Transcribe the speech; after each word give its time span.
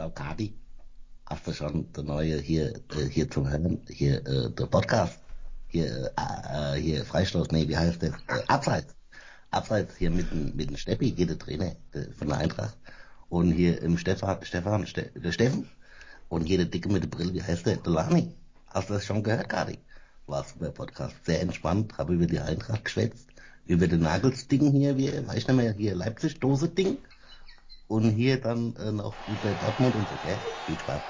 hallo 0.00 0.12
Kadi. 0.14 0.54
Hast 1.26 1.46
du 1.46 1.52
schon 1.52 1.92
der 1.92 2.04
neue 2.04 2.38
hier, 2.40 2.74
äh, 2.96 3.04
hier 3.10 3.30
zum 3.30 3.50
Hören, 3.50 3.82
hier, 3.86 4.26
äh, 4.26 4.50
der 4.50 4.64
Podcast? 4.64 5.18
Hier, 5.68 6.10
äh, 6.16 6.80
hier, 6.80 7.04
Freistoß, 7.04 7.48
nee, 7.50 7.68
wie 7.68 7.76
heißt? 7.76 8.02
Äh, 8.04 8.12
Abseits. 8.48 8.94
Abseits 9.50 9.96
hier 9.98 10.10
mit 10.10 10.32
mit 10.32 10.70
dem 10.70 10.78
Steppi, 10.78 11.12
hier 11.14 11.26
der 11.26 11.38
Trainer 11.38 11.76
der, 11.92 12.10
von 12.14 12.28
der 12.28 12.38
Eintracht. 12.38 12.78
Und 13.28 13.52
hier 13.52 13.82
im 13.82 13.98
Stefan, 13.98 14.38
Stefan, 14.42 14.86
Ste 14.86 15.10
der 15.14 15.32
Steffen. 15.32 15.68
Und 16.30 16.46
hier 16.46 16.56
der 16.56 16.66
Dicke 16.66 16.88
mit 16.88 17.02
der 17.02 17.08
Brille, 17.08 17.34
wie 17.34 17.42
heißt 17.42 17.66
der? 17.66 17.76
Der 17.76 17.92
Lani. 17.92 18.34
Hast 18.68 18.88
du 18.88 18.94
das 18.94 19.04
schon 19.04 19.22
gehört, 19.22 19.50
Kadi? 19.50 19.78
War 20.26 20.44
super 20.44 20.70
Podcast. 20.70 21.14
Sehr 21.26 21.42
entspannt, 21.42 21.98
habe 21.98 22.14
über 22.14 22.26
die 22.26 22.40
Eintracht 22.40 22.86
geschwätzt. 22.86 23.28
Über 23.66 23.86
den 23.86 24.00
Nagelsding 24.00 24.72
hier, 24.72 24.96
wie, 24.96 25.08
weiß 25.26 25.36
ich 25.36 25.46
nicht 25.46 25.56
mehr, 25.56 25.74
hier 25.74 25.94
Leipzig-Dose-Ding. 25.94 26.96
Und 27.90 28.08
hier 28.12 28.40
dann 28.40 28.76
äh, 28.76 28.92
noch 28.92 29.16
über 29.26 29.52
Dortmund 29.54 29.96
und 29.96 30.08
so, 30.08 30.14
gell? 30.22 30.38
Viel 30.64 30.78
Spaß. 30.78 31.02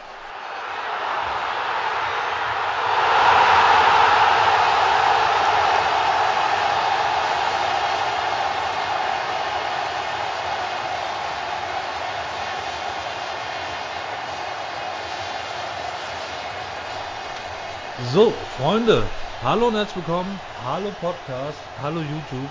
So, 17.99 18.33
Freunde, 18.57 19.13
hallo 19.43 19.67
und 19.69 19.75
herzlich 19.75 19.97
willkommen. 19.97 20.41
Hallo 20.65 20.91
Podcast, 20.99 21.59
hallo 21.77 22.01
YouTube. 22.01 22.51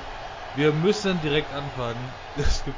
Wir 0.54 0.72
müssen 0.72 1.20
direkt 1.22 1.52
anfangen. 1.52 2.14
Es 2.36 2.64
gibt 2.64 2.78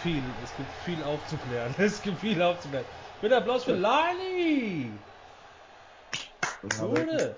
viel, 0.00 0.22
es 0.42 0.56
gibt 0.56 0.72
viel 0.84 1.02
aufzuklären. 1.04 1.74
Es 1.78 2.02
gibt 2.02 2.20
viel 2.20 2.40
aufzuklären. 2.42 2.84
Bitte 3.20 3.36
Applaus 3.36 3.64
für 3.64 3.74
Lani! 3.74 4.90
Gute. 6.78 7.36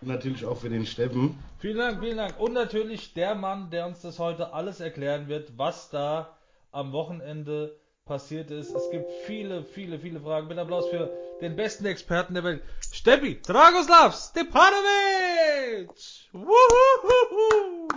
Und 0.00 0.08
natürlich 0.08 0.44
auch 0.44 0.58
für 0.58 0.68
den 0.68 0.86
Steffen. 0.86 1.38
Vielen 1.58 1.78
Dank, 1.78 2.00
vielen 2.00 2.16
Dank. 2.16 2.38
Und 2.38 2.52
natürlich 2.52 3.14
der 3.14 3.34
Mann, 3.34 3.70
der 3.70 3.86
uns 3.86 4.00
das 4.00 4.18
heute 4.18 4.52
alles 4.52 4.80
erklären 4.80 5.28
wird, 5.28 5.56
was 5.56 5.90
da 5.90 6.36
am 6.72 6.92
Wochenende 6.92 7.78
passiert 8.04 8.50
ist. 8.50 8.74
Es 8.74 8.90
gibt 8.90 9.10
viele, 9.26 9.64
viele, 9.64 9.98
viele 9.98 10.20
Fragen. 10.20 10.48
Bitte 10.48 10.60
Applaus 10.60 10.88
für 10.88 11.10
den 11.40 11.56
besten 11.56 11.86
Experten 11.86 12.34
der 12.34 12.44
Welt. 12.44 12.62
Steppi 12.92 13.40
Dragoslav 13.40 14.14
Stepanovic! 14.14 15.90
Wuhuhuhu. 16.32 17.88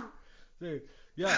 Ja. 1.14 1.30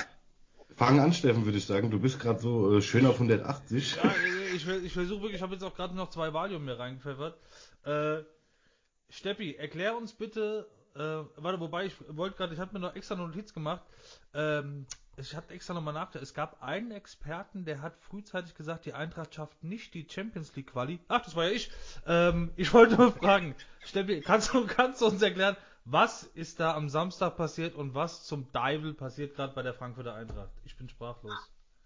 Fang 0.76 1.00
an, 1.00 1.12
Steffen, 1.12 1.44
würde 1.44 1.58
ich 1.58 1.66
sagen. 1.66 1.90
Du 1.90 1.98
bist 1.98 2.18
gerade 2.20 2.40
so 2.40 2.76
äh, 2.76 2.82
schön 2.82 3.06
auf 3.06 3.14
180. 3.14 3.96
ja 3.96 4.14
ich, 4.54 4.66
ich 4.66 4.92
versuche 4.92 5.22
wirklich, 5.22 5.36
ich 5.36 5.42
habe 5.42 5.54
jetzt 5.54 5.62
auch 5.62 5.74
gerade 5.74 5.94
noch 5.94 6.10
zwei 6.10 6.32
Valium 6.32 6.64
mir 6.64 6.78
reingepfeffert. 6.78 7.38
Äh, 7.84 8.24
Steppi, 9.08 9.56
erklär 9.56 9.96
uns 9.96 10.12
bitte, 10.12 10.68
äh, 10.94 11.24
warte, 11.36 11.60
wobei 11.60 11.86
ich 11.86 11.94
wollte 12.08 12.36
gerade, 12.36 12.54
ich 12.54 12.60
hatte 12.60 12.72
mir 12.74 12.80
noch 12.80 12.94
extra 12.94 13.14
eine 13.14 13.26
Notiz 13.26 13.52
gemacht. 13.52 13.82
Ähm, 14.34 14.86
ich 15.16 15.34
hatte 15.36 15.52
extra 15.52 15.74
nochmal 15.74 15.94
nachgedacht. 15.94 16.22
Es 16.22 16.34
gab 16.34 16.62
einen 16.62 16.92
Experten, 16.92 17.64
der 17.64 17.82
hat 17.82 17.98
frühzeitig 17.98 18.54
gesagt, 18.54 18.86
die 18.86 18.94
Eintracht 18.94 19.34
schafft 19.34 19.62
nicht 19.62 19.94
die 19.94 20.06
Champions 20.08 20.54
League 20.56 20.72
Quali. 20.72 21.00
Ach, 21.08 21.22
das 21.22 21.36
war 21.36 21.44
ja 21.44 21.50
ich. 21.50 21.70
Ähm, 22.06 22.52
ich 22.56 22.72
wollte 22.72 22.96
nur 22.96 23.12
fragen, 23.12 23.54
Steffi, 23.84 24.20
kannst 24.20 24.54
du, 24.54 24.66
kannst 24.66 25.00
du 25.00 25.06
uns 25.06 25.20
erklären, 25.20 25.56
was 25.84 26.24
ist 26.34 26.60
da 26.60 26.74
am 26.74 26.88
Samstag 26.88 27.36
passiert 27.36 27.74
und 27.74 27.94
was 27.94 28.24
zum 28.24 28.50
Deivel 28.52 28.94
passiert 28.94 29.34
gerade 29.34 29.54
bei 29.54 29.62
der 29.62 29.74
Frankfurter 29.74 30.14
Eintracht? 30.14 30.52
Ich 30.64 30.76
bin 30.76 30.88
sprachlos. 30.88 31.32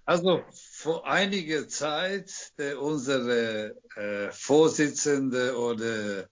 Also 0.04 0.44
vor 0.52 1.06
einiger 1.06 1.66
Zeit 1.68 2.52
der 2.58 2.80
unsere 2.80 3.74
äh, 3.96 4.30
Vorsitzende 4.32 5.56
oder 5.58 6.28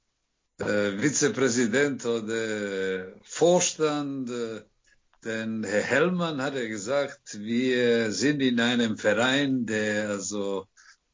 äh, 0.58 0.98
Vizepräsident 0.98 2.04
oder 2.04 3.14
Vorstand 3.22 4.28
äh, 4.30 4.62
denn 5.24 5.62
Herr 5.62 5.82
Hellmann 5.82 6.42
hat 6.42 6.54
ja 6.56 6.66
gesagt, 6.66 7.38
wir 7.38 8.10
sind 8.10 8.40
in 8.40 8.58
einem 8.58 8.98
Verein, 8.98 9.66
der 9.66 10.08
also 10.08 10.66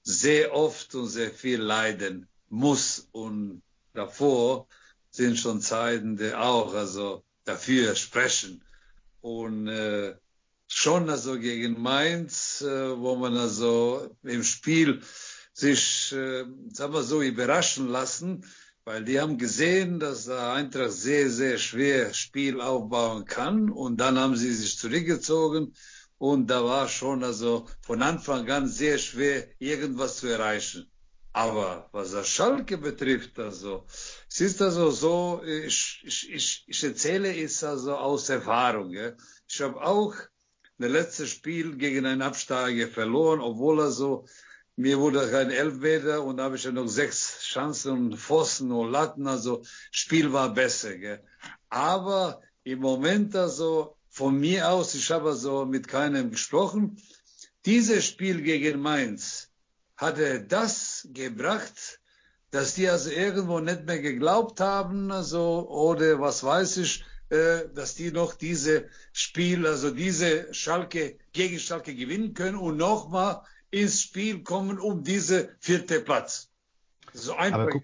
sehr 0.03 0.55
oft 0.55 0.95
und 0.95 1.09
sehr 1.09 1.31
viel 1.31 1.61
leiden 1.61 2.27
muss. 2.49 3.07
Und 3.13 3.63
davor 3.93 4.67
sind 5.11 5.39
schon 5.39 5.61
Zeiten, 5.61 6.17
die 6.17 6.35
auch 6.35 6.75
also 6.75 7.25
dafür 7.45 7.95
sprechen. 7.95 8.63
Und 9.21 9.69
äh, 9.69 10.15
schon 10.69 11.09
also 11.11 11.39
gegen 11.39 11.81
Mainz, 11.81 12.61
äh, 12.61 12.99
wo 12.99 13.17
man 13.17 13.37
also 13.37 14.15
im 14.23 14.45
Spiel 14.45 15.03
sich, 15.53 16.13
äh, 16.13 16.45
sagen 16.73 16.93
wir 16.93 17.03
so, 17.03 17.23
überraschen 17.23 17.89
lassen, 17.89 18.45
weil 18.85 19.05
die 19.05 19.21
haben 19.21 19.39
gesehen, 19.39 19.99
dass 19.99 20.27
der 20.27 20.53
Eintracht 20.53 20.93
sehr, 20.93 21.31
sehr 21.31 21.59
schwer 21.59 22.15
Spiel 22.15 22.61
aufbauen 22.61 23.25
kann 23.25 23.71
und 23.71 23.99
dann 23.99 24.19
haben 24.19 24.37
sie 24.37 24.55
sich 24.55 24.79
zurückgezogen 24.79 25.75
und 26.19 26.49
da 26.49 26.65
war 26.65 26.89
schon 26.89 27.23
also 27.23 27.67
von 27.83 28.03
Anfang 28.03 28.51
an 28.51 28.69
sehr 28.69 28.99
schwer 28.99 29.49
irgendwas 29.59 30.19
zu 30.19 30.29
erreichen. 30.29 30.91
Aber 31.33 31.89
was 31.93 32.13
das 32.13 32.29
Schalke 32.29 32.79
betrifft, 32.79 33.39
also 33.39 33.85
es 34.29 34.41
ist 34.41 34.63
also 34.63 34.91
so, 34.91 35.43
ich, 35.45 36.03
ich, 36.05 36.31
ich, 36.33 36.65
ich 36.67 36.85
erzähle 36.85 37.37
es 37.37 37.63
also 37.63 37.97
aus 37.97 38.29
Erfahrung. 38.29 38.91
Ja. 38.91 39.13
Ich 39.47 39.61
habe 39.61 39.81
auch 39.81 40.15
das 40.79 40.91
letzte 40.91 41.27
Spiel 41.27 41.77
gegen 41.77 42.07
einen 42.07 42.23
Absteiger 42.23 42.89
verloren, 42.89 43.41
obwohl 43.41 43.81
er 43.81 43.91
so 43.91 44.27
mir 44.79 45.01
wurde 45.01 45.29
kein 45.29 45.51
Elfmeter 45.51 46.23
und 46.23 46.37
da 46.37 46.45
habe 46.45 46.55
ich 46.55 46.63
ja 46.63 46.71
noch 46.71 46.87
sechs 46.87 47.41
Chancen 47.43 47.91
und 47.91 48.17
Pfosten 48.17 48.71
und 48.71 48.93
Latten. 48.93 49.27
Also 49.27 49.65
Spiel 49.91 50.33
war 50.33 50.55
besser. 50.55 50.97
Gell? 50.97 51.21
Aber 51.69 52.41
im 52.63 52.79
Moment 52.79 53.35
also 53.35 53.97
von 54.09 54.39
mir 54.39 54.71
aus, 54.71 54.95
ich 54.95 55.11
habe 55.11 55.31
also 55.31 55.67
mit 55.67 55.89
keinem 55.89 56.31
gesprochen. 56.31 56.97
Dieses 57.67 58.07
Spiel 58.07 58.41
gegen 58.43 58.81
Mainz 58.81 59.48
hatte 59.99 60.41
das 60.41 61.09
gebracht, 61.13 62.01
dass 62.51 62.75
die 62.75 62.89
also 62.89 63.11
irgendwo 63.11 63.61
nicht 63.61 63.85
mehr 63.85 64.01
geglaubt 64.01 64.61
haben, 64.61 65.13
also 65.13 65.69
oder 65.69 66.21
was 66.21 66.43
weiß 66.43 66.79
ich, 66.79 67.05
äh, 67.29 67.69
dass 67.75 67.95
die 67.95 68.11
noch 68.11 68.35
diese 68.35 68.89
Spiel, 69.13 69.67
also 69.67 69.91
diese 69.91 70.55
Schalke 70.55 71.19
gegen 71.33 71.59
Schalke 71.59 71.95
gewinnen 71.95 72.33
können 72.33 72.57
und 72.57 72.79
nochmal 72.79 73.43
ins 73.71 74.01
Spiel 74.01 74.43
kommen 74.43 74.79
um 74.79 75.03
diese 75.03 75.51
vierte 75.59 76.01
Platz. 76.01 76.49
So 77.13 77.35
einfach. 77.35 77.59
Aber, 77.61 77.71
guck, 77.71 77.83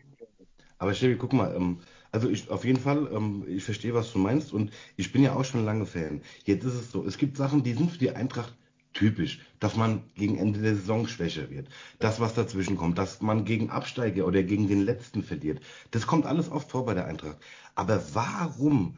aber 0.79 0.95
Steffi, 0.95 1.17
guck 1.17 1.33
mal, 1.35 1.55
ähm, 1.55 1.81
also 2.13 2.31
ich 2.31 2.49
auf 2.49 2.65
jeden 2.65 2.81
Fall, 2.81 3.09
ähm, 3.13 3.45
ich 3.49 3.65
verstehe, 3.65 3.93
was 3.93 4.13
du 4.13 4.19
meinst 4.19 4.53
und 4.53 4.73
ich 4.97 5.13
bin 5.13 5.23
ja 5.23 5.35
auch 5.35 5.45
schon 5.45 5.65
lange 5.65 5.85
Fan. 5.85 6.23
Jetzt 6.45 6.65
ist 6.65 6.75
es 6.75 6.91
so, 6.93 7.05
es 7.05 7.19
gibt 7.19 7.37
Sachen, 7.37 7.65
die 7.65 7.75
sind 7.75 7.91
für 7.91 7.99
die 7.99 8.13
Eintracht 8.13 8.55
typisch, 8.95 9.41
dass 9.61 9.77
man 9.77 10.03
gegen 10.15 10.39
Ende 10.39 10.61
der 10.61 10.77
Saison 10.77 11.07
schwächer 11.07 11.51
wird. 11.51 11.69
Das, 11.99 12.21
was 12.21 12.35
dazwischen 12.35 12.77
kommt, 12.77 12.99
dass 12.99 13.21
man 13.21 13.45
gegen 13.45 13.71
Absteiger 13.71 14.27
oder 14.27 14.43
gegen 14.43 14.69
den 14.69 14.83
Letzten 14.83 15.23
verliert. 15.23 15.61
Das 15.91 16.07
kommt 16.07 16.27
alles 16.27 16.51
oft 16.51 16.71
vor 16.71 16.87
bei 16.87 16.95
der 16.95 17.07
Eintracht. 17.07 17.39
Aber 17.75 18.03
warum 18.15 18.97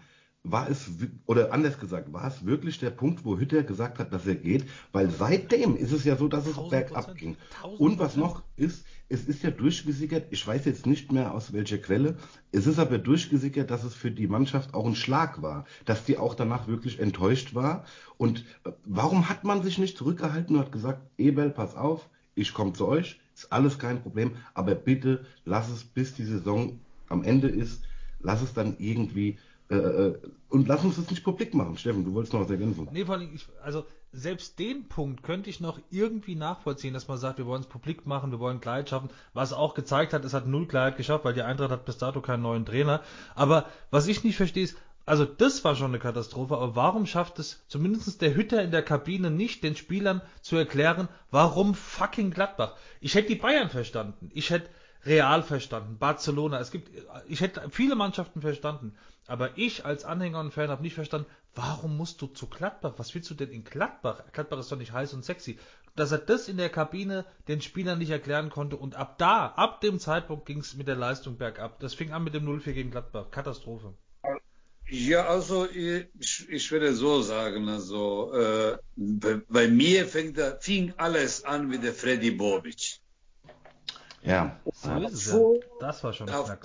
war 0.50 0.68
es, 0.70 0.90
oder 1.26 1.52
anders 1.52 1.78
gesagt, 1.78 2.12
war 2.12 2.26
es 2.28 2.46
wirklich 2.46 2.78
der 2.78 2.90
Punkt, 2.90 3.24
wo 3.24 3.38
Hütter 3.38 3.62
gesagt 3.62 3.98
hat, 3.98 4.12
dass 4.12 4.26
er 4.26 4.36
geht? 4.36 4.64
Weil 4.92 5.10
seitdem 5.10 5.76
ist 5.76 5.92
es 5.92 6.04
ja 6.04 6.16
so, 6.16 6.28
dass 6.28 6.46
es 6.46 6.56
bergab 6.68 7.14
ging. 7.16 7.36
Und 7.78 7.98
was 7.98 8.16
noch 8.16 8.42
ist, 8.56 8.84
es 9.08 9.24
ist 9.26 9.42
ja 9.42 9.50
durchgesickert, 9.50 10.26
ich 10.30 10.46
weiß 10.46 10.64
jetzt 10.64 10.86
nicht 10.86 11.12
mehr 11.12 11.32
aus 11.32 11.52
welcher 11.52 11.78
Quelle, 11.78 12.16
es 12.52 12.66
ist 12.66 12.78
aber 12.78 12.98
durchgesickert, 12.98 13.70
dass 13.70 13.84
es 13.84 13.94
für 13.94 14.10
die 14.10 14.26
Mannschaft 14.26 14.74
auch 14.74 14.86
ein 14.86 14.96
Schlag 14.96 15.42
war, 15.42 15.64
dass 15.84 16.04
die 16.04 16.18
auch 16.18 16.34
danach 16.34 16.66
wirklich 16.66 16.98
enttäuscht 16.98 17.54
war. 17.54 17.84
Und 18.16 18.44
äh, 18.64 18.72
warum 18.84 19.28
hat 19.28 19.44
man 19.44 19.62
sich 19.62 19.78
nicht 19.78 19.96
zurückgehalten 19.96 20.56
und 20.56 20.62
hat 20.62 20.72
gesagt, 20.72 21.02
Ebel, 21.18 21.50
pass 21.50 21.76
auf, 21.76 22.08
ich 22.34 22.52
komme 22.52 22.72
zu 22.72 22.86
euch, 22.86 23.20
ist 23.34 23.52
alles 23.52 23.78
kein 23.78 24.02
Problem, 24.02 24.32
aber 24.54 24.74
bitte 24.74 25.24
lass 25.44 25.70
es, 25.70 25.84
bis 25.84 26.14
die 26.14 26.24
Saison 26.24 26.78
am 27.08 27.22
Ende 27.22 27.48
ist, 27.48 27.82
lass 28.20 28.42
es 28.42 28.54
dann 28.54 28.76
irgendwie 28.78 29.38
äh, 29.68 29.76
äh, 29.76 30.18
und 30.48 30.68
lass 30.68 30.84
uns 30.84 30.96
das 30.96 31.10
nicht 31.10 31.24
publik 31.24 31.54
machen. 31.54 31.76
Steffen, 31.76 32.04
du 32.04 32.14
wolltest 32.14 32.32
noch 32.32 32.40
was 32.40 32.50
ergänzen. 32.50 32.88
Nee, 32.92 33.04
vor 33.04 33.16
allem, 33.16 33.34
ich, 33.34 33.46
also 33.62 33.84
selbst 34.12 34.58
den 34.58 34.88
Punkt 34.88 35.22
könnte 35.22 35.50
ich 35.50 35.60
noch 35.60 35.78
irgendwie 35.90 36.36
nachvollziehen, 36.36 36.94
dass 36.94 37.08
man 37.08 37.18
sagt, 37.18 37.38
wir 37.38 37.46
wollen 37.46 37.62
es 37.62 37.68
publik 37.68 38.06
machen, 38.06 38.30
wir 38.30 38.40
wollen 38.40 38.60
Klarheit 38.60 38.88
schaffen. 38.88 39.10
Was 39.34 39.52
auch 39.52 39.74
gezeigt 39.74 40.12
hat, 40.12 40.24
es 40.24 40.34
hat 40.34 40.46
null 40.46 40.66
Klarheit 40.66 40.96
geschafft, 40.96 41.24
weil 41.24 41.34
die 41.34 41.42
Eintracht 41.42 41.70
hat 41.70 41.84
bis 41.84 41.98
dato 41.98 42.20
keinen 42.20 42.42
neuen 42.42 42.64
Trainer. 42.64 43.02
Aber 43.34 43.66
was 43.90 44.06
ich 44.06 44.24
nicht 44.24 44.36
verstehe 44.36 44.64
ist, 44.64 44.76
also 45.04 45.24
das 45.24 45.62
war 45.64 45.76
schon 45.76 45.88
eine 45.88 46.00
Katastrophe, 46.00 46.56
aber 46.56 46.74
warum 46.74 47.06
schafft 47.06 47.38
es 47.38 47.64
zumindest 47.68 48.20
der 48.22 48.34
Hütter 48.34 48.62
in 48.62 48.72
der 48.72 48.82
Kabine 48.82 49.30
nicht, 49.30 49.62
den 49.62 49.76
Spielern 49.76 50.20
zu 50.42 50.56
erklären, 50.56 51.08
warum 51.30 51.74
fucking 51.74 52.32
Gladbach? 52.32 52.74
Ich 53.00 53.14
hätte 53.14 53.28
die 53.28 53.36
Bayern 53.36 53.70
verstanden, 53.70 54.30
ich 54.34 54.50
hätte 54.50 54.68
Real 55.06 55.42
verstanden, 55.42 55.98
Barcelona, 55.98 56.58
es 56.58 56.70
gibt, 56.70 56.90
ich 57.28 57.40
hätte 57.40 57.68
viele 57.70 57.94
Mannschaften 57.94 58.40
verstanden. 58.40 58.96
Aber 59.28 59.56
ich 59.56 59.84
als 59.84 60.04
Anhänger 60.04 60.40
und 60.40 60.52
Fan 60.52 60.70
habe 60.70 60.82
nicht 60.82 60.94
verstanden, 60.94 61.26
warum 61.54 61.96
musst 61.96 62.22
du 62.22 62.26
zu 62.26 62.46
Gladbach? 62.46 62.94
Was 62.96 63.14
willst 63.14 63.30
du 63.30 63.34
denn 63.34 63.50
in 63.50 63.64
Gladbach? 63.64 64.22
Gladbach 64.32 64.58
ist 64.58 64.70
doch 64.70 64.78
nicht 64.78 64.92
heiß 64.92 65.14
und 65.14 65.24
sexy. 65.24 65.58
dass 65.96 66.12
er 66.12 66.18
das 66.18 66.48
in 66.48 66.58
der 66.58 66.68
Kabine 66.68 67.24
den 67.48 67.60
Spielern 67.62 67.98
nicht 67.98 68.10
erklären 68.10 68.50
konnte 68.50 68.76
und 68.76 68.94
ab 68.94 69.16
da, 69.18 69.46
ab 69.46 69.80
dem 69.80 69.98
Zeitpunkt 69.98 70.46
ging 70.46 70.58
es 70.58 70.74
mit 70.74 70.86
der 70.86 70.94
Leistung 70.94 71.38
bergab. 71.38 71.80
Das 71.80 71.94
fing 71.94 72.12
an 72.12 72.22
mit 72.22 72.34
dem 72.34 72.46
0-4 72.46 72.72
gegen 72.72 72.90
Gladbach. 72.90 73.30
Katastrophe. 73.30 73.94
Ja, 74.88 75.26
also 75.26 75.66
ich, 75.68 76.48
ich 76.48 76.70
würde 76.70 76.94
so 76.94 77.20
sagen, 77.22 77.68
also 77.68 78.32
äh, 78.34 78.78
bei, 78.94 79.40
bei, 79.48 79.68
mir 79.68 80.06
fängt, 80.06 80.38
fing 80.60 80.92
alles 80.96 81.44
an 81.44 81.66
mit 81.66 81.82
der 81.82 81.92
Freddy 81.92 82.30
Bobic. 82.30 83.00
Ja, 84.22 84.60
so 84.72 84.88
davor, 85.00 85.60
das 85.80 86.02
war 86.04 86.12
schon 86.12 86.26
davor, 86.26 86.58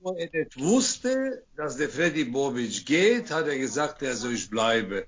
Wo 0.00 0.14
er 0.14 0.28
nicht 0.32 0.58
wusste, 0.58 1.44
dass 1.56 1.76
der 1.76 1.88
Freddy 1.88 2.24
Bobic 2.24 2.86
geht, 2.86 3.30
hat 3.30 3.46
er 3.46 3.58
gesagt, 3.58 4.02
also 4.02 4.30
ich 4.30 4.48
bleibe. 4.48 5.06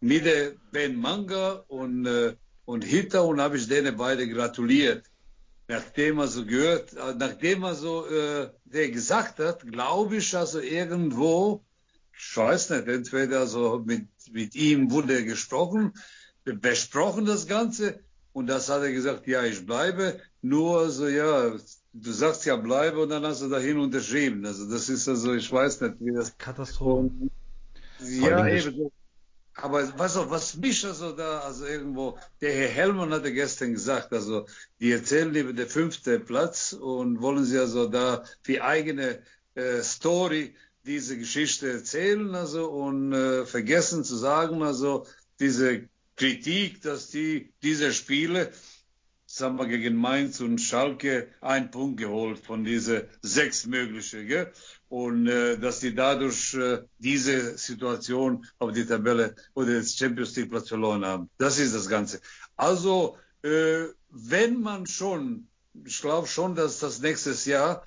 Mit 0.00 0.24
der 0.24 0.52
Ben 0.72 0.96
Manga 0.96 1.64
und, 1.68 2.06
äh, 2.06 2.34
und 2.64 2.82
Hitter 2.82 3.24
und 3.24 3.40
habe 3.40 3.56
ich 3.56 3.68
denen 3.68 3.96
beide 3.96 4.28
gratuliert. 4.28 5.06
Nachdem 5.68 6.18
er 6.18 6.28
so 6.28 6.44
gehört, 6.44 6.92
nachdem 7.18 7.62
er 7.62 7.74
so 7.74 8.06
äh, 8.06 8.50
der 8.72 8.90
gesagt 8.90 9.38
hat, 9.38 9.60
glaube 9.70 10.16
ich, 10.16 10.36
also 10.36 10.60
irgendwo, 10.60 11.62
ich 12.18 12.36
weiß 12.36 12.70
nicht, 12.70 12.88
entweder 12.88 13.46
so 13.46 13.82
mit, 13.84 14.08
mit 14.30 14.54
ihm 14.54 14.90
wurde 14.90 15.24
gesprochen, 15.24 15.92
besprochen 16.44 17.26
das 17.26 17.46
Ganze 17.46 18.00
und 18.32 18.46
das 18.46 18.68
hat 18.68 18.82
er 18.82 18.92
gesagt, 18.92 19.26
ja, 19.26 19.44
ich 19.44 19.64
bleibe, 19.64 20.20
nur 20.42 20.90
so, 20.90 21.08
ja, 21.08 21.56
du 21.92 22.12
sagst 22.12 22.44
ja 22.44 22.56
bleibe 22.56 23.00
und 23.00 23.08
dann 23.08 23.24
hast 23.24 23.42
du 23.42 23.48
dahin 23.48 23.78
unterschrieben. 23.78 24.44
Also 24.44 24.68
das 24.68 24.88
ist 24.88 25.08
also, 25.08 25.34
ich 25.34 25.50
weiß 25.50 25.80
nicht, 25.80 25.94
wie 26.00 26.12
das. 26.12 26.36
Katastrophe. 26.36 27.10
Ja, 28.00 28.46
eben. 28.46 28.90
Aber 29.54 29.98
was, 29.98 30.16
was 30.30 30.56
mich 30.56 30.84
also 30.84 31.12
da, 31.12 31.40
also 31.40 31.66
irgendwo, 31.66 32.18
der 32.40 32.52
Herr 32.54 32.68
Hellmann 32.68 33.12
hatte 33.12 33.32
gestern 33.32 33.72
gesagt, 33.72 34.12
also 34.12 34.46
die 34.80 34.92
erzählen 34.92 35.34
über 35.34 35.52
den 35.52 35.68
fünften 35.68 36.24
Platz 36.24 36.72
und 36.72 37.20
wollen 37.20 37.44
sie 37.44 37.58
also 37.58 37.86
da 37.86 38.24
für 38.42 38.64
eigene 38.64 39.22
äh, 39.54 39.82
Story 39.82 40.54
diese 40.84 41.18
Geschichte 41.18 41.70
erzählen, 41.70 42.34
also 42.34 42.70
und 42.70 43.12
äh, 43.12 43.44
vergessen 43.44 44.04
zu 44.04 44.16
sagen, 44.16 44.62
also 44.62 45.06
diese 45.38 45.88
Kritik, 46.16 46.80
dass 46.82 47.10
die 47.10 47.52
diese 47.62 47.92
Spiele 47.92 48.52
sagen 49.34 49.58
wir, 49.58 49.66
gegen 49.66 49.96
Mainz 49.96 50.40
und 50.40 50.58
Schalke 50.58 51.28
einen 51.40 51.70
Punkt 51.70 51.98
geholt 51.98 52.38
von 52.38 52.64
diese 52.64 53.08
sechs 53.22 53.66
mögliche. 53.66 54.26
Gell? 54.26 54.52
Und 54.90 55.26
äh, 55.26 55.58
dass 55.58 55.80
die 55.80 55.94
dadurch 55.94 56.52
äh, 56.52 56.82
diese 56.98 57.56
Situation 57.56 58.46
auf 58.58 58.72
die 58.72 58.84
Tabelle 58.84 59.34
oder 59.54 59.78
das 59.78 59.96
Champions 59.96 60.36
League 60.36 60.50
Platz 60.50 60.68
verloren 60.68 61.04
haben. 61.04 61.30
Das 61.38 61.58
ist 61.58 61.74
das 61.74 61.88
Ganze. 61.88 62.20
Also, 62.56 63.16
äh, 63.42 63.84
wenn 64.10 64.60
man 64.60 64.86
schon, 64.86 65.48
ich 65.82 65.98
glaube 66.02 66.28
schon, 66.28 66.54
dass 66.54 66.80
das 66.80 67.00
nächstes 67.00 67.46
Jahr 67.46 67.84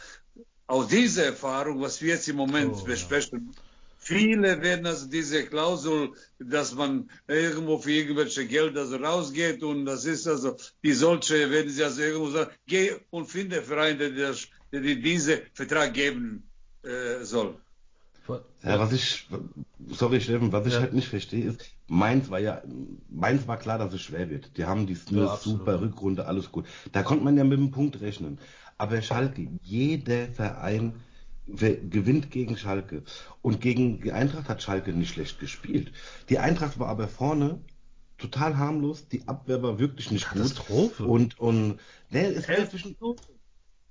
aus 0.65 0.87
dieser 0.87 1.25
Erfahrung, 1.25 1.79
was 1.79 2.01
wir 2.01 2.15
jetzt 2.15 2.27
im 2.27 2.37
Moment 2.37 2.73
oh, 2.75 2.83
besprechen, 2.85 3.51
ja 3.53 3.64
Viele 4.07 4.61
werden 4.61 4.85
also 4.85 5.07
diese 5.07 5.47
Klausel, 5.47 6.11
dass 6.37 6.75
man 6.75 7.09
irgendwo 7.27 7.79
für 7.79 7.91
irgendwelche 7.91 8.45
Gelder 8.45 8.85
so 8.85 8.97
rausgeht 8.97 9.63
und 9.63 9.85
das 9.85 10.05
ist 10.05 10.27
also, 10.27 10.55
die 10.83 10.93
solche 10.93 11.49
werden 11.49 11.71
sie 11.71 11.83
also 11.83 12.03
irgendwo 12.03 12.29
sagen, 12.29 12.51
geh 12.67 12.91
und 13.09 13.25
finde 13.25 13.63
Vereine, 13.63 14.13
der, 14.13 14.35
der 14.71 14.81
dir 14.81 15.01
diese 15.01 15.41
Vertrag 15.53 15.95
geben 15.95 16.43
äh, 16.83 17.23
soll. 17.23 17.57
Ja, 18.61 18.77
was 18.77 18.91
ich, 18.93 19.27
sorry 19.89 20.21
Steffen, 20.21 20.51
was 20.51 20.67
ich 20.67 20.73
ja. 20.73 20.81
halt 20.81 20.93
nicht 20.93 21.07
verstehe 21.07 21.45
ist, 21.45 21.65
Mainz 21.87 22.29
war 22.29 22.39
ja, 22.39 22.61
Mainz 23.09 23.47
war 23.47 23.57
klar, 23.57 23.79
dass 23.79 23.91
es 23.91 24.01
schwer 24.01 24.29
wird. 24.29 24.55
Die 24.55 24.65
haben 24.65 24.85
die 24.85 24.97
ja, 25.09 25.35
super 25.35 25.81
Rückrunde, 25.81 26.27
alles 26.27 26.51
gut. 26.51 26.65
Da 26.91 27.01
konnte 27.01 27.23
man 27.23 27.37
ja 27.37 27.43
mit 27.43 27.57
dem 27.57 27.71
Punkt 27.71 28.01
rechnen. 28.01 28.37
Aber 28.77 29.01
Schalke, 29.01 29.47
jeder 29.63 30.27
Verein 30.27 30.93
gewinnt 31.47 32.31
gegen 32.31 32.57
Schalke. 32.57 33.03
Und 33.41 33.61
gegen 33.61 34.01
die 34.01 34.11
Eintracht 34.11 34.49
hat 34.49 34.63
Schalke 34.63 34.93
nicht 34.93 35.13
schlecht 35.13 35.39
gespielt. 35.39 35.91
Die 36.29 36.39
Eintracht 36.39 36.79
war 36.79 36.87
aber 36.87 37.07
vorne 37.07 37.59
total 38.17 38.57
harmlos. 38.57 39.07
Die 39.07 39.27
Abwehr 39.27 39.61
war 39.61 39.79
wirklich 39.79 40.11
nicht 40.11 40.25
Katastrophe. 40.25 41.03
gut. 41.03 41.11
Und, 41.11 41.39
und, 41.39 41.79
ne, 42.09 42.27
es 42.27 42.47
war 42.47 42.69
zwischen, 42.69 42.95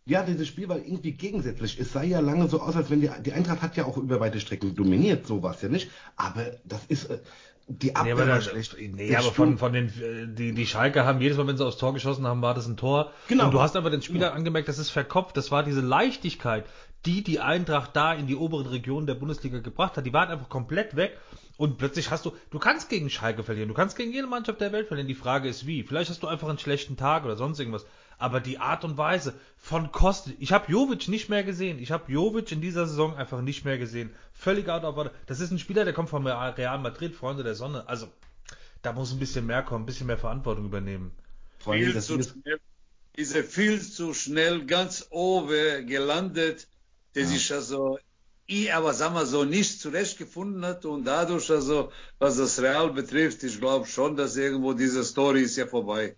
ja, 0.07 0.23
dieses 0.23 0.49
Spiel 0.49 0.69
war 0.69 0.79
irgendwie 0.79 1.13
gegensätzlich. 1.13 1.79
Es 1.81 1.93
sah 1.93 2.03
ja 2.03 2.21
lange 2.21 2.49
so 2.49 2.61
aus, 2.61 2.77
als 2.77 2.91
wenn 2.91 3.01
die, 3.01 3.11
die 3.25 3.33
Eintracht 3.33 3.63
hat 3.63 3.77
ja 3.77 3.87
auch 3.87 3.97
über 3.97 4.21
weite 4.21 4.41
Strecken 4.41 4.75
dominiert, 4.75 5.27
so 5.27 5.43
war 5.43 5.55
es 5.55 5.63
ja 5.63 5.69
nicht. 5.69 5.91
Aber 6.17 6.45
das 6.65 6.85
ist, 6.89 7.05
äh, 7.07 7.21
die 7.67 7.97
Abwehr 7.97 8.15
nee, 8.15 8.21
aber, 8.21 8.31
war 8.31 8.41
schlecht. 8.43 8.77
Nee, 8.79 9.17
aber 9.17 9.33
von, 9.33 9.57
von 9.57 9.73
den, 9.73 9.87
äh, 9.89 10.27
die, 10.27 10.53
die 10.53 10.67
Schalke 10.67 11.05
haben 11.05 11.21
jedes 11.21 11.39
Mal, 11.39 11.47
wenn 11.47 11.57
sie 11.57 11.65
aufs 11.65 11.79
Tor 11.79 11.95
geschossen 11.95 12.27
haben, 12.27 12.43
war 12.43 12.55
das 12.55 12.67
ein 12.67 12.77
Tor. 12.77 13.13
Genau. 13.29 13.47
Und 13.47 13.55
du 13.55 13.61
hast 13.61 13.77
aber 13.77 13.91
den 13.91 14.03
Spieler 14.03 14.27
genau. 14.27 14.37
angemerkt, 14.37 14.69
das 14.69 14.79
ist 14.79 14.91
verkopft. 14.91 15.37
Das 15.37 15.51
war 15.51 15.63
diese 15.63 15.81
Leichtigkeit, 15.81 16.67
die 17.07 17.23
die 17.23 17.41
Eintracht 17.41 17.97
da 17.97 18.13
in 18.13 18.27
die 18.27 18.37
oberen 18.37 18.67
Regionen 18.67 19.07
der 19.07 19.15
Bundesliga 19.15 19.61
gebracht 19.61 19.97
hat. 19.97 20.05
Die 20.05 20.13
waren 20.13 20.29
einfach 20.29 20.49
komplett 20.49 20.97
weg. 20.97 21.19
Und 21.57 21.79
plötzlich 21.79 22.11
hast 22.11 22.27
du, 22.27 22.33
du 22.51 22.59
kannst 22.59 22.91
gegen 22.91 23.09
Schalke 23.09 23.45
verlieren, 23.45 23.69
du 23.69 23.75
kannst 23.75 23.97
gegen 23.97 24.13
jede 24.13 24.27
Mannschaft 24.27 24.61
der 24.61 24.73
Welt 24.73 24.89
verlieren. 24.89 25.07
Die 25.07 25.15
Frage 25.15 25.49
ist 25.49 25.67
wie. 25.67 25.85
Vielleicht 25.85 26.11
hast 26.11 26.23
du 26.23 26.27
einfach 26.27 26.49
einen 26.49 26.59
schlechten 26.59 26.97
Tag 26.97 27.25
oder 27.25 27.37
sonst 27.37 27.61
irgendwas. 27.61 27.87
Aber 28.19 28.41
die 28.41 28.59
Art 28.59 28.85
und 28.85 28.97
Weise 28.97 29.35
von 29.57 29.93
Kostic, 29.93 30.37
ich 30.39 30.53
habe 30.53 30.71
Jovic 30.71 31.09
nicht 31.09 31.29
mehr 31.29 31.45
gesehen. 31.45 31.79
Ich 31.79 31.91
habe 31.91 32.11
Jovic 32.13 32.53
in 32.53 32.61
dieser 32.61 32.87
Saison 32.87 33.17
einfach 33.17 33.41
nicht 33.41 33.65
mehr 33.65 33.79
gesehen. 33.79 34.11
Völlig 34.33 34.69
out 34.69 34.85
of 34.85 34.97
order. 34.97 35.13
Das 35.27 35.41
ist 35.41 35.51
ein 35.51 35.59
Spieler, 35.59 35.85
der 35.85 35.95
kommt 35.95 36.11
von 36.11 36.27
Real 36.27 36.79
Madrid, 36.79 37.15
Freunde 37.15 37.43
der 37.43 37.55
Sonne. 37.55 37.89
Also, 37.89 38.09
da 38.83 38.93
muss 38.93 39.13
ein 39.13 39.19
bisschen 39.19 39.47
mehr 39.47 39.63
kommen, 39.63 39.85
ein 39.85 39.87
bisschen 39.87 40.07
mehr 40.07 40.19
Verantwortung 40.19 40.67
übernehmen. 40.67 41.13
Viel 41.59 42.01
zu 42.01 42.23
schnell, 42.23 42.61
ist 43.17 43.35
er 43.35 43.45
viel 43.45 43.81
zu 43.81 44.13
schnell 44.13 44.67
ganz 44.67 45.07
oben 45.11 45.87
gelandet, 45.87 46.69
der 47.15 47.23
ja. 47.23 47.29
sich 47.29 47.53
also 47.53 47.99
ich 48.47 48.75
aber 48.75 48.93
sagen 48.93 49.15
wir 49.15 49.25
so 49.25 49.45
nicht 49.45 49.81
zurechtgefunden 49.81 50.65
hat 50.67 50.85
und 50.85 51.05
dadurch 51.05 51.51
also 51.51 51.91
was 52.19 52.37
das 52.37 52.61
Real 52.61 52.93
betrifft, 52.93 53.43
ich 53.43 53.59
glaube 53.59 53.87
schon, 53.87 54.17
dass 54.17 54.37
irgendwo 54.37 54.75
diese 54.75 55.05
Story 55.05 55.43
ist 55.43 55.57
ja 55.57 55.67
vorbei. 55.67 56.17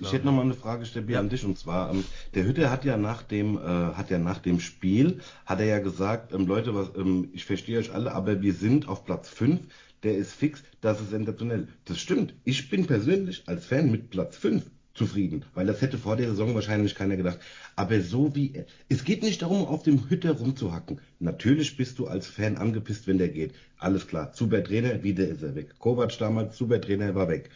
Ich 0.00 0.12
hätte 0.12 0.26
noch 0.26 0.32
mal 0.32 0.42
eine 0.42 0.54
Frage, 0.54 0.86
Steffi, 0.86 1.12
ja. 1.12 1.20
an 1.20 1.28
dich. 1.28 1.44
Und 1.44 1.58
zwar, 1.58 1.90
ähm, 1.90 2.04
der 2.34 2.44
Hütte 2.44 2.70
hat 2.70 2.84
ja 2.84 2.96
nach 2.96 3.22
dem, 3.22 3.56
äh, 3.56 3.60
hat 3.60 4.10
ja 4.10 4.18
nach 4.18 4.38
dem 4.38 4.60
Spiel, 4.60 5.20
hat 5.46 5.60
er 5.60 5.66
ja 5.66 5.78
gesagt, 5.78 6.32
ähm, 6.32 6.46
Leute, 6.46 6.74
was, 6.74 6.90
ähm, 6.96 7.28
ich 7.32 7.44
verstehe 7.44 7.78
euch 7.78 7.92
alle, 7.92 8.12
aber 8.12 8.42
wir 8.42 8.54
sind 8.54 8.88
auf 8.88 9.04
Platz 9.04 9.28
5, 9.28 9.60
der 10.02 10.16
ist 10.16 10.32
fix, 10.32 10.62
das 10.80 11.00
ist 11.00 11.10
sensationell. 11.10 11.68
Das 11.84 11.98
stimmt. 11.98 12.34
Ich 12.44 12.70
bin 12.70 12.86
persönlich 12.86 13.42
als 13.46 13.66
Fan 13.66 13.90
mit 13.90 14.10
Platz 14.10 14.36
5 14.36 14.64
zufrieden, 14.94 15.44
weil 15.54 15.66
das 15.66 15.80
hätte 15.80 15.98
vor 15.98 16.16
der 16.16 16.30
Saison 16.30 16.54
wahrscheinlich 16.54 16.94
keiner 16.94 17.16
gedacht. 17.16 17.38
Aber 17.76 18.00
so 18.00 18.34
wie, 18.34 18.64
es 18.88 19.04
geht 19.04 19.22
nicht 19.22 19.42
darum, 19.42 19.64
auf 19.64 19.82
dem 19.82 20.10
Hütter 20.10 20.32
rumzuhacken. 20.32 21.00
Natürlich 21.20 21.76
bist 21.76 21.98
du 21.98 22.06
als 22.06 22.26
Fan 22.26 22.56
angepisst, 22.56 23.06
wenn 23.06 23.18
der 23.18 23.28
geht. 23.28 23.54
Alles 23.78 24.06
klar. 24.06 24.32
Super 24.34 24.62
Trainer, 24.64 25.02
wieder 25.02 25.26
ist 25.26 25.42
er 25.42 25.54
weg. 25.54 25.78
Kovac 25.78 26.18
damals, 26.18 26.56
super 26.56 26.80
Trainer, 26.80 27.14
war 27.14 27.28
weg. 27.28 27.50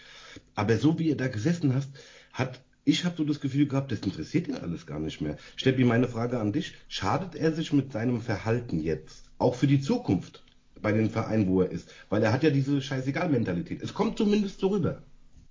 Aber 0.55 0.79
so 0.79 0.99
wie 0.99 1.09
ihr 1.09 1.17
da 1.17 1.29
gesessen 1.29 1.75
hast, 1.75 1.91
hat 2.35 2.61
ich 2.87 3.05
habe 3.07 3.17
so 3.17 3.25
das 3.25 3.41
Gefühl 3.41 3.67
gehabt, 3.67 3.93
das 3.93 4.01
interessiert 4.01 4.47
ihn 4.47 4.57
alles 4.57 4.87
gar 4.87 5.01
nicht 5.01 5.23
mehr. 5.23 5.39
Steppi, 5.57 5.85
meine 5.85 6.07
Frage 6.07 6.39
an 6.39 6.53
dich. 6.53 6.75
Schadet 6.89 7.35
er 7.35 7.53
sich 7.53 7.73
mit 7.73 7.93
seinem 7.93 8.21
Verhalten 8.21 8.79
jetzt? 8.79 9.25
Auch 9.39 9.55
für 9.55 9.67
die 9.67 9.81
Zukunft 9.81 10.45
bei 10.83 10.93
den 10.93 11.09
Vereinen, 11.09 11.49
wo 11.49 11.63
er 11.63 11.71
ist? 11.71 11.89
Weil 12.11 12.23
er 12.23 12.33
hat 12.33 12.43
ja 12.43 12.51
diese 12.51 12.83
Scheißegal-Mentalität. 12.83 13.83
Es 13.83 13.95
kommt 13.95 14.19
zumindest 14.19 14.61
so 14.61 14.69
rüber. 14.69 15.03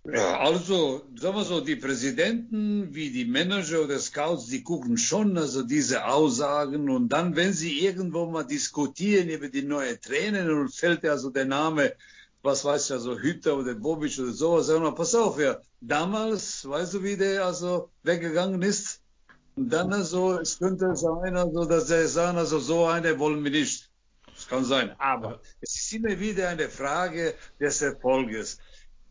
Ja, 0.06 0.38
also, 0.42 1.02
sagen 1.16 1.38
wir 1.38 1.46
so, 1.46 1.62
die 1.62 1.78
Präsidenten 1.78 2.94
wie 2.94 3.10
die 3.10 3.26
Manager 3.26 3.84
oder 3.84 3.98
Scouts, 4.00 4.48
die 4.48 4.62
gucken 4.62 4.98
schon 4.98 5.38
also 5.38 5.64
diese 5.64 6.06
Aussagen 6.06 6.90
und 6.90 7.08
dann, 7.08 7.38
wenn 7.38 7.54
sie 7.54 7.80
irgendwo 7.80 8.30
mal 8.30 8.44
diskutieren 8.44 9.30
über 9.30 9.48
die 9.48 9.64
neue 9.64 10.00
Trainer 10.00 10.54
und 10.60 10.76
fällt 10.76 11.06
also 11.06 11.30
der 11.30 11.46
Name 11.46 11.94
was 12.44 12.66
weiß 12.66 12.86
ich, 12.86 12.92
also 12.92 13.18
Hütter 13.18 13.58
oder 13.58 13.74
Bobic 13.74 14.20
oder 14.20 14.32
sowas, 14.32 14.68
sagen 14.68 14.84
wir, 14.84 14.92
pass 14.92 15.16
auf, 15.16 15.40
ja, 15.40 15.58
damals, 15.80 16.68
weißt 16.68 16.96
du, 16.96 17.04
wie 17.04 17.16
der 17.16 17.46
also 17.46 17.90
weggegangen 18.04 18.62
ist? 18.62 19.02
Und 19.56 19.70
dann 19.70 19.94
also, 19.94 20.40
es 20.40 20.60
könnte 20.60 20.96
sein, 20.96 21.38
also, 21.38 21.66
dass 21.66 21.90
er 21.90 22.08
sagen, 22.08 22.38
also 22.38 22.60
so 22.60 22.86
eine 22.86 23.18
wollen 23.18 23.44
wir 23.44 23.52
nicht. 23.52 23.90
Das 24.36 24.48
kann 24.48 24.66
sein. 24.66 24.96
Aber 24.98 25.40
es 25.62 25.76
ist 25.76 25.94
immer 25.94 26.20
wieder 26.20 26.50
eine 26.50 26.68
Frage 26.68 27.36
des 27.60 27.82
Erfolges. 27.82 28.58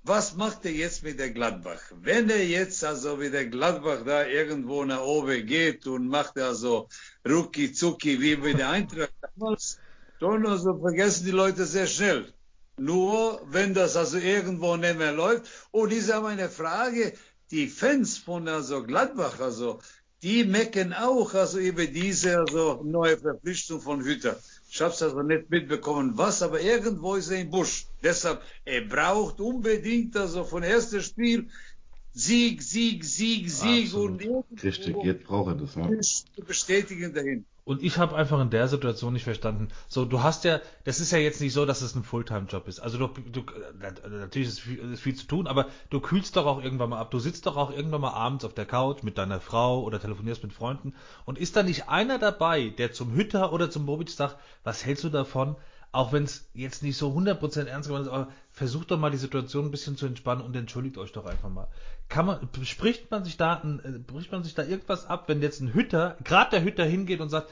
Was 0.02 0.34
macht 0.34 0.64
er 0.64 0.72
jetzt 0.72 1.04
mit 1.04 1.20
der 1.20 1.30
Gladbach? 1.30 1.80
Wenn 2.02 2.28
er 2.28 2.44
jetzt 2.44 2.84
also 2.84 3.16
mit 3.16 3.32
der 3.32 3.46
Gladbach 3.46 4.02
da 4.04 4.26
irgendwo 4.26 4.84
nach 4.84 5.00
oben 5.00 5.46
geht 5.46 5.86
und 5.86 6.08
macht 6.08 6.36
also 6.38 6.88
rucki 7.24 7.72
zucki 7.72 8.20
wie 8.20 8.34
bei 8.34 8.52
der 8.52 8.70
Eintracht 8.70 9.12
damals, 9.36 9.78
dann 10.18 10.44
also 10.44 10.76
vergessen 10.80 11.24
die 11.26 11.30
Leute 11.30 11.64
sehr 11.64 11.86
schnell. 11.86 12.34
Nur 12.78 13.40
wenn 13.50 13.74
das 13.74 13.96
also 13.96 14.18
irgendwo 14.18 14.76
nicht 14.76 14.98
mehr 14.98 15.12
läuft. 15.12 15.46
Und 15.70 15.92
ich 15.92 16.06
sage 16.06 16.26
eine 16.26 16.48
Frage, 16.48 17.12
die 17.50 17.68
Fans 17.68 18.18
von 18.18 18.48
also 18.48 18.82
Gladbach, 18.82 19.38
also, 19.40 19.80
die 20.22 20.44
mecken 20.44 20.92
auch 20.92 21.34
also 21.34 21.58
über 21.58 21.86
diese 21.86 22.38
also 22.38 22.80
neue 22.84 23.18
Verpflichtung 23.18 23.80
von 23.80 24.04
Hütter. 24.04 24.38
Ich 24.70 24.80
habe 24.80 24.94
es 24.94 25.02
also 25.02 25.20
nicht 25.22 25.50
mitbekommen, 25.50 26.12
was, 26.16 26.42
aber 26.42 26.60
irgendwo 26.60 27.16
ist 27.16 27.30
er 27.30 27.40
im 27.40 27.50
Busch. 27.50 27.86
Deshalb, 28.02 28.40
er 28.64 28.82
braucht 28.82 29.40
unbedingt 29.40 30.16
also 30.16 30.44
von 30.44 30.62
erstes 30.62 31.06
Spiel 31.06 31.50
Sieg, 32.12 32.62
Sieg, 32.62 33.04
Sieg, 33.04 33.50
Sieg 33.50 33.86
Absolut. 33.86 34.24
und 34.24 34.62
Richtig, 34.62 34.96
jetzt 35.02 35.24
braucht 35.24 35.48
er 35.48 35.54
das. 35.54 35.76
Ne? 35.76 36.00
zu 36.00 36.44
bestätigen 36.46 37.14
dahin. 37.14 37.44
Und 37.64 37.82
ich 37.82 37.96
habe 37.96 38.16
einfach 38.16 38.40
in 38.40 38.50
der 38.50 38.66
Situation 38.66 39.12
nicht 39.12 39.22
verstanden. 39.22 39.68
So, 39.86 40.04
du 40.04 40.20
hast 40.20 40.44
ja, 40.44 40.60
das 40.82 40.98
ist 40.98 41.12
ja 41.12 41.18
jetzt 41.18 41.40
nicht 41.40 41.52
so, 41.52 41.64
dass 41.64 41.80
es 41.80 41.94
ein 41.94 42.02
Fulltime-Job 42.02 42.66
ist. 42.66 42.80
Also 42.80 42.98
du, 42.98 43.06
du 43.06 43.44
natürlich 44.10 44.48
ist 44.48 44.60
viel, 44.60 44.92
ist 44.92 45.00
viel 45.00 45.14
zu 45.14 45.26
tun, 45.26 45.46
aber 45.46 45.68
du 45.88 46.00
kühlst 46.00 46.36
doch 46.36 46.44
auch 46.46 46.62
irgendwann 46.62 46.90
mal 46.90 46.98
ab. 46.98 47.12
Du 47.12 47.20
sitzt 47.20 47.46
doch 47.46 47.56
auch 47.56 47.70
irgendwann 47.70 48.00
mal 48.00 48.14
abends 48.14 48.44
auf 48.44 48.54
der 48.54 48.66
Couch 48.66 49.04
mit 49.04 49.16
deiner 49.16 49.40
Frau 49.40 49.82
oder 49.84 50.00
telefonierst 50.00 50.42
mit 50.42 50.52
Freunden 50.52 50.94
und 51.24 51.38
ist 51.38 51.54
da 51.54 51.62
nicht 51.62 51.88
einer 51.88 52.18
dabei, 52.18 52.70
der 52.70 52.92
zum 52.92 53.14
Hütter 53.14 53.52
oder 53.52 53.70
zum 53.70 53.86
Bobic 53.86 54.10
sagt, 54.10 54.38
was 54.64 54.84
hältst 54.84 55.04
du 55.04 55.08
davon? 55.08 55.54
Auch 55.92 56.12
wenn 56.12 56.24
es 56.24 56.48
jetzt 56.54 56.82
nicht 56.82 56.96
so 56.96 57.10
100% 57.10 57.66
ernst 57.66 57.88
gemeint 57.88 58.06
ist, 58.06 58.12
aber 58.12 58.28
versucht 58.52 58.90
doch 58.90 58.98
mal 58.98 59.10
die 59.10 59.16
Situation 59.16 59.66
ein 59.66 59.70
bisschen 59.70 59.96
zu 59.96 60.06
entspannen 60.06 60.44
und 60.44 60.54
entschuldigt 60.54 60.98
euch 60.98 61.12
doch 61.12 61.24
einfach 61.24 61.48
mal. 61.48 61.68
Kann 62.08 62.26
man, 62.26 62.48
spricht 62.64 63.10
man 63.10 63.24
sich 63.24 63.38
da, 63.38 63.54
ein, 63.54 63.80
äh, 63.82 63.98
bricht 63.98 64.30
man 64.30 64.44
sich 64.44 64.54
da 64.54 64.62
irgendwas 64.62 65.06
ab, 65.06 65.24
wenn 65.26 65.40
jetzt 65.40 65.60
ein 65.60 65.72
Hütter, 65.72 66.16
gerade 66.22 66.50
der 66.50 66.62
Hütter 66.62 66.84
hingeht 66.84 67.20
und 67.20 67.30
sagt, 67.30 67.48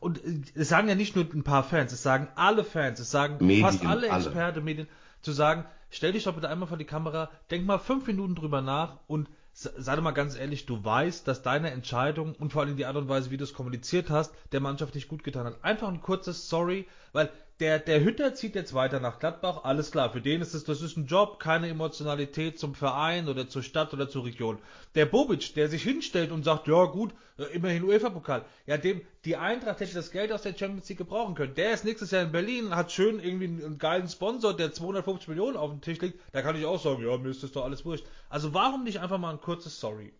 und 0.00 0.24
äh, 0.24 0.40
es 0.54 0.70
sagen 0.70 0.88
ja 0.88 0.94
nicht 0.94 1.14
nur 1.14 1.26
ein 1.32 1.44
paar 1.44 1.62
Fans, 1.62 1.92
es 1.92 2.02
sagen 2.02 2.28
alle 2.36 2.64
Fans, 2.64 2.98
es 3.00 3.10
sagen 3.10 3.44
Medien, 3.44 3.66
fast 3.66 3.84
alle 3.84 4.10
alle. 4.10 4.24
Experten, 4.24 4.64
Medien, 4.64 4.88
zu 5.20 5.32
sagen, 5.32 5.66
stell 5.90 6.12
dich 6.12 6.24
doch 6.24 6.34
bitte 6.34 6.48
einmal 6.48 6.68
vor 6.68 6.78
die 6.78 6.86
Kamera, 6.86 7.30
denk 7.50 7.66
mal 7.66 7.78
fünf 7.78 8.06
Minuten 8.06 8.34
drüber 8.34 8.62
nach 8.62 9.00
und 9.06 9.28
sei 9.52 9.94
doch 9.94 10.02
mal 10.02 10.10
ganz 10.10 10.36
ehrlich, 10.36 10.66
du 10.66 10.82
weißt, 10.82 11.28
dass 11.28 11.42
deine 11.42 11.70
Entscheidung 11.70 12.34
und 12.34 12.52
vor 12.52 12.62
allem 12.62 12.76
die 12.76 12.86
Art 12.86 12.96
und 12.96 13.08
Weise, 13.08 13.30
wie 13.30 13.36
du 13.36 13.44
es 13.44 13.54
kommuniziert 13.54 14.10
hast, 14.10 14.34
der 14.52 14.60
Mannschaft 14.60 14.94
nicht 14.94 15.06
gut 15.06 15.22
getan 15.22 15.46
hat. 15.46 15.62
Einfach 15.62 15.88
ein 15.88 16.00
kurzes 16.00 16.48
Sorry, 16.48 16.88
weil 17.12 17.30
der, 17.60 17.78
der 17.78 18.02
Hütter 18.02 18.34
zieht 18.34 18.56
jetzt 18.56 18.74
weiter 18.74 18.98
nach 18.98 19.20
Gladbach, 19.20 19.62
alles 19.62 19.92
klar, 19.92 20.10
für 20.10 20.20
den 20.20 20.42
ist 20.42 20.54
es, 20.54 20.64
das 20.64 20.82
ist 20.82 20.96
ein 20.96 21.06
Job, 21.06 21.38
keine 21.38 21.68
Emotionalität 21.68 22.58
zum 22.58 22.74
Verein 22.74 23.28
oder 23.28 23.48
zur 23.48 23.62
Stadt 23.62 23.94
oder 23.94 24.08
zur 24.08 24.24
Region. 24.24 24.58
Der 24.96 25.06
Bobic, 25.06 25.54
der 25.54 25.68
sich 25.68 25.84
hinstellt 25.84 26.32
und 26.32 26.42
sagt, 26.42 26.66
ja 26.66 26.84
gut, 26.86 27.14
äh, 27.38 27.44
immerhin 27.54 27.84
UEFA-Pokal, 27.84 28.44
ja 28.66 28.76
dem, 28.76 29.02
die 29.24 29.36
Eintracht 29.36 29.78
hätte 29.78 29.94
das 29.94 30.10
Geld 30.10 30.32
aus 30.32 30.42
der 30.42 30.56
Champions 30.56 30.88
League 30.88 30.98
gebrauchen 30.98 31.36
können. 31.36 31.54
Der 31.54 31.72
ist 31.72 31.84
nächstes 31.84 32.10
Jahr 32.10 32.24
in 32.24 32.32
Berlin, 32.32 32.74
hat 32.74 32.90
schön 32.90 33.20
irgendwie 33.20 33.46
einen, 33.46 33.78
geilen 33.78 34.08
Sponsor, 34.08 34.56
der 34.56 34.72
250 34.72 35.28
Millionen 35.28 35.56
auf 35.56 35.70
dem 35.70 35.80
Tisch 35.80 36.00
liegt, 36.00 36.18
da 36.32 36.42
kann 36.42 36.56
ich 36.56 36.64
auch 36.64 36.82
sagen, 36.82 37.06
ja, 37.06 37.16
mir 37.16 37.28
ist 37.28 37.44
das 37.44 37.52
doch 37.52 37.64
alles 37.64 37.84
wurscht. 37.84 38.04
Also 38.28 38.52
warum 38.52 38.82
nicht 38.82 38.98
einfach 38.98 39.18
mal 39.18 39.30
ein 39.30 39.40
kurzes 39.40 39.78
Sorry? 39.78 40.12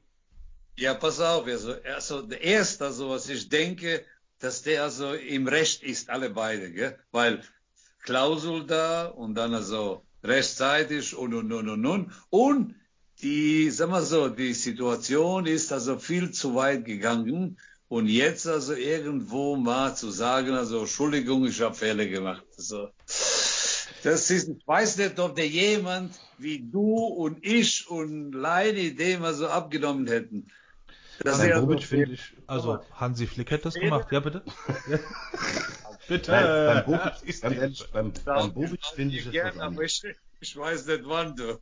Ja, 0.76 0.94
pass 0.94 1.20
auf, 1.20 1.46
also, 1.46 1.74
also 1.84 2.22
der 2.22 2.42
erste, 2.42 2.84
also 2.84 3.10
was 3.10 3.28
ich 3.28 3.48
denke, 3.48 4.04
dass 4.38 4.62
der 4.62 4.82
also 4.84 5.12
im 5.12 5.46
Recht 5.48 5.82
ist, 5.82 6.10
alle 6.10 6.30
beide, 6.30 6.70
gell? 6.72 6.98
weil 7.12 7.42
Klausel 8.02 8.66
da 8.66 9.06
und 9.06 9.34
dann 9.34 9.54
also 9.54 10.02
rechtzeitig 10.22 11.16
und 11.16 11.34
und 11.34 11.52
und 11.52 11.68
und 11.68 11.86
und 11.86 12.12
und 12.30 12.74
die, 13.22 13.70
sag 13.70 13.90
mal 13.90 14.02
so, 14.02 14.28
die 14.28 14.52
Situation 14.52 15.46
ist 15.46 15.72
also 15.72 15.98
viel 15.98 16.30
zu 16.32 16.54
weit 16.54 16.84
gegangen 16.84 17.56
und 17.88 18.08
jetzt 18.08 18.46
also 18.46 18.74
irgendwo 18.74 19.56
mal 19.56 19.94
zu 19.94 20.10
sagen, 20.10 20.54
also 20.54 20.80
Entschuldigung, 20.80 21.46
ich 21.46 21.60
habe 21.60 21.74
Fehler 21.74 22.06
gemacht. 22.06 22.44
Also, 22.56 22.88
das 24.02 24.30
ist, 24.30 24.48
ich 24.48 24.66
weiß 24.66 24.98
nicht, 24.98 25.18
ob 25.18 25.36
der 25.36 25.48
jemand 25.48 26.18
wie 26.38 26.58
du 26.58 26.96
und 26.96 27.44
ich 27.46 27.88
und 27.88 28.32
Leine 28.32 28.92
dem 28.94 29.22
also 29.24 29.48
abgenommen 29.48 30.06
hätten. 30.06 30.48
Das 31.22 31.42
wäre 31.42 31.60
Bobic 31.60 31.80
so- 31.82 31.86
finde 31.86 32.12
ich, 32.12 32.32
Also 32.46 32.78
Hansi 32.92 33.26
Flick 33.26 33.50
hätte 33.50 33.64
das 33.64 33.74
gemacht, 33.74 34.10
ja 34.10 34.20
bitte? 34.20 34.42
Ja. 34.88 34.98
bitte. 36.08 36.30
Nein, 36.30 36.84
beim 36.84 36.84
Bobic, 36.84 37.22
ist 37.22 37.92
beim, 37.92 38.12
beim 38.24 38.52
Bobic 38.54 38.84
finde 38.94 39.16
ich 39.16 39.26
es 39.26 39.34
was 39.34 39.58
anderes. 39.58 40.02
Ich, 40.40 40.56
weiß 40.56 40.86
nicht 40.86 41.02
wann 41.06 41.36
du. 41.36 41.58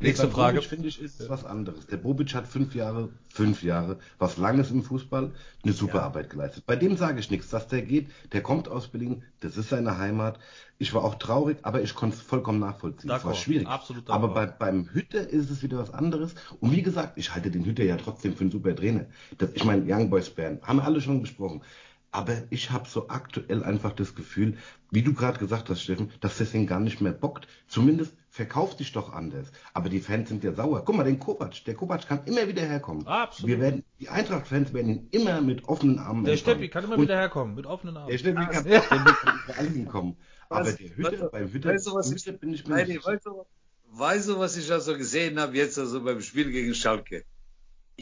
Nächste 0.00 0.24
beim 0.26 0.32
Frage. 0.32 0.56
Bobic 0.56 0.68
finde 0.68 0.88
ich, 0.88 1.00
ist 1.00 1.20
es 1.20 1.28
was 1.28 1.44
anderes. 1.44 1.86
Der 1.86 1.96
Bobic 1.96 2.34
hat 2.34 2.46
fünf 2.46 2.74
Jahre, 2.74 3.10
fünf 3.28 3.62
Jahre, 3.62 3.98
was 4.18 4.36
Langes 4.36 4.70
im 4.70 4.82
Fußball, 4.82 5.32
eine 5.62 5.72
super 5.72 6.02
Arbeit 6.02 6.30
geleistet. 6.30 6.64
Bei 6.66 6.76
dem 6.76 6.96
sage 6.96 7.20
ich 7.20 7.30
nichts, 7.30 7.50
dass 7.50 7.68
der 7.68 7.82
geht, 7.82 8.08
der 8.32 8.42
kommt 8.42 8.68
aus 8.68 8.88
Berlin, 8.88 9.24
das 9.40 9.56
ist 9.56 9.70
seine 9.70 9.98
Heimat. 9.98 10.38
Ich 10.78 10.94
war 10.94 11.04
auch 11.04 11.16
traurig, 11.16 11.58
aber 11.62 11.82
ich 11.82 11.94
konnte 11.94 12.16
es 12.16 12.22
vollkommen 12.22 12.60
nachvollziehen. 12.60 13.10
Es 13.10 13.24
war 13.24 13.34
schwierig. 13.34 13.66
absolut 13.66 14.08
aber 14.08 14.28
bei, 14.28 14.46
beim 14.46 14.88
Hütter 14.92 15.28
ist 15.28 15.50
es 15.50 15.62
wieder 15.62 15.78
was 15.78 15.92
anderes. 15.92 16.34
Und 16.60 16.72
wie 16.72 16.82
gesagt, 16.82 17.18
ich 17.18 17.34
halte 17.34 17.50
den 17.50 17.64
Hütter 17.64 17.84
ja 17.84 17.96
trotzdem 17.96 18.34
für 18.34 18.42
einen 18.42 18.50
super 18.50 18.74
Trainer. 18.74 19.06
Das, 19.38 19.50
ich 19.54 19.64
meine, 19.64 19.82
Young 19.86 20.08
Boys 20.10 20.30
Band, 20.30 20.62
haben 20.62 20.78
wir 20.78 20.84
alle 20.84 21.00
schon 21.00 21.20
besprochen. 21.20 21.62
Aber 22.10 22.42
ich 22.48 22.70
habe 22.70 22.88
so 22.88 23.08
aktuell 23.08 23.62
einfach 23.62 23.92
das 23.92 24.14
Gefühl, 24.14 24.56
wie 24.90 25.02
du 25.02 25.12
gerade 25.12 25.38
gesagt 25.38 25.68
hast, 25.68 25.82
Steffen, 25.82 26.10
dass 26.20 26.38
das 26.38 26.54
ihn 26.54 26.66
gar 26.66 26.80
nicht 26.80 27.02
mehr 27.02 27.12
bockt. 27.12 27.46
Zumindest 27.66 28.14
verkauft 28.30 28.80
dich 28.80 28.92
doch 28.92 29.12
anders. 29.12 29.52
Aber 29.74 29.90
die 29.90 30.00
Fans 30.00 30.30
sind 30.30 30.42
ja 30.42 30.52
sauer. 30.54 30.84
Guck 30.86 30.96
mal, 30.96 31.04
den 31.04 31.18
Kovac, 31.18 31.62
der 31.66 31.74
Kovac 31.74 32.06
kann 32.08 32.24
immer 32.24 32.48
wieder 32.48 32.62
herkommen. 32.62 33.06
Absolut. 33.06 33.48
Wir 33.50 33.60
werden, 33.60 33.84
die 34.00 34.08
Eintracht-Fans 34.08 34.72
werden 34.72 34.88
ihn 34.90 35.08
immer 35.10 35.42
mit 35.42 35.64
offenen 35.68 35.98
Armen 35.98 36.24
Der 36.24 36.32
empfangen. 36.32 36.56
Steppi 36.56 36.68
kann 36.70 36.84
immer 36.84 36.94
Und 36.96 37.02
wieder 37.02 37.16
herkommen, 37.18 37.54
mit 37.54 37.66
offenen 37.66 37.96
Armen. 37.98 38.10
Der 38.10 38.18
Steppi 38.18 38.46
kann, 38.46 38.66
Ja. 38.66 38.82
Steppi 38.82 39.52
kann 39.52 39.72
hinkommen. 39.74 40.16
Aber 40.48 40.72
der 40.72 40.96
Hütter, 40.96 41.20
was- 41.24 41.30
beim 41.30 41.52
Hütter, 41.52 41.68
weißt 41.74 41.86
du, 41.88 41.94
was 41.94 42.06
ich- 42.10 42.24
Hütter 42.26 42.38
bin 42.38 42.54
ich 42.54 42.66
mir 42.66 42.76
nicht 42.76 42.86
sicher. 42.86 43.04
weißt 43.04 43.26
du, 43.26 43.44
weißt 43.90 44.28
du, 44.30 44.38
was 44.38 44.56
ich 44.56 44.72
also 44.72 44.96
gesehen 44.96 45.38
habe 45.38 45.54
jetzt 45.58 45.78
also 45.78 46.02
beim 46.02 46.22
Spiel 46.22 46.50
gegen 46.50 46.74
Schalke? 46.74 47.24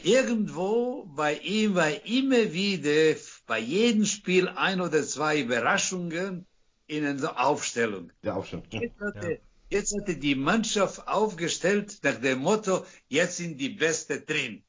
Irgendwo 0.01 1.05
bei 1.15 1.35
ihm 1.39 1.75
war 1.75 1.89
immer 2.05 2.53
wieder 2.53 3.15
bei 3.47 3.59
jedem 3.59 4.05
Spiel 4.05 4.49
ein 4.49 4.81
oder 4.81 5.01
zwei 5.03 5.39
Überraschungen 5.39 6.45
in 6.85 7.03
der 7.03 7.43
Aufstellung. 7.43 8.11
Der. 8.23 8.33
Ja. 8.33 8.79
Jetzt 8.79 8.99
hatte, 8.99 9.39
jetzt 9.69 9.95
hatte 9.97 10.15
die 10.17 10.35
Mannschaft 10.35 11.07
aufgestellt 11.07 11.97
nach 12.03 12.15
dem 12.21 12.39
Motto, 12.39 12.85
jetzt 13.07 13.37
sind 13.37 13.59
die 13.59 13.69
Beste 13.69 14.21
drin. 14.21 14.63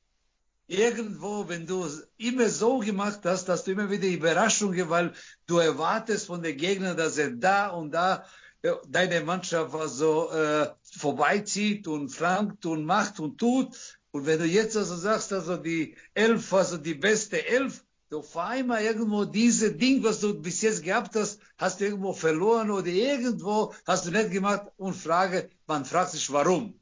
Irgendwo, 0.68 1.48
wenn 1.48 1.66
du 1.66 1.84
es 1.84 2.08
immer 2.18 2.48
so 2.48 2.78
gemacht 2.78 3.20
hast, 3.24 3.46
dass 3.48 3.64
du 3.64 3.72
immer 3.72 3.90
wieder 3.90 4.06
Überraschungen, 4.06 4.90
weil 4.90 5.12
du 5.46 5.58
erwartest 5.58 6.26
von 6.26 6.42
den 6.42 6.56
Gegnern, 6.56 6.96
dass 6.96 7.16
er 7.18 7.30
da 7.30 7.68
und 7.68 7.92
da 7.92 8.26
äh, 8.62 8.72
deine 8.86 9.22
Mannschaft 9.22 9.74
also 9.74 10.30
äh, 10.30 10.68
vorbeizieht 10.82 11.88
und 11.88 12.10
flankt 12.10 12.66
und 12.66 12.84
macht 12.84 13.18
und 13.18 13.38
tut. 13.38 13.98
Und 14.10 14.26
wenn 14.26 14.38
du 14.38 14.44
jetzt 14.44 14.76
also 14.76 14.96
sagst, 14.96 15.32
also 15.32 15.56
die 15.56 15.96
Elf, 16.12 16.52
also 16.52 16.76
die 16.76 16.94
beste 16.94 17.46
Elf, 17.46 17.84
du 18.10 18.18
auf 18.18 18.36
einmal 18.36 18.82
irgendwo 18.82 19.24
diese 19.24 19.72
Ding, 19.72 20.02
was 20.02 20.20
du 20.20 20.34
bis 20.40 20.62
jetzt 20.62 20.82
gehabt 20.82 21.14
hast, 21.14 21.40
hast 21.58 21.80
du 21.80 21.84
irgendwo 21.84 22.12
verloren 22.12 22.70
oder 22.70 22.86
irgendwo 22.86 23.74
hast 23.86 24.06
du 24.06 24.10
nicht 24.10 24.30
gemacht 24.30 24.66
und 24.76 24.94
Frage, 24.94 25.50
man 25.66 25.84
fragt 25.84 26.12
sich 26.12 26.30
warum. 26.32 26.74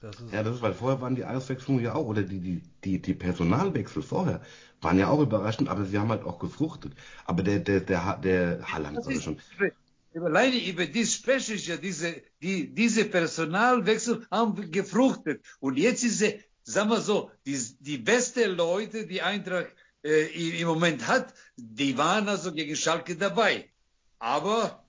Das 0.00 0.20
ist 0.20 0.32
Ja, 0.32 0.42
das 0.42 0.56
ist, 0.56 0.62
weil 0.62 0.74
vorher 0.74 1.00
waren 1.00 1.16
die 1.16 1.24
Auswechslungen 1.24 1.84
ja 1.84 1.94
auch, 1.94 2.06
oder 2.06 2.22
die, 2.22 2.40
die, 2.40 2.62
die, 2.84 3.02
die 3.02 3.14
Personalwechsel 3.14 4.02
vorher 4.02 4.40
waren 4.80 4.98
ja 4.98 5.08
auch 5.08 5.20
überraschend, 5.20 5.68
aber 5.68 5.84
sie 5.84 5.98
haben 5.98 6.10
halt 6.10 6.24
auch 6.24 6.38
gefruchtet. 6.38 6.92
Aber 7.24 7.42
der, 7.42 7.58
der, 7.58 7.80
der, 7.80 8.16
der 8.18 8.64
soll 9.02 9.12
ist, 9.12 9.24
schon. 9.24 9.38
alleine 10.14 10.64
über 10.64 10.86
dies 10.86 11.14
spreche 11.14 11.54
ich 11.54 11.66
ja, 11.66 11.76
diese, 11.76 12.22
die, 12.40 12.72
diese 12.72 13.04
Personalwechsel 13.06 14.24
haben 14.30 14.70
gefruchtet. 14.70 15.44
Und 15.58 15.78
jetzt 15.78 16.04
ist 16.04 16.20
sie, 16.20 16.40
sagen 16.62 16.90
wir 16.90 17.00
so, 17.00 17.32
die, 17.44 17.58
die 17.80 17.98
beste 17.98 18.46
Leute, 18.46 19.04
die 19.04 19.20
Eintracht 19.20 19.74
äh, 20.04 20.60
im 20.60 20.68
Moment 20.68 21.06
hat, 21.06 21.34
die 21.56 21.98
waren 21.98 22.28
also 22.28 22.52
gegen 22.52 22.76
Schalke 22.76 23.16
dabei. 23.16 23.68
Aber 24.18 24.82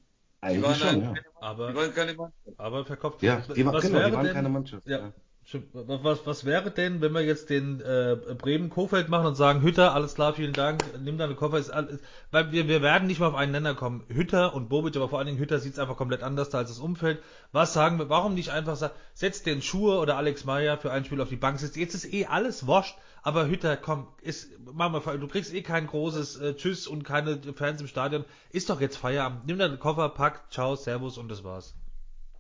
die 0.47 0.61
waren, 0.61 0.75
schon, 0.75 1.01
ja. 1.01 1.13
aber, 1.41 1.69
die 1.69 1.75
waren 1.75 1.93
keine 1.93 2.13
Mannschaft. 2.13 2.59
aber 2.59 2.85
verkauft. 2.85 3.21
Ja, 3.21 3.41
die, 3.55 3.65
war, 3.65 3.73
was 3.73 3.83
genau, 3.83 3.99
wäre 3.99 4.09
die 4.09 4.15
waren 4.15 4.25
denn, 4.25 4.33
keine 4.33 4.49
Mannschaft. 4.49 4.87
Ja, 4.87 5.11
stimmt. 5.43 5.67
Was, 5.73 6.25
was, 6.25 6.45
wäre 6.45 6.71
denn, 6.71 7.01
wenn 7.01 7.11
wir 7.11 7.21
jetzt 7.21 7.49
den 7.49 7.81
äh, 7.81 8.15
Bremen-Kofeld 8.37 9.09
machen 9.09 9.27
und 9.27 9.35
sagen, 9.35 9.61
Hütter, 9.61 9.93
alles 9.93 10.15
klar, 10.15 10.33
vielen 10.33 10.53
Dank, 10.53 10.83
nimm 11.03 11.17
deine 11.17 11.35
Koffer, 11.35 11.57
ist 11.57 11.69
alles, 11.69 11.99
weil 12.31 12.51
wir, 12.53 12.69
wir 12.69 12.81
werden 12.81 13.07
nicht 13.07 13.19
mal 13.19 13.27
auf 13.27 13.35
einen 13.35 13.51
Nenner 13.51 13.75
kommen. 13.75 14.05
Hütter 14.07 14.55
und 14.55 14.69
Bobic, 14.69 14.95
aber 14.95 15.09
vor 15.09 15.19
allen 15.19 15.27
Dingen 15.27 15.39
Hütter 15.39 15.59
sieht 15.59 15.73
es 15.73 15.79
einfach 15.79 15.97
komplett 15.97 16.23
anders 16.23 16.49
da 16.49 16.59
als 16.59 16.69
das 16.69 16.79
Umfeld. 16.79 17.19
Was 17.51 17.73
sagen 17.73 17.99
wir, 17.99 18.09
warum 18.09 18.33
nicht 18.33 18.51
einfach 18.51 18.77
sagen, 18.77 18.93
setzt 19.13 19.45
den 19.45 19.61
Schur 19.61 20.01
oder 20.01 20.15
Alex 20.15 20.45
Meyer 20.45 20.77
für 20.77 20.91
ein 20.91 21.03
Spiel 21.03 21.19
auf 21.19 21.29
die 21.29 21.35
Bank, 21.35 21.59
sitzt, 21.59 21.75
jetzt 21.75 21.95
ist 21.95 22.11
eh 22.13 22.27
alles 22.27 22.65
wurscht, 22.65 22.97
aber 23.21 23.47
Hütter, 23.47 23.77
komm, 23.77 24.07
ist, 24.21 24.49
mach 24.73 24.89
mal, 24.91 25.19
du 25.19 25.27
kriegst 25.27 25.53
eh 25.53 25.61
kein 25.61 25.87
großes 25.87 26.37
äh, 26.37 26.55
Tschüss 26.55 26.87
und 26.87 27.03
keine 27.03 27.41
Fans 27.55 27.81
im 27.81 27.87
Stadion, 27.87 28.25
ist 28.51 28.69
doch 28.69 28.81
jetzt 28.81 28.97
Feierabend, 28.97 29.45
nimm 29.45 29.57
deinen 29.57 29.79
Koffer, 29.79 30.09
pack, 30.09 30.51
ciao, 30.51 30.75
servus 30.75 31.17
und 31.17 31.29
das 31.29 31.43
war's. 31.43 31.75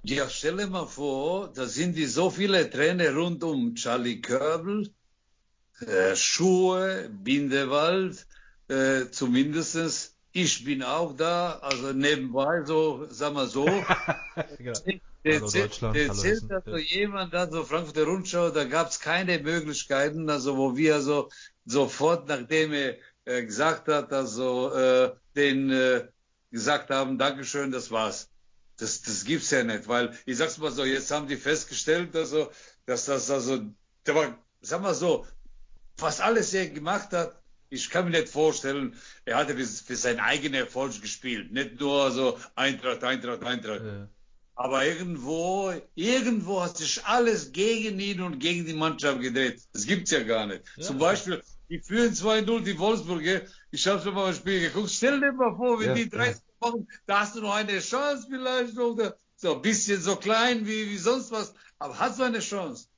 Ja, 0.03 0.29
stell 0.29 0.57
dir 0.57 0.67
mal 0.67 0.85
vor, 0.85 1.51
da 1.53 1.65
sind 1.65 1.97
die 1.97 2.05
so 2.05 2.29
viele 2.29 2.69
Trainer 2.69 3.13
rund 3.13 3.43
um 3.43 3.75
Charlie 3.75 4.21
Körbel, 4.21 4.93
äh, 5.81 6.15
Schuhe, 6.15 7.09
Bindewald, 7.09 8.25
äh, 8.69 9.09
zumindestens. 9.11 10.15
Ich 10.31 10.63
bin 10.63 10.83
auch 10.83 11.15
da, 11.17 11.59
also 11.59 11.91
nebenbei, 11.91 12.63
so, 12.63 13.07
sag 13.09 13.33
mal 13.33 13.47
so. 13.47 13.65
genau. 14.57 14.79
Der 15.25 15.33
Hallo 15.35 15.45
erzählt- 15.45 15.65
Deutschland, 15.71 15.95
der 15.95 16.09
hallo 16.09 16.23
Hessen. 16.23 16.51
also 16.51 16.77
jemand, 16.77 17.35
also 17.35 17.65
Frankfurter 17.65 18.03
Rundschau, 18.05 18.49
da 18.51 18.63
gab 18.63 18.89
es 18.89 18.99
keine 18.99 19.39
Möglichkeiten, 19.39 20.29
also 20.29 20.57
wo 20.57 20.77
wir 20.77 21.01
so 21.01 21.29
sofort, 21.65 22.27
nachdem 22.27 22.71
er 22.73 22.97
äh, 23.25 23.43
gesagt 23.43 23.87
hat, 23.89 24.13
also 24.13 24.73
äh, 24.73 25.11
den 25.35 25.69
äh, 25.71 26.07
gesagt 26.51 26.89
haben, 26.89 27.17
Dankeschön, 27.17 27.71
das 27.71 27.91
war's. 27.91 28.29
Das, 28.77 29.01
das 29.01 29.25
gibt's 29.25 29.51
ja 29.51 29.63
nicht, 29.63 29.87
weil 29.89 30.17
ich 30.25 30.37
sag's 30.37 30.57
mal 30.57 30.71
so, 30.71 30.85
jetzt 30.85 31.11
haben 31.11 31.27
die 31.27 31.35
festgestellt, 31.35 32.15
also, 32.15 32.49
dass 32.85 33.05
das 33.05 33.29
also 33.29 33.59
der 34.05 34.15
war, 34.15 34.37
sag 34.61 34.81
mal 34.81 34.95
so, 34.95 35.27
was 35.97 36.21
alles 36.21 36.53
er 36.53 36.69
gemacht 36.69 37.11
hat, 37.11 37.35
ich 37.69 37.89
kann 37.89 38.05
mir 38.05 38.11
nicht 38.11 38.29
vorstellen, 38.29 38.95
er 39.25 39.35
hatte 39.37 39.55
für, 39.55 39.65
für 39.65 39.95
seinen 39.97 40.21
eigenen 40.21 40.61
Erfolg 40.61 40.99
gespielt. 41.01 41.51
Nicht 41.51 41.79
nur 41.79 42.09
so 42.11 42.39
Eintracht, 42.55 43.03
Eintracht, 43.03 43.43
Eintracht. 43.43 43.81
Ja. 43.83 44.09
Aber 44.59 44.85
irgendwo, 44.85 45.71
irgendwo 45.95 46.61
hat 46.61 46.75
sich 46.75 47.05
alles 47.05 47.53
gegen 47.53 47.97
ihn 47.97 48.19
und 48.19 48.39
gegen 48.39 48.65
die 48.65 48.73
Mannschaft 48.73 49.21
gedreht. 49.21 49.61
Das 49.71 49.85
gibt's 49.85 50.11
ja 50.11 50.21
gar 50.21 50.47
nicht. 50.47 50.63
Ja. 50.75 50.83
Zum 50.83 50.97
Beispiel, 50.97 51.41
die 51.69 51.79
führen 51.79 52.11
2-0 52.11 52.63
die 52.63 52.77
Wolfsburger. 52.77 53.43
Ich 53.71 53.87
habe 53.87 54.01
schon 54.03 54.13
mal 54.13 54.27
ein 54.27 54.33
Spiel 54.33 54.59
geguckt. 54.59 54.89
Stell 54.91 55.21
dir 55.21 55.31
mal 55.31 55.55
vor, 55.55 55.79
wenn 55.79 55.87
ja, 55.87 55.93
die 55.93 56.09
30 56.09 56.41
ja. 56.41 56.67
machen, 56.67 56.89
da 57.07 57.21
hast 57.21 57.37
du 57.37 57.41
noch 57.41 57.53
eine 57.53 57.79
Chance 57.79 58.27
vielleicht 58.29 58.77
oder 58.77 59.17
so 59.37 59.55
ein 59.55 59.61
bisschen 59.61 60.01
so 60.01 60.17
klein 60.17 60.67
wie, 60.67 60.89
wie 60.89 60.97
sonst 60.97 61.31
was. 61.31 61.53
Aber 61.77 61.97
hast 61.97 62.19
du 62.19 62.23
eine 62.23 62.39
Chance. 62.39 62.89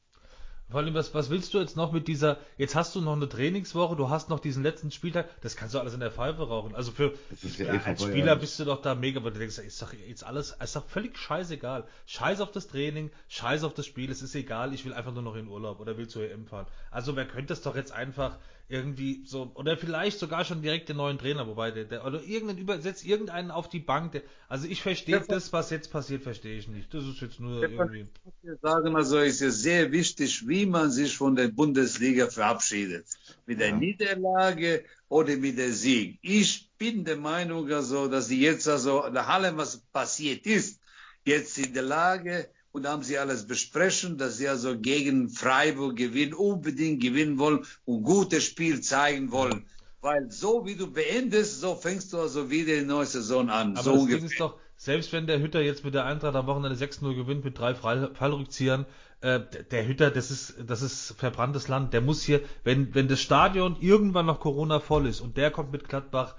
Vor 0.72 0.80
allem, 0.80 0.94
was, 0.94 1.14
was 1.14 1.30
willst 1.30 1.54
du 1.54 1.60
jetzt 1.60 1.76
noch 1.76 1.92
mit 1.92 2.08
dieser, 2.08 2.38
jetzt 2.58 2.76
hast 2.76 2.96
du 2.96 3.02
noch 3.02 3.14
eine 3.14 3.28
Trainingswoche, 3.28 3.98
du 3.98 4.10
hast 4.10 4.30
noch 4.30 4.40
diesen 4.40 4.64
letzten 4.64 4.90
Spieltag, 4.90 5.28
das 5.42 5.58
kannst 5.58 5.76
du 5.76 5.80
alles 5.80 5.94
in 5.94 6.00
der 6.00 6.12
Pfeife 6.12 6.48
rauchen. 6.48 6.74
Also 6.74 6.92
für 6.92 7.14
ja 7.58 7.74
ja, 7.74 7.82
als 7.84 8.02
Spieler 8.02 8.28
ja. 8.28 8.36
bist 8.36 8.58
du 8.58 8.64
doch 8.64 8.82
da 8.82 8.96
mega, 8.96 9.22
weil 9.22 9.32
du 9.34 9.40
denkst, 9.40 9.58
ist 9.58 9.82
doch 9.82 9.92
jetzt 9.94 10.26
alles, 10.26 10.56
ist 10.64 10.76
doch 10.76 10.86
völlig 10.86 11.18
scheißegal. 11.18 11.84
Scheiß 12.06 12.40
auf 12.40 12.52
das 12.52 12.68
Training, 12.68 13.12
scheiß 13.28 13.66
auf 13.66 13.74
das 13.74 13.86
Spiel, 13.86 14.10
es 14.10 14.22
ist 14.22 14.34
egal, 14.34 14.74
ich 14.74 14.86
will 14.86 14.94
einfach 14.94 15.14
nur 15.14 15.24
noch 15.24 15.36
in 15.36 15.48
Urlaub 15.48 15.82
oder 15.82 15.98
will 15.98 16.08
zur 16.08 16.24
EM 16.24 16.46
fahren. 16.46 16.68
Also 16.90 17.18
wer 17.18 17.28
könnte 17.28 17.52
es 17.52 17.62
doch 17.62 17.76
jetzt 17.76 17.92
einfach 17.92 18.38
irgendwie 18.72 19.22
so, 19.26 19.52
oder 19.56 19.76
vielleicht 19.76 20.18
sogar 20.18 20.46
schon 20.46 20.62
direkt 20.62 20.88
den 20.88 20.98
neuen 20.98 21.18
Trainer, 21.18 21.46
wobei 21.46 21.72
der, 21.72 21.86
der 21.86 22.06
oder 22.06 22.24
irgendeinen 22.24 22.60
übersetzt 22.60 23.06
irgendeinen 23.06 23.52
auf 23.52 23.68
die 23.68 23.80
Bank. 23.80 24.14
Der, 24.14 24.22
also 24.48 24.68
ich 24.68 24.82
verstehe 24.82 25.22
das, 25.28 25.52
was 25.52 25.70
jetzt 25.70 25.92
passiert, 25.92 26.24
verstehe 26.24 26.58
ich 26.58 26.68
nicht. 26.68 26.94
Das 26.94 27.06
ist 27.06 27.22
jetzt 27.22 27.40
nur 27.40 27.62
irgendwie. 27.62 28.08
Ich 28.44 28.50
sagen, 28.62 28.96
also 28.96 29.20
ist 29.20 29.42
es 29.42 29.62
sehr 29.62 29.92
wichtig, 29.92 30.48
wie 30.48 30.66
man 30.66 30.90
sich 30.90 31.18
von 31.18 31.36
der 31.36 31.50
Bundesliga 31.50 32.28
verabschiedet. 32.28 33.06
Mit 33.46 33.60
der 33.60 33.70
ja. 33.70 33.76
Niederlage 33.76 34.86
oder 35.10 35.36
mit 35.36 35.58
der 35.58 35.74
Sieg. 35.74 36.20
Ich 36.22 36.70
bin 36.78 37.04
der 37.04 37.18
Meinung, 37.18 37.70
also, 37.72 38.08
dass 38.08 38.28
sie 38.28 38.42
jetzt 38.42 38.68
also 38.68 39.08
nach 39.12 39.28
allem, 39.28 39.58
was 39.58 39.82
passiert 39.92 40.46
ist, 40.46 40.80
jetzt 41.26 41.58
in 41.58 41.74
der 41.74 41.84
Lage, 41.84 42.50
und 42.72 42.88
haben 42.88 43.04
sie 43.04 43.18
alles 43.18 43.48
besprechen, 43.48 44.18
dass 44.18 44.38
sie 44.38 44.48
also 44.48 44.78
gegen 44.78 45.30
Freiburg 45.30 45.96
gewinnen, 45.96 46.34
unbedingt 46.34 47.02
gewinnen 47.02 47.38
wollen 47.38 47.66
und 47.86 48.04
gutes 48.04 48.44
Spiel 48.44 48.82
zeigen 48.82 49.32
wollen. 49.32 49.66
Weil 50.02 50.32
so 50.32 50.66
wie 50.66 50.76
du 50.76 50.92
beendest, 50.92 51.62
so 51.62 51.76
fängst 51.76 52.12
du 52.14 52.20
also 52.20 52.50
wieder 52.50 52.76
die 52.76 52.86
neue 52.86 53.06
Saison 53.06 53.50
an. 53.50 53.74
Aber 53.76 53.84
so 53.84 53.96
das 53.98 54.06
Ding 54.08 54.26
ist 54.26 54.40
doch, 54.40 54.58
selbst 54.76 55.14
wenn 55.14 55.28
der 55.28 55.40
Hütter 55.40 55.62
jetzt 55.62 55.84
mit 55.84 55.94
der 55.94 56.06
Eintracht 56.06 56.36
am 56.36 56.48
Wochenende 56.48 56.84
6-0 56.84 57.14
gewinnt 57.14 57.46
mit 57.46 57.60
drei 57.60 57.76
Fallrückziehern, 57.76 58.88
äh, 59.20 59.40
der 59.70 59.88
Hütter, 59.88 60.10
das 60.10 60.32
ist, 60.32 60.56
das 60.66 60.82
ist 60.82 61.14
verbranntes 61.18 61.68
Land. 61.68 61.94
Der 61.94 62.02
muss 62.02 62.24
hier, 62.24 62.42
wenn, 62.64 62.96
wenn 62.96 63.08
das 63.08 63.22
Stadion 63.22 63.78
irgendwann 63.80 64.26
noch 64.26 64.40
Corona 64.40 64.80
voll 64.80 65.06
ist 65.06 65.22
und 65.22 65.38
der 65.38 65.52
kommt 65.52 65.72
mit 65.72 65.88
Gladbach, 65.88 66.36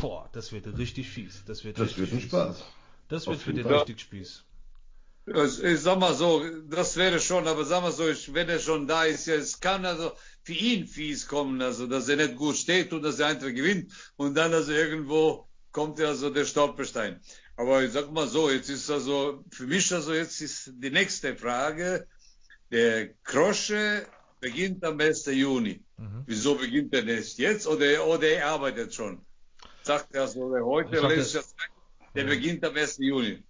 boah, 0.00 0.28
das 0.32 0.50
wird 0.50 0.66
richtig 0.76 1.08
fies. 1.08 1.44
Das 1.46 1.64
wird, 1.64 1.78
das 1.78 1.96
wird 1.96 2.12
ein 2.12 2.20
Spaß. 2.20 2.64
Das 3.08 3.26
wird 3.28 3.36
Auf 3.36 3.42
für 3.42 3.54
den 3.54 3.66
richtig 3.66 4.00
Spieß. 4.00 4.45
Ich 5.26 5.80
sag 5.80 5.98
mal 5.98 6.14
so, 6.14 6.44
das 6.68 6.96
wäre 6.96 7.18
schon, 7.18 7.48
aber 7.48 7.64
sag 7.64 7.82
mal 7.82 7.90
so, 7.90 8.08
ich, 8.08 8.32
wenn 8.32 8.48
er 8.48 8.60
schon 8.60 8.86
da 8.86 9.04
ist, 9.04 9.26
ja, 9.26 9.34
es 9.34 9.58
kann 9.58 9.84
also 9.84 10.12
für 10.44 10.52
ihn 10.52 10.86
fies 10.86 11.26
kommen, 11.26 11.60
also 11.60 11.88
dass 11.88 12.08
er 12.08 12.16
nicht 12.16 12.36
gut 12.36 12.56
steht 12.56 12.92
und 12.92 13.02
dass 13.02 13.18
er 13.18 13.28
einfach 13.28 13.52
gewinnt 13.52 13.92
und 14.16 14.36
dann 14.36 14.54
also 14.54 14.70
irgendwo 14.70 15.48
kommt 15.72 15.98
ja 15.98 16.14
so 16.14 16.30
der 16.30 16.44
Stolperstein. 16.44 17.20
Aber 17.56 17.82
ich 17.82 17.90
sag 17.90 18.12
mal 18.12 18.28
so, 18.28 18.50
jetzt 18.50 18.70
ist 18.70 18.88
also 18.88 19.44
für 19.50 19.66
mich 19.66 19.92
also 19.92 20.14
jetzt 20.14 20.40
ist 20.40 20.72
die 20.76 20.90
nächste 20.90 21.34
Frage, 21.34 22.06
der 22.70 23.14
Krosche 23.24 24.06
beginnt 24.40 24.84
am 24.84 25.00
1. 25.00 25.26
Juni. 25.26 25.82
Mhm. 25.96 26.22
Wieso 26.26 26.54
beginnt 26.54 26.94
er 26.94 27.02
nicht 27.02 27.36
jetzt 27.38 27.66
oder, 27.66 28.06
oder 28.06 28.28
er 28.28 28.46
arbeitet 28.46 28.94
schon? 28.94 29.20
Sagt 29.82 30.14
er 30.14 30.28
so, 30.28 30.52
der 30.52 30.64
heute 30.64 31.00
lässt 31.00 31.34
das, 31.34 31.54
der 32.14 32.24
beginnt 32.24 32.64
am 32.64 32.76
1. 32.76 32.98
Juni. 32.98 33.42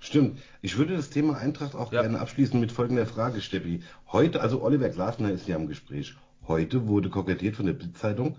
Stimmt. 0.00 0.38
Ich 0.62 0.78
würde 0.78 0.96
das 0.96 1.10
Thema 1.10 1.36
Eintracht 1.36 1.74
auch 1.74 1.92
ja. 1.92 2.02
gerne 2.02 2.20
abschließen 2.20 2.58
mit 2.58 2.72
folgender 2.72 3.06
Frage, 3.06 3.40
Steppi. 3.40 3.82
Heute, 4.12 4.40
also 4.40 4.62
Oliver 4.62 4.88
Glasner 4.88 5.30
ist 5.30 5.48
ja 5.48 5.56
im 5.56 5.66
Gespräch. 5.66 6.14
Heute 6.46 6.86
wurde 6.86 7.10
kokettiert 7.10 7.56
von 7.56 7.66
der 7.66 7.72
Bildzeitung, 7.72 8.36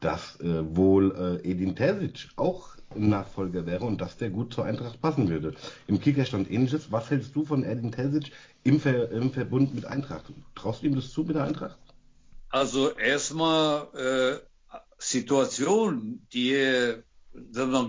dass 0.00 0.38
äh, 0.40 0.76
wohl 0.76 1.40
äh, 1.44 1.50
Edin 1.50 1.74
Terzic 1.74 2.28
auch 2.36 2.76
ein 2.94 3.08
Nachfolger 3.08 3.66
wäre 3.66 3.84
und 3.84 4.00
dass 4.00 4.16
der 4.16 4.30
gut 4.30 4.54
zur 4.54 4.64
Eintracht 4.64 5.00
passen 5.00 5.28
würde. 5.28 5.54
Im 5.86 6.00
Kicker 6.00 6.24
stand 6.24 6.50
ähnliches. 6.50 6.92
Was 6.92 7.10
hältst 7.10 7.34
du 7.34 7.44
von 7.44 7.64
Edin 7.64 7.92
Terzic 7.92 8.32
im, 8.62 8.80
Ver 8.80 9.10
im 9.10 9.32
Verbund 9.32 9.74
mit 9.74 9.84
Eintracht? 9.84 10.32
Traust 10.54 10.82
du 10.82 10.86
ihm 10.86 10.94
das 10.94 11.10
zu 11.10 11.24
mit 11.24 11.36
der 11.36 11.44
Eintracht? 11.44 11.78
Also 12.50 12.96
erstmal 12.96 13.88
äh, 13.94 14.78
Situation, 14.98 16.26
die 16.32 16.52
er 16.54 17.02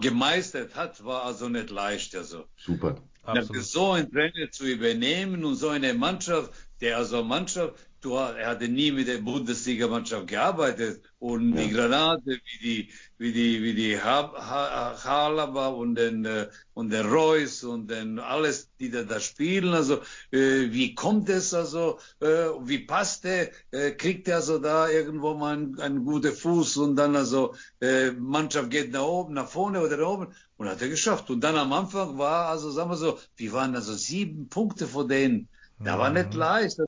gemeistert 0.02 0.76
hat, 0.76 1.04
war 1.06 1.24
also 1.24 1.48
nicht 1.50 1.70
leicht. 1.70 2.16
Also. 2.16 2.46
Super. 2.58 2.98
Absolut. 3.30 3.64
So 3.64 3.92
einen 3.92 4.12
Trainer 4.12 4.52
zu 4.52 4.66
übernehmen 4.66 5.44
und 5.46 5.56
so 5.56 5.70
eine 5.70 5.94
Mannschaft, 5.94 6.52
der 6.82 6.98
also 6.98 7.24
Mannschaft, 7.24 7.89
du, 8.02 8.16
er 8.16 8.48
hatte 8.48 8.68
nie 8.68 8.92
mit 8.92 9.08
der 9.08 9.20
Bundesligamannschaft 9.20 10.28
gearbeitet 10.28 11.02
und 11.20 11.56
ja. 11.56 11.64
die 11.64 11.72
Granate, 11.72 12.24
wie 12.26 12.60
die, 12.62 12.90
wie 13.18 13.32
die, 13.34 13.62
wie 13.62 13.74
die 13.74 14.02
Halaba 14.02 15.68
und 15.68 15.96
den, 15.96 16.26
äh, 16.26 16.48
und 16.74 16.92
der 16.92 17.06
Reus 17.06 17.64
und 17.64 17.90
den 17.90 18.20
alles, 18.20 18.70
die 18.80 18.90
da, 18.90 19.04
da 19.04 19.20
spielen, 19.20 19.74
also, 19.74 20.02
äh, 20.32 20.72
wie 20.72 20.96
kommt 20.96 21.30
es 21.30 21.54
also, 21.54 22.00
äh, 22.20 22.48
wie 22.62 22.80
passt 22.80 23.24
der, 23.26 23.52
äh, 23.72 23.92
kriegt 23.92 24.28
er 24.28 24.38
also 24.38 24.60
da 24.60 24.90
irgendwo 24.90 25.34
mal 25.34 25.54
einen, 25.54 25.80
einen 25.80 26.06
guten 26.06 26.34
Fuß 26.34 26.78
und 26.78 26.96
dann 26.96 27.16
also, 27.16 27.56
äh, 27.82 28.12
Mannschaft 28.12 28.70
geht 28.70 28.92
nach 28.92 29.04
oben, 29.04 29.34
nach 29.34 29.48
vorne 29.48 29.82
oder 29.82 29.98
nach 29.98 30.08
oben 30.08 30.28
und 30.58 30.70
hat 30.70 30.82
er 30.82 30.90
geschafft. 30.90 31.30
Und 31.30 31.42
dann 31.42 31.56
am 31.56 31.74
Anfang 31.74 32.18
war, 32.18 32.50
also 32.50 32.70
sagen 32.72 32.90
wir 32.90 32.98
so, 32.98 33.20
wir 33.36 33.54
waren 33.54 33.76
also 33.76 33.94
sieben 33.94 34.50
Punkte 34.50 34.88
vor 34.88 35.08
denen. 35.08 35.48
Da 35.82 35.98
war 35.98 36.10
nicht 36.10 36.34
mhm. 36.34 36.40
leicht, 36.40 36.78
er 36.78 36.88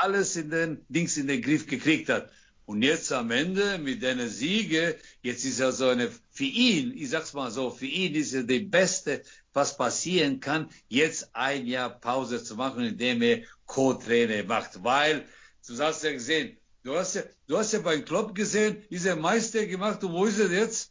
alles 0.00 0.36
in 0.36 0.50
den 0.50 0.84
Dings 0.88 1.16
in 1.16 1.26
den 1.26 1.42
Griff 1.42 1.66
gekriegt 1.66 2.08
hat. 2.08 2.30
Und 2.66 2.82
jetzt 2.82 3.12
am 3.12 3.30
Ende 3.30 3.78
mit 3.78 4.02
deiner 4.02 4.28
Siege, 4.28 4.96
jetzt 5.22 5.44
ist 5.44 5.60
ja 5.60 5.70
so 5.70 5.88
eine, 5.88 6.10
für 6.30 6.44
ihn, 6.44 6.96
ich 6.96 7.10
sag's 7.10 7.34
mal 7.34 7.50
so, 7.50 7.70
für 7.70 7.86
ihn 7.86 8.14
ist 8.14 8.32
ja 8.32 8.42
die 8.42 8.60
Beste, 8.60 9.22
was 9.52 9.76
passieren 9.76 10.40
kann, 10.40 10.70
jetzt 10.88 11.28
ein 11.34 11.66
Jahr 11.66 11.90
Pause 11.90 12.42
zu 12.42 12.56
machen, 12.56 12.84
indem 12.84 13.20
er 13.20 13.42
Co-Trainer 13.66 14.44
macht. 14.44 14.82
Weil, 14.82 15.26
du 15.66 15.78
hast 15.78 16.04
ja 16.04 16.12
gesehen, 16.12 16.56
du 16.82 16.96
hast 16.96 17.16
ja, 17.16 17.22
du 17.46 17.58
hast 17.58 17.72
ja 17.74 17.80
beim 17.80 18.04
Club 18.04 18.34
gesehen, 18.34 18.82
ist 18.88 19.04
er 19.04 19.16
Meister 19.16 19.66
gemacht 19.66 20.02
und 20.02 20.12
wo 20.12 20.24
ist 20.24 20.40
er 20.40 20.50
jetzt? 20.50 20.90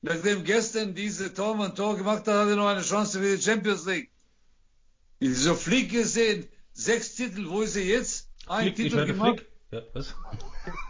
Nachdem 0.00 0.42
gestern 0.42 0.92
diese 0.92 1.32
Tormann 1.32 1.76
Tor 1.76 1.96
gemacht 1.96 2.26
hat, 2.26 2.34
hat 2.34 2.48
er 2.48 2.56
noch 2.56 2.66
eine 2.66 2.82
Chance 2.82 3.20
für 3.20 3.36
die 3.36 3.42
Champions 3.42 3.86
League. 3.86 4.10
In 5.20 5.32
so 5.32 5.54
Flick 5.54 5.92
gesehen, 5.92 6.48
sechs 6.72 7.14
Titel, 7.14 7.48
wo 7.48 7.62
ist 7.62 7.76
er 7.76 7.84
jetzt? 7.84 8.28
Ein 8.46 8.62
Flick, 8.64 8.76
Titel 8.76 9.06
gemacht. 9.06 9.38
Flick. 9.38 9.52
Ja, 9.70 9.82
was? 9.94 10.14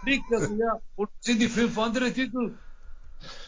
Flick, 0.02 0.22
also, 0.32 0.54
ja. 0.54 0.80
Und 0.96 1.10
sind 1.20 1.40
die 1.40 1.48
fünf 1.48 1.78
andere 1.78 2.12
Titel? 2.12 2.54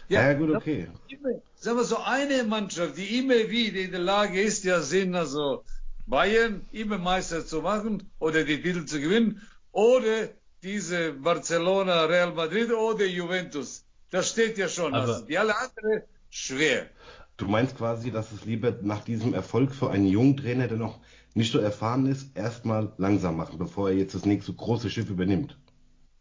Ja, 0.08 0.30
ja 0.30 0.34
gut, 0.34 0.54
okay. 0.54 0.88
Immer, 1.08 1.40
sagen 1.56 1.78
wir 1.78 1.84
so, 1.84 1.98
eine 1.98 2.44
Mannschaft, 2.44 2.96
die 2.96 3.18
immer 3.18 3.48
wieder 3.50 3.80
in 3.80 3.90
der 3.90 4.00
Lage 4.00 4.40
ist, 4.40 4.64
ja, 4.64 4.80
sind 4.80 5.14
also 5.14 5.64
Bayern 6.06 6.64
immer 6.72 6.98
Meister 6.98 7.44
zu 7.44 7.62
machen 7.62 8.10
oder 8.18 8.44
die 8.44 8.60
Titel 8.60 8.84
zu 8.84 9.00
gewinnen 9.00 9.40
oder 9.72 10.28
diese 10.62 11.12
Barcelona, 11.12 12.04
Real 12.04 12.32
Madrid 12.32 12.72
oder 12.72 13.06
Juventus. 13.06 13.84
Das 14.10 14.30
steht 14.30 14.58
ja 14.58 14.68
schon. 14.68 14.94
Also, 14.94 15.14
also 15.14 15.26
die 15.26 15.38
alle 15.38 15.54
andere 15.56 16.04
schwer. 16.30 16.88
Du 17.36 17.48
meinst 17.48 17.76
quasi, 17.76 18.12
dass 18.12 18.30
es 18.30 18.44
lieber 18.44 18.76
nach 18.82 19.02
diesem 19.04 19.34
Erfolg 19.34 19.74
für 19.74 19.90
einen 19.90 20.06
jungen 20.06 20.36
Trainer, 20.36 20.68
der 20.68 20.78
noch 20.78 21.00
nicht 21.34 21.52
so 21.52 21.58
erfahren 21.58 22.06
ist, 22.06 22.36
erstmal 22.36 22.92
langsam 22.96 23.36
machen, 23.36 23.58
bevor 23.58 23.90
er 23.90 23.96
jetzt 23.96 24.14
das 24.14 24.24
nächste 24.24 24.52
große 24.52 24.88
Schiff 24.88 25.10
übernimmt. 25.10 25.58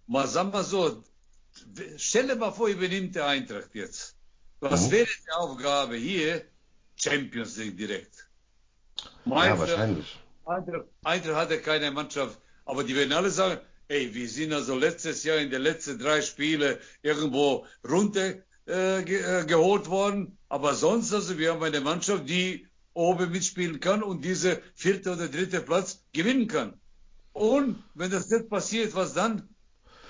Mal 0.08 0.28
sagen 0.28 0.52
wir 0.52 0.64
so, 0.64 1.04
stell 1.98 2.28
dir 2.28 2.36
mal 2.36 2.52
vor, 2.52 2.68
übernimmt 2.68 3.16
der 3.16 3.28
Eintracht 3.28 3.74
jetzt. 3.74 4.16
Was 4.60 4.88
mhm. 4.88 4.92
wäre 4.92 5.06
die 5.08 5.32
Aufgabe 5.32 5.96
hier? 5.96 6.44
Champions 6.96 7.58
League 7.58 7.78
direkt. 7.78 8.28
Meister, 9.26 9.54
ja, 9.54 9.60
wahrscheinlich. 9.60 10.20
Eintracht, 10.46 10.86
Eintracht 11.04 11.36
hat 11.36 11.52
ja 11.52 11.58
keine 11.58 11.92
Mannschaft, 11.92 12.40
aber 12.66 12.84
die 12.84 12.96
werden 12.96 13.14
alle 13.14 13.30
sagen, 13.30 13.60
ey, 13.88 14.14
wir 14.14 14.28
sind 14.28 14.54
also 14.54 14.78
letztes 14.78 15.24
Jahr 15.24 15.38
in 15.38 15.50
den 15.50 15.62
letzten 15.62 16.00
drei 16.00 16.22
Spiele 16.22 16.80
irgendwo 17.02 17.66
runter 17.88 18.36
äh, 18.66 19.04
ge 19.04 19.22
äh, 19.22 19.46
geholt 19.46 19.90
worden, 19.90 20.38
aber 20.50 20.74
sonst 20.74 21.14
also 21.14 21.38
wir 21.38 21.54
haben 21.54 21.64
eine 21.64 21.82
Mannschaft, 21.82 22.28
die 22.30 22.68
oben 22.94 23.32
mitspielen 23.32 23.80
kann 23.80 24.04
und 24.04 24.24
diese 24.24 24.62
vierte 24.76 25.12
oder 25.12 25.28
dritte 25.28 25.62
Platz 25.62 26.04
gewinnen 26.14 26.48
kann. 26.48 26.74
Und 27.34 27.84
wenn 27.96 28.12
das 28.12 28.30
nicht 28.30 28.50
passiert, 28.50 28.96
was 28.96 29.14
dann? 29.14 29.50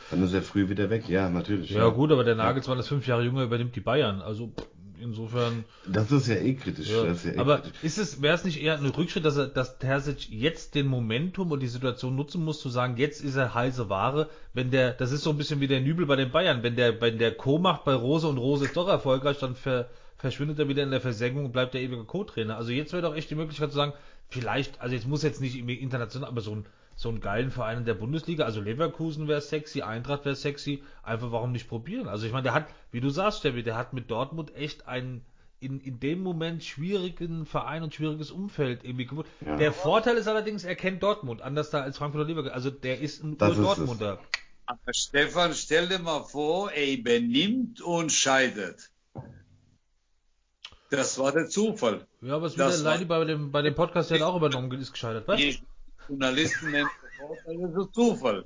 Dann 0.10 0.24
ist 0.24 0.34
er 0.34 0.42
früh 0.42 0.70
wieder 0.70 0.90
weg, 0.90 1.08
ja, 1.08 1.30
natürlich. 1.30 1.72
Ja, 1.72 1.86
ja. 1.86 1.90
gut, 1.90 2.12
aber 2.12 2.24
der 2.24 2.36
Nagelsmann 2.36 2.78
ist 2.80 2.90
fünf 2.90 3.08
Jahre 3.08 3.24
jünger, 3.24 3.44
übernimmt 3.44 3.76
die 3.76 3.82
Bayern. 3.82 4.22
Also 4.22 4.54
insofern. 5.04 5.64
Das 5.88 6.12
ist 6.12 6.28
ja 6.28 6.36
eh 6.36 6.54
kritisch. 6.56 6.90
Ja. 6.90 7.06
Das 7.06 7.18
ist 7.18 7.26
ja 7.26 7.32
eh 7.34 7.38
aber 7.38 7.60
kritisch. 7.60 7.84
ist 7.84 7.98
es, 7.98 8.22
wäre 8.22 8.36
es 8.36 8.44
nicht 8.44 8.62
eher 8.62 8.78
ein 8.78 8.86
Rückschritt, 8.86 9.26
dass 9.26 9.38
er, 9.38 9.48
dass 9.48 9.80
Terzic 9.80 10.30
jetzt 10.30 10.76
den 10.76 10.88
Momentum 10.88 11.52
und 11.52 11.62
die 11.62 11.68
Situation 11.68 12.16
nutzen 12.16 12.44
muss, 12.44 12.60
zu 12.60 12.70
sagen, 12.70 12.98
jetzt 12.98 13.24
ist 13.24 13.36
er 13.36 13.54
heiße 13.54 13.90
Ware, 13.90 14.30
wenn 14.54 14.72
der, 14.72 14.92
das 14.92 15.12
ist 15.12 15.24
so 15.24 15.30
ein 15.30 15.38
bisschen 15.38 15.62
wie 15.62 15.68
der 15.68 15.82
Nübel 15.82 16.06
bei 16.06 16.16
den 16.16 16.32
Bayern, 16.32 16.64
wenn 16.64 16.76
der, 16.76 17.00
wenn 17.02 17.18
der 17.18 17.36
Co 17.36 17.60
macht 17.60 17.86
bei 17.86 17.94
Rose 17.94 18.28
und 18.28 18.38
Rose 18.38 18.66
ist 18.66 18.76
doch 18.76 18.88
erfolgreich, 18.88 19.40
dann 19.40 19.56
ver, 19.56 19.90
verschwindet 20.24 20.58
er 20.58 20.70
wieder 20.70 20.84
in 20.84 20.92
der 20.92 21.02
Versenkung 21.02 21.44
und 21.44 21.52
bleibt 21.52 21.74
der 21.74 21.82
ewige 21.82 22.06
Co-Trainer. 22.06 22.56
Also 22.56 22.72
jetzt 22.72 22.94
wäre 22.94 23.02
doch 23.02 23.14
echt 23.14 23.30
die 23.30 23.36
Möglichkeit 23.36 23.72
zu 23.72 23.76
sagen, 23.76 23.92
vielleicht, 24.30 24.80
also 24.80 24.96
jetzt 24.96 25.06
muss 25.06 25.22
jetzt 25.22 25.42
nicht 25.42 25.54
irgendwie 25.54 25.74
international, 25.76 26.30
aber 26.30 26.40
so 26.40 26.56
ein, 26.56 26.66
so 26.96 27.10
einen 27.10 27.20
geilen 27.20 27.52
Verein 27.52 27.80
in 27.80 27.86
der 27.86 27.96
Bundesliga, 27.96 28.46
also 28.46 28.62
Leverkusen 28.62 29.28
wäre 29.28 29.42
sexy, 29.42 29.82
Eintracht 29.82 30.24
wäre 30.24 30.38
sexy, 30.38 30.82
einfach 31.04 31.34
warum 31.34 31.52
nicht 31.52 31.68
probieren? 31.68 32.08
Also 32.08 32.26
ich 32.26 32.32
meine, 32.32 32.44
der 32.44 32.54
hat, 32.54 32.68
wie 32.94 33.02
du 33.02 33.10
sagst, 33.10 33.40
Steffi, 33.40 33.64
der 33.64 33.76
hat 33.76 33.92
mit 33.92 34.10
Dortmund 34.10 34.56
echt 34.56 34.88
einen 34.88 35.26
in, 35.60 35.82
in 35.82 36.00
dem 36.00 36.24
Moment 36.24 36.64
schwierigen 36.64 37.46
Verein 37.46 37.84
und 37.84 37.94
schwieriges 37.94 38.32
Umfeld 38.32 38.86
irgendwie 38.86 39.06
gefunden. 39.06 39.30
Ja. 39.46 39.58
Der 39.58 39.74
Vorteil 39.74 40.16
ist 40.16 40.30
allerdings, 40.30 40.64
er 40.64 40.76
kennt 40.76 41.04
Dortmund, 41.04 41.42
anders 41.42 41.70
da 41.70 41.82
als 41.82 41.98
Frankfurt 41.98 42.22
oder 42.22 42.30
Leverkusen. 42.30 42.56
Also 42.56 42.70
der 42.70 43.02
ist 43.02 43.22
ein 43.26 43.38
Das 43.38 43.52
ist 43.52 43.58
es. 43.58 43.66
Ur-Dortmunder. 43.66 44.20
Aber 44.68 44.94
Stefan, 44.94 45.54
stell 45.54 45.90
dir 45.90 46.00
mal 46.00 46.24
vor, 46.24 46.72
er 46.72 46.94
übernimmt 46.94 47.82
und 47.82 48.14
scheidet. 48.14 48.93
Das 50.96 51.18
war 51.18 51.32
der 51.32 51.48
Zufall. 51.50 52.06
Ja, 52.22 52.36
aber 52.36 52.46
es 52.48 52.54
wieder 52.54 52.68
war- 52.68 52.78
Leidi 52.78 53.06
bei 53.06 53.24
dem, 53.26 53.52
bei 53.52 53.62
dem 53.62 53.74
Podcast, 53.74 54.12
hat 54.12 54.22
auch 54.22 54.36
übernommen, 54.36 54.72
ist 54.80 54.92
gescheitert, 54.92 55.28
was? 55.28 55.38
Die 55.38 55.60
Journalisten 56.08 56.72
nennen 56.72 56.90
das 57.46 57.86
ist 57.86 57.94
Zufall. 57.96 58.46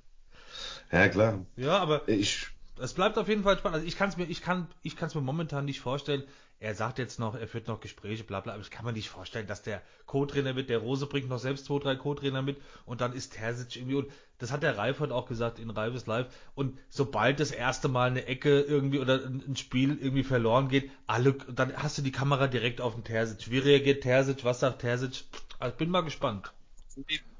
Ja, 0.91 1.09
klar. 1.09 1.45
Ja, 1.57 1.79
aber 1.79 2.07
Ich, 2.07 2.47
es 2.79 2.93
bleibt 2.93 3.17
auf 3.17 3.27
jeden 3.27 3.43
Fall 3.43 3.57
spannend. 3.57 3.75
Also 3.75 3.87
ich 3.87 3.97
kann 3.97 4.09
es 4.09 4.17
mir, 4.17 4.25
ich 4.25 4.41
kann, 4.41 4.67
ich 4.83 4.95
kann 4.95 5.07
es 5.07 5.15
mir 5.15 5.21
momentan 5.21 5.65
nicht 5.65 5.79
vorstellen. 5.79 6.23
Er 6.59 6.73
sagt 6.73 6.97
jetzt 6.97 7.19
noch, 7.19 7.35
er 7.35 7.47
führt 7.47 7.67
noch 7.67 7.79
Gespräche, 7.79 8.23
bla 8.23 8.39
bla, 8.39 8.53
aber 8.53 8.63
ich 8.63 8.71
kann 8.71 8.83
mir 8.83 8.91
nicht 8.91 9.09
vorstellen, 9.09 9.45
dass 9.45 9.61
der 9.61 9.83
Co-Trainer 10.07 10.55
wird, 10.55 10.69
der 10.69 10.79
Rose 10.79 11.05
bringt 11.05 11.29
noch 11.29 11.37
selbst 11.37 11.65
zwei, 11.65 11.77
drei 11.77 11.95
Co-Trainer 11.95 12.41
mit 12.41 12.57
und 12.85 12.99
dann 12.99 13.13
ist 13.13 13.33
Terzic 13.33 13.75
irgendwie 13.75 13.95
und 13.95 14.11
das 14.39 14.51
hat 14.51 14.63
der 14.63 14.75
Reifert 14.75 15.11
auch 15.11 15.27
gesagt 15.27 15.59
in 15.59 15.69
Reifes 15.69 16.07
Live 16.07 16.27
und 16.55 16.79
sobald 16.89 17.39
das 17.39 17.51
erste 17.51 17.89
Mal 17.89 18.09
eine 18.09 18.25
Ecke 18.25 18.61
irgendwie 18.61 18.97
oder 18.97 19.23
ein 19.23 19.55
Spiel 19.55 19.99
irgendwie 20.01 20.23
verloren 20.23 20.67
geht, 20.67 20.89
alle, 21.05 21.33
dann 21.33 21.77
hast 21.77 21.99
du 21.99 22.01
die 22.01 22.11
Kamera 22.11 22.47
direkt 22.47 22.81
auf 22.81 22.95
den 22.95 23.03
Terzic. 23.03 23.51
Wie 23.51 23.59
reagiert 23.59 24.01
Terzic? 24.01 24.43
Was 24.43 24.59
sagt 24.59 24.81
Terzic? 24.81 25.25
Also 25.59 25.77
bin 25.77 25.91
mal 25.91 26.01
gespannt. 26.01 26.51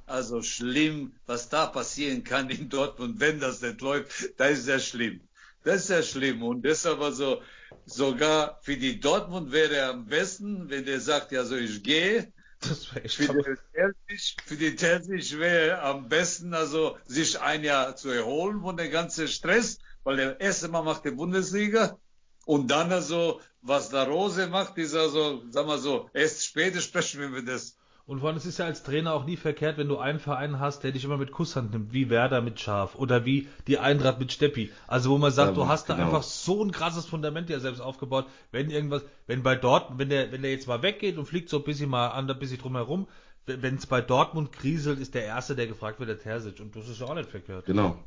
Also 0.06 0.42
schlimm, 0.42 1.12
was 1.26 1.50
da 1.50 1.66
passieren 1.66 2.24
kann 2.24 2.50
in 2.50 2.70
Dortmund, 2.70 3.20
wenn 3.20 3.40
das 3.40 3.62
nicht 3.62 3.82
läuft, 3.82 4.40
das 4.40 4.52
ist 4.52 4.66
sehr 4.66 4.80
schlimm. 4.80 5.20
Das 5.68 5.82
ist 5.82 5.88
sehr 5.88 6.04
schlimm. 6.04 6.44
Und 6.44 6.62
deshalb 6.64 7.02
also, 7.02 7.42
sogar 7.86 8.58
für 8.62 8.78
die 8.78 9.02
Dortmund 9.02 9.52
wäre 9.52 9.76
er 9.76 9.90
am 9.90 10.06
besten, 10.06 10.70
wenn 10.70 10.86
der 10.86 11.02
sagt, 11.02 11.34
ja, 11.34 11.44
so 11.44 11.58
ich 11.58 11.84
gehe. 11.84 12.32
Das 12.62 12.96
wäre 12.96 13.04
echt 13.04 13.16
Für 13.16 13.34
die 13.34 13.58
Terzic, 13.74 14.42
für 14.46 14.56
die 14.56 14.76
Terzic 14.78 15.38
wäre 15.38 15.82
am 15.82 16.08
besten, 16.08 16.54
also 16.54 16.98
sich 17.06 17.42
ein 17.42 17.66
Jahr 17.66 17.98
zu 17.98 18.10
erholen 18.10 18.62
von 18.62 18.78
der 18.78 18.88
ganzen 18.88 19.28
Stress, 19.28 19.80
weil 20.06 20.16
der 20.16 20.40
erste 20.40 20.70
Mal 20.70 20.84
macht 20.84 21.04
die 21.04 21.12
Bundesliga. 21.12 22.00
Und 22.46 22.72
dann 22.72 22.90
also, 22.94 23.42
was 23.62 23.90
da 23.90 24.04
Rose 24.04 24.48
macht, 24.48 24.78
ist 24.78 24.96
also, 24.96 25.44
sagen 25.52 25.68
wir 25.68 25.80
so, 25.80 26.10
erst 26.14 26.46
später 26.46 26.80
sprechen 26.80 27.20
wir 27.20 27.28
über 27.28 27.42
das. 27.42 27.78
Und 28.08 28.22
vor 28.22 28.30
allem, 28.30 28.38
es 28.38 28.46
ist 28.46 28.58
ja 28.58 28.66
als 28.66 28.84
Trainer 28.84 29.14
auch 29.14 29.26
nie 29.26 29.36
verkehrt, 29.36 29.78
wenn 29.78 29.90
du 29.90 29.98
einen 29.98 30.20
Verein 30.20 30.62
hast, 30.62 30.84
der 30.86 30.94
dich 30.94 31.04
immer 31.04 31.18
mit 31.18 31.32
Kusshand 31.34 31.74
nimmt, 31.74 31.92
wie 31.92 32.10
Werder 32.10 32.42
mit 32.42 32.58
Schaf 32.58 32.96
oder 32.96 33.26
wie 33.26 33.50
die 33.68 33.80
Eintracht 33.80 34.18
mit 34.20 34.32
Steppi. 34.32 34.72
Also 34.88 35.12
wo 35.12 35.18
man 35.18 35.34
sagt, 35.34 35.50
Ja, 35.50 35.56
du 35.56 35.68
hast 35.68 35.90
da 35.90 35.96
genau. 35.96 36.08
einfach 36.08 36.24
so 36.24 36.64
ein 36.64 36.72
krasses 36.72 37.06
Fundament 37.06 37.50
ja 37.50 37.60
selbst 37.60 37.82
aufgebaut. 37.82 38.26
Wenn 38.52 38.70
irgendwas, 38.70 39.04
wenn 39.28 39.44
bei 39.44 39.56
Dortmund, 39.56 40.00
wenn 40.00 40.08
der, 40.08 40.32
wenn 40.32 40.42
der 40.42 40.52
jetzt 40.52 40.70
mal 40.70 40.82
weggeht 40.82 41.18
und 41.18 41.26
fliegt 41.26 41.50
so 41.50 41.58
ein 41.58 41.64
bisschen 41.66 41.90
mal 41.90 42.08
an, 42.08 42.32
ein 42.32 42.40
bisschen 42.40 42.60
drumherum, 42.60 43.08
wenn 43.46 43.76
es 43.76 43.86
bei 43.86 44.00
Dortmund 44.00 44.54
kriselt, 44.54 45.00
ist 45.00 45.14
der 45.14 45.26
Erste, 45.26 45.58
der 45.58 45.68
gefragt 45.68 46.00
wird, 46.00 46.10
der 46.10 46.20
Terzic. 46.20 46.62
Und 46.62 46.78
das 46.78 46.88
ist 46.88 47.02
ja 47.02 47.08
auch 47.08 47.16
nicht 47.16 47.30
verkehrt. 47.30 47.66
genau. 47.66 48.02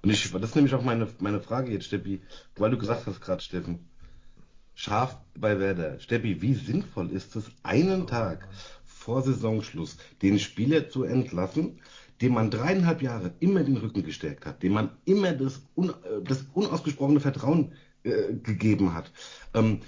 Und 0.00 0.10
ich, 0.10 0.32
das 0.32 0.42
ist 0.42 0.56
nämlich 0.56 0.74
auch 0.74 0.82
meine, 0.82 1.08
meine 1.18 1.40
Frage 1.40 1.72
jetzt, 1.72 1.86
Steppi, 1.86 2.22
weil 2.56 2.70
du 2.70 2.78
gesagt 2.78 3.06
hast 3.06 3.20
gerade, 3.20 3.42
Steffen, 3.42 3.86
scharf 4.74 5.16
bei 5.36 5.58
Werder. 5.58 5.98
Steppi, 6.00 6.40
wie 6.40 6.54
sinnvoll 6.54 7.10
ist 7.10 7.36
es, 7.36 7.50
einen 7.62 8.06
Tag 8.06 8.48
vor 9.02 9.22
Saisonschluss 9.22 9.96
den 10.22 10.38
Spieler 10.38 10.88
zu 10.88 11.04
entlassen, 11.04 11.80
dem 12.20 12.34
man 12.34 12.50
dreieinhalb 12.50 13.02
Jahre 13.02 13.34
immer 13.40 13.64
den 13.64 13.76
Rücken 13.76 14.04
gestärkt 14.04 14.46
hat, 14.46 14.62
dem 14.62 14.72
man 14.72 14.90
immer 15.04 15.32
das, 15.32 15.62
un, 15.76 15.90
äh, 15.90 16.22
das 16.24 16.44
unausgesprochene 16.54 17.20
Vertrauen 17.20 17.72
äh, 18.04 18.34
gegeben 18.34 18.94
hat. 18.94 19.10
Ähm, 19.54 19.80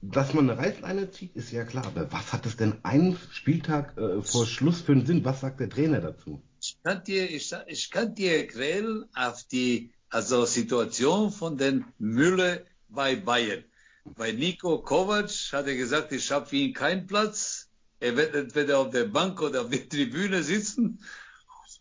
dass 0.00 0.34
man 0.34 0.50
eine 0.50 0.58
Reißleine 0.58 1.10
zieht, 1.10 1.36
ist 1.36 1.52
ja 1.52 1.64
klar, 1.64 1.86
aber 1.86 2.10
was 2.10 2.32
hat 2.32 2.44
es 2.46 2.56
denn 2.56 2.74
einen 2.82 3.16
Spieltag 3.30 3.96
äh, 3.96 4.20
vor 4.22 4.46
Schluss 4.46 4.80
für 4.80 4.92
einen 4.92 5.06
Sinn? 5.06 5.24
Was 5.24 5.40
sagt 5.40 5.60
der 5.60 5.70
Trainer 5.70 6.00
dazu? 6.00 6.42
Ich 6.60 6.76
kann 6.82 7.04
dir, 7.04 7.30
ich, 7.30 7.54
ich 7.66 7.90
kann 7.90 8.14
dir 8.14 8.36
erklären 8.38 9.04
auf 9.14 9.44
die 9.44 9.92
also 10.08 10.44
Situation 10.44 11.30
von 11.30 11.56
den 11.56 11.84
Mülle 11.98 12.66
bei 12.88 13.16
Bayern. 13.16 13.64
Bei 14.04 14.32
Nico 14.32 14.78
Kovac 14.78 15.30
hat 15.52 15.66
er 15.66 15.76
gesagt, 15.76 16.12
ich 16.12 16.30
habe 16.32 16.46
für 16.46 16.56
ihn 16.56 16.74
keinen 16.74 17.06
Platz. 17.06 17.61
Er 18.02 18.16
wird 18.16 18.34
entweder 18.34 18.80
auf 18.80 18.90
der 18.90 19.04
Bank 19.04 19.40
oder 19.40 19.60
auf 19.60 19.70
der 19.70 19.88
Tribüne 19.88 20.42
sitzen. 20.42 20.98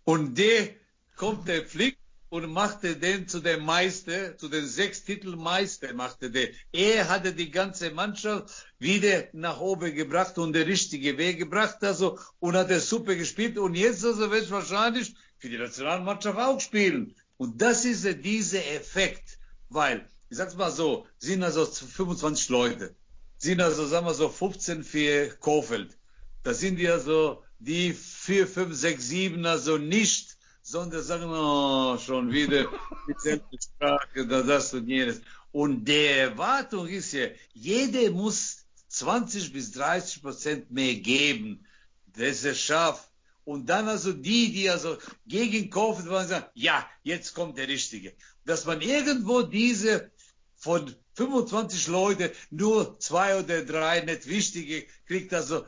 Und 0.03 0.37
der 0.37 0.69
kommt 1.15 1.47
der 1.47 1.65
Flick 1.65 1.97
und 2.29 2.53
machte 2.53 2.95
den 2.95 3.27
zu 3.27 3.39
dem 3.39 3.65
Meister, 3.65 4.37
zu 4.37 4.47
den 4.47 4.67
sechs 4.67 5.03
Titelmeister 5.03 5.91
machte 5.95 6.29
der. 6.29 6.49
Er 6.71 7.09
hatte 7.09 7.33
die 7.33 7.49
ganze 7.49 7.89
Mannschaft 7.89 8.67
wieder 8.77 9.29
nach 9.33 9.59
oben 9.59 9.95
gebracht 9.95 10.37
und 10.37 10.53
der 10.53 10.67
richtige 10.67 11.17
Weg 11.17 11.39
gebracht, 11.39 11.83
also, 11.83 12.19
und 12.39 12.55
hat 12.55 12.69
er 12.69 12.81
super 12.81 13.15
gespielt. 13.15 13.57
Und 13.57 13.73
jetzt 13.73 14.05
also 14.05 14.29
wird 14.29 14.43
es 14.43 14.51
wahrscheinlich 14.51 15.15
für 15.39 15.49
die 15.49 15.57
Nationalmannschaft 15.57 16.37
auch 16.37 16.59
spielen. 16.59 17.15
Und 17.37 17.59
das 17.59 17.83
ist 17.83 18.05
dieser 18.23 18.63
Effekt, 18.75 19.39
weil, 19.69 20.07
ich 20.29 20.37
sag's 20.37 20.55
mal 20.55 20.69
so, 20.69 21.07
sind 21.17 21.41
also 21.41 21.65
25 21.65 22.49
Leute, 22.49 22.95
sind 23.39 23.59
also, 23.59 23.87
sagen 23.87 24.05
wir 24.05 24.13
so, 24.13 24.29
15 24.29 24.83
für 24.83 25.29
Kofeld. 25.39 25.97
Da 26.43 26.53
sind 26.53 26.77
die 26.77 26.87
also 26.87 27.43
die 27.59 27.93
4, 27.93 28.47
5, 28.47 28.75
6, 28.75 29.07
7 29.07 29.45
also 29.45 29.77
nicht, 29.77 30.37
sondern 30.63 31.03
sagen, 31.03 31.29
oh, 31.29 31.97
schon 31.97 32.31
wieder 32.31 32.67
mit 33.07 33.19
Selbstsprache, 33.21 34.25
da 34.27 34.41
das 34.41 34.73
und 34.73 34.87
jenes. 34.87 35.21
Und 35.51 35.85
der 35.85 36.17
Erwartung 36.29 36.87
ist 36.87 37.11
ja, 37.13 37.27
jeder 37.53 38.09
muss 38.11 38.65
20 38.87 39.53
bis 39.53 39.71
30 39.71 40.21
Prozent 40.21 40.71
mehr 40.71 40.95
geben. 40.95 41.65
Das 42.07 42.27
ist 42.27 42.45
ja 42.45 42.53
scharf. 42.53 43.11
Und 43.43 43.67
dann 43.69 43.87
also 43.87 44.13
die, 44.13 44.51
die 44.51 44.69
also 44.69 44.97
gegen 45.25 45.69
Kofeld 45.69 46.09
waren, 46.09 46.27
sagen, 46.27 46.45
ja, 46.53 46.87
jetzt 47.03 47.33
kommt 47.33 47.57
der 47.57 47.67
Richtige. 47.67 48.13
Dass 48.45 48.65
man 48.65 48.81
irgendwo 48.81 49.41
diese 49.41 50.11
von 50.55 50.95
25 51.15 51.87
Leute 51.87 52.31
nur 52.49 52.99
zwei 52.99 53.39
oder 53.39 53.65
drei 53.65 54.01
nicht 54.01 54.27
wichtige 54.27 54.85
kriegt, 55.05 55.33
also 55.33 55.65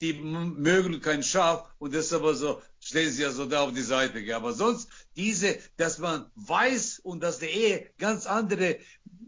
die 0.00 0.12
mögen 0.14 1.00
kein 1.00 1.22
Schaf 1.22 1.64
und 1.78 1.94
deshalb 1.94 2.24
also 2.24 2.62
stehen 2.80 3.10
sie 3.10 3.24
also 3.24 3.46
da 3.46 3.62
auf 3.62 3.72
die 3.72 3.82
Seite. 3.82 4.36
Aber 4.36 4.52
sonst 4.52 4.88
diese, 5.16 5.56
dass 5.76 5.98
man 5.98 6.26
weiß 6.34 7.00
und 7.00 7.22
dass 7.22 7.38
der 7.38 7.54
eh 7.54 7.86
ganz 7.98 8.26
andere 8.26 8.76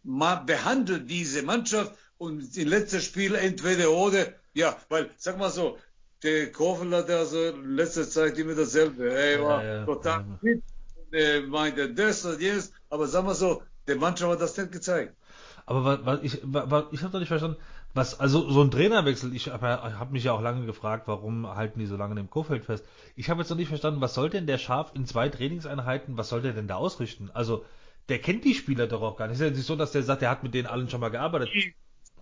behandelt 0.02 1.10
diese 1.10 1.42
Mannschaft 1.42 1.94
und 2.18 2.56
im 2.56 2.68
letzten 2.68 3.00
Spiel 3.00 3.34
entweder 3.34 3.90
oder, 3.90 4.26
ja, 4.54 4.76
weil, 4.88 5.10
sag 5.16 5.38
mal 5.38 5.50
so, 5.50 5.78
der 6.22 6.50
Kofel 6.52 6.90
hat 6.96 7.10
also 7.10 7.44
in 7.44 7.76
letzter 7.76 8.08
Zeit 8.08 8.38
immer 8.38 8.54
dasselbe. 8.54 9.10
Er 9.12 9.42
war 9.42 9.62
Ja, 9.62 9.74
ja, 9.80 9.84
total 9.84 10.24
ja. 10.26 10.38
fit 10.40 10.62
er 11.10 11.42
meinte 11.42 11.92
das 11.92 12.24
und 12.24 12.40
jenes, 12.40 12.72
aber 12.90 13.06
sag 13.06 13.24
mal 13.24 13.34
so, 13.34 13.62
der 13.86 13.96
Mannschaft 13.96 14.30
hat 14.32 14.40
das 14.40 14.56
nicht 14.56 14.72
gezeigt. 14.72 15.14
Aber 15.66 15.84
was, 15.84 16.04
was 16.04 16.20
ich, 16.22 16.40
was, 16.42 16.84
ich 16.92 17.02
habe 17.02 17.12
doch 17.12 17.18
nicht 17.18 17.28
verstanden, 17.28 17.58
was, 17.94 18.18
also 18.20 18.48
so 18.50 18.62
ein 18.62 18.70
Trainerwechsel, 18.70 19.34
ich 19.34 19.48
habe 19.48 19.66
hab 19.68 20.12
mich 20.12 20.24
ja 20.24 20.32
auch 20.32 20.42
lange 20.42 20.66
gefragt, 20.66 21.08
warum 21.08 21.46
halten 21.48 21.80
die 21.80 21.86
so 21.86 21.96
lange 21.96 22.18
im 22.20 22.30
Kofeld 22.30 22.64
fest. 22.64 22.84
Ich 23.16 23.28
habe 23.30 23.40
jetzt 23.40 23.50
noch 23.50 23.56
nicht 23.56 23.68
verstanden, 23.68 24.00
was 24.00 24.14
soll 24.14 24.30
denn 24.30 24.46
der 24.46 24.58
Schaf 24.58 24.92
in 24.94 25.06
zwei 25.06 25.28
Trainingseinheiten, 25.28 26.16
was 26.16 26.28
soll 26.28 26.42
der 26.42 26.52
denn 26.52 26.68
da 26.68 26.76
ausrichten? 26.76 27.30
Also, 27.34 27.64
der 28.08 28.20
kennt 28.20 28.44
die 28.44 28.54
Spieler 28.54 28.86
doch 28.86 29.02
auch 29.02 29.16
gar 29.16 29.26
nicht. 29.26 29.36
Ist 29.36 29.40
ja 29.42 29.50
nicht 29.50 29.66
so, 29.66 29.76
dass 29.76 29.92
der 29.92 30.02
sagt, 30.02 30.22
der 30.22 30.30
hat 30.30 30.42
mit 30.42 30.54
denen 30.54 30.66
allen 30.66 30.88
schon 30.88 31.00
mal 31.00 31.10
gearbeitet. 31.10 31.50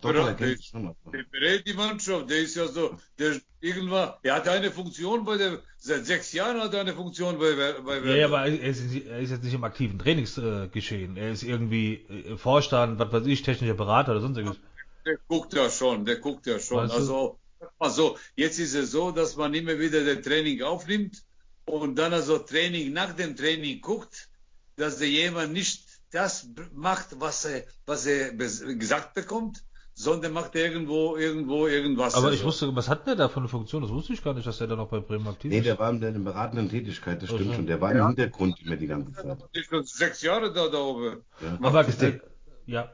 Doch, 0.00 0.14
er 0.14 0.35
der- 0.35 1.24
berät 1.31 1.66
die 1.66 1.72
Mannschaft, 1.72 2.29
der 2.29 2.38
ist 2.40 2.55
ja 2.55 2.66
so, 2.66 2.96
der 3.18 3.40
irgendwann, 3.61 4.12
er 4.22 4.35
hat 4.35 4.48
eine 4.48 4.70
Funktion 4.70 5.24
bei 5.24 5.37
der, 5.37 5.62
seit 5.79 6.05
sechs 6.05 6.33
Jahren 6.33 6.61
hat 6.61 6.74
er 6.74 6.81
eine 6.83 6.92
Funktion 6.92 7.38
bei, 7.38 7.55
bei 7.81 7.98
Ja, 7.98 8.14
ja, 8.14 8.26
aber 8.26 8.46
er 8.46 8.61
ist, 8.61 8.94
er 8.94 9.18
ist 9.20 9.31
jetzt 9.31 9.42
nicht 9.44 9.55
im 9.55 9.64
aktiven 9.64 9.98
Trainingsgeschehen. 9.98 11.16
Er 11.16 11.31
ist 11.31 11.42
irgendwie 11.42 11.94
äh, 11.94 12.37
Vorstand, 12.37 12.98
was 12.98 13.12
weiß 13.12 13.26
ich, 13.26 13.42
technischer 13.42 13.74
Berater 13.74 14.12
oder 14.12 14.20
sonstiges. 14.20 14.61
Der 15.07 15.19
guckt 15.29 15.55
ja 15.55 15.71
schon, 15.71 16.05
der 16.05 16.16
guckt 16.16 16.47
ja 16.47 16.59
schon. 16.59 16.90
Also, 16.90 17.38
sag 17.61 17.73
mal 17.79 17.90
so, 17.90 18.19
jetzt 18.35 18.59
ist 18.59 18.75
es 18.75 18.90
so, 18.90 19.12
dass 19.12 19.37
man 19.37 19.55
immer 19.55 19.79
wieder 19.79 20.05
das 20.05 20.25
Training 20.25 20.62
aufnimmt 20.62 21.23
und 21.64 21.97
dann 21.97 22.12
also 22.12 22.38
Training 22.38 22.92
nach 22.92 23.12
dem 23.14 23.37
Training 23.37 23.81
guckt, 23.81 24.29
dass 24.77 24.99
der 24.99 25.09
jemand 25.09 25.53
nicht 25.53 25.87
das 26.11 26.49
macht, 26.75 27.21
was 27.21 27.45
er, 27.45 27.62
was 27.87 28.07
er 28.07 28.33
gesagt 28.35 29.14
bekommt, 29.14 29.62
sondern 29.95 30.33
macht 30.33 30.55
irgendwo, 30.55 31.16
irgendwo 31.16 31.66
irgendwas. 31.66 32.14
Aber 32.14 32.33
ich 32.33 32.45
wusste, 32.45 32.75
was 32.77 32.88
hat 32.88 33.07
der 33.07 33.16
da 33.16 33.29
für 33.29 33.38
eine 33.38 33.49
Funktion? 33.49 33.83
Das 33.83 33.90
wusste 33.90 34.12
ich 34.12 34.23
gar 34.23 34.35
nicht, 34.35 34.47
dass 34.47 34.59
der 34.59 34.66
da 34.66 34.77
noch 34.77 34.88
bei 34.88 35.01
Bremen 35.01 35.27
aktiv 35.27 35.51
Nee, 35.51 35.59
ist. 35.59 35.66
der 35.66 35.79
war 35.79 35.90
in 35.90 36.01
der 36.01 36.11
beratenden 36.11 36.69
Tätigkeit, 36.69 37.23
das 37.23 37.31
stimmt 37.31 37.47
so. 37.47 37.55
schon. 37.55 37.66
Der 37.66 37.81
war 37.81 37.92
im 37.92 38.07
Hintergrund 38.07 38.61
immer 38.61 38.77
die 38.77 38.87
ganze 38.87 39.12
Zeit. 39.12 39.38
Ich 39.53 39.71
bin 39.71 39.85
sechs 39.85 40.21
Jahre 40.23 40.53
da, 40.53 40.69
da 40.69 40.79
oben. 40.79 41.23
Ja. 41.40 41.59
Aber 41.62 41.85
der, 41.85 42.09
äh, 42.09 42.21
ja, 42.66 42.92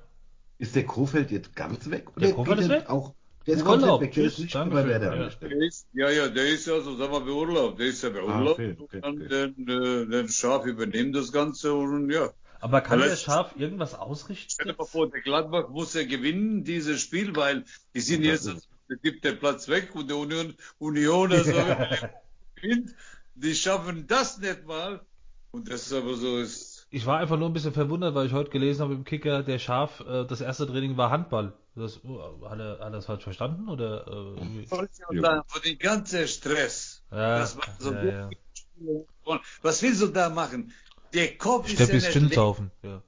ist 0.63 0.75
der 0.77 0.87
Kofeld 0.87 1.31
jetzt 1.31 1.55
ganz 1.57 1.91
weg? 1.91 2.07
Der 2.17 2.33
Kofeld 2.33 2.61
ist 2.61 2.69
der 2.71 2.81
weg? 2.81 2.89
Auch, 2.91 3.15
der 3.47 3.55
ist 3.57 3.63
Urlaub. 3.63 4.01
komplett 4.01 4.01
weg, 4.01 4.15
der 4.15 4.23
Tschüss, 4.25 4.33
ist 4.35 4.39
nicht 4.41 4.55
Dankeschön, 4.55 4.85
bei 4.85 4.89
Werder 4.89 5.17
ja. 5.17 5.29
Der 5.49 5.51
ist, 5.69 5.87
ja, 5.93 6.11
ja, 6.11 6.29
der 6.29 6.49
ist 6.49 6.67
ja 6.67 6.81
so, 6.81 6.97
sagen 6.97 7.13
wir, 7.13 7.21
bei 7.21 7.31
Urlaub. 7.33 7.77
Der 7.77 7.87
ist 7.87 8.03
ja 8.03 8.11
bei 8.11 8.21
Ah, 8.21 8.39
Urlaub. 8.39 8.53
okay, 8.59 8.77
okay, 8.79 9.01
und 9.05 9.23
okay. 9.23 9.29
dann, 9.29 9.69
äh, 9.69 10.07
dann 10.11 10.29
Schaf 10.29 10.65
übernimmt 10.67 11.15
das 11.17 11.33
Ganze 11.33 11.75
und 11.75 12.11
ja. 12.11 12.31
aber 12.61 12.81
kann 12.81 13.01
der 13.01 13.09
letzt- 13.09 13.25
Schaf 13.25 13.55
irgendwas 13.57 13.95
ausrichten? 13.95 14.51
Stell 14.51 14.67
dir 14.73 14.79
mal 14.79 14.85
vor, 14.87 15.11
der 15.11 15.21
Gladbach 15.21 15.69
muss 15.71 15.95
ja 15.95 16.05
gewinnen, 16.05 16.63
dieses 16.65 17.01
Spiel, 17.01 17.35
weil 17.35 17.65
die 17.95 18.01
sind 18.01 18.23
jetzt, 18.23 18.47
da 18.89 18.95
gibt 19.03 19.25
der 19.25 19.33
Platz 19.33 19.67
weg 19.69 19.95
und 19.95 20.09
der 20.09 20.17
Union, 20.19 20.55
Union 20.79 21.33
also, 21.33 21.53
gewinnt. 22.55 22.95
Die 23.35 23.55
schaffen 23.55 24.07
das 24.07 24.39
nicht 24.39 24.65
mal. 24.67 25.01
Und 25.51 25.69
das 25.71 25.87
ist 25.87 25.93
aber 25.93 26.15
so, 26.15 26.39
ist, 26.39 26.72
Ich 26.95 27.07
war 27.07 27.19
einfach 27.19 27.39
nur 27.39 27.49
ein 27.49 27.55
bisschen 27.55 27.73
verwundert, 27.73 28.15
weil 28.15 28.27
ich 28.27 28.35
heute 28.35 28.51
gelesen 28.51 28.83
habe 28.83 28.93
im 28.93 29.05
Kicker, 29.05 29.43
der 29.43 29.59
Schaf, 29.59 30.01
äh, 30.01 30.27
das 30.27 30.43
erste 30.43 30.67
Training 30.67 30.99
war 30.99 31.11
Handball. 31.11 31.55
Das, 31.75 32.05
uh, 32.05 32.21
hat, 32.47 32.59
er, 32.59 32.73
hat 32.73 32.81
er 32.81 32.91
das 32.91 33.07
falsch 33.07 33.25
verstanden? 33.25 33.71
Oder, 33.71 34.07
äh, 34.07 34.67
dann 35.23 35.43
von 35.47 35.63
dem 35.63 35.79
ganzen 35.79 36.29
Stress. 36.29 37.03
ja, 37.11 37.39
das 37.39 37.57
war 37.57 37.65
so 37.79 37.95
ja, 37.95 38.29
ja. 38.29 39.41
Was 39.63 39.83
willst 39.83 40.03
du 40.03 40.09
da 40.09 40.29
machen? 40.29 40.71
Der 41.15 41.39
Kopf 41.39 41.73
ist 41.73 41.79
ja 41.79 41.87
ist 41.87 41.93
nicht 41.95 42.13
Gin 42.13 42.29
leer. 42.29 42.35
saufen. 42.35 42.71
Ja. 42.83 43.03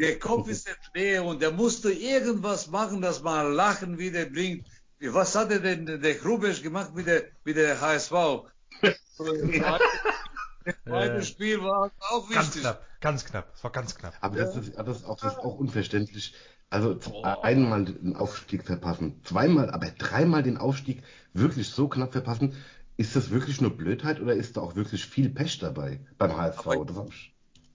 Der 0.00 0.18
Kopf 0.18 0.48
ist 0.48 0.66
nicht 0.66 0.90
leer 0.92 1.24
und 1.24 1.40
der 1.40 1.52
musste 1.52 1.92
irgendwas 1.92 2.66
machen, 2.66 3.02
dass 3.02 3.22
man 3.22 3.52
Lachen 3.54 3.98
wieder 3.98 4.24
bringt. 4.24 4.66
Was 4.98 5.36
hat 5.36 5.52
er 5.52 5.60
denn 5.60 5.86
der 5.86 6.14
Grubesch 6.16 6.60
gemacht 6.60 6.92
mit 6.92 7.06
der, 7.06 7.22
mit 7.44 7.56
der 7.56 7.80
HSV? 7.80 8.12
Das 10.64 10.74
zweite 10.84 11.14
Ja. 11.14 11.22
Spiel 11.22 11.62
war 11.62 11.90
auch 12.10 12.28
Ganz 12.30 12.46
wichtig. 12.48 12.62
knapp, 12.62 12.86
ganz 13.00 13.24
knapp. 13.24 13.52
Es 13.54 13.64
war 13.64 13.70
ganz 13.72 13.94
knapp. 13.94 14.14
Aber 14.20 14.36
das 14.36 14.56
ist, 14.56 14.76
das 14.76 14.96
ist, 14.98 15.04
auch, 15.04 15.16
das 15.20 15.32
ist 15.34 15.38
auch 15.38 15.54
unverständlich. 15.58 16.34
Also 16.70 16.94
z- 16.94 17.12
einmal 17.24 17.84
den 17.84 18.16
Aufstieg 18.16 18.64
verpassen, 18.64 19.20
zweimal, 19.24 19.70
aber 19.70 19.88
dreimal 19.90 20.42
den 20.42 20.56
Aufstieg 20.56 21.02
wirklich 21.34 21.68
so 21.68 21.88
knapp 21.88 22.12
verpassen. 22.12 22.54
Ist 22.96 23.16
das 23.16 23.30
wirklich 23.30 23.60
nur 23.60 23.76
Blödheit 23.76 24.20
oder 24.20 24.34
ist 24.34 24.56
da 24.56 24.60
auch 24.62 24.74
wirklich 24.76 25.04
viel 25.06 25.28
Pech 25.30 25.58
dabei 25.58 26.00
beim 26.18 26.36
HSV? 26.36 26.66
Aber- 26.66 26.84
Das 26.86 26.96
hab 26.96 27.08
ich- 27.10 27.34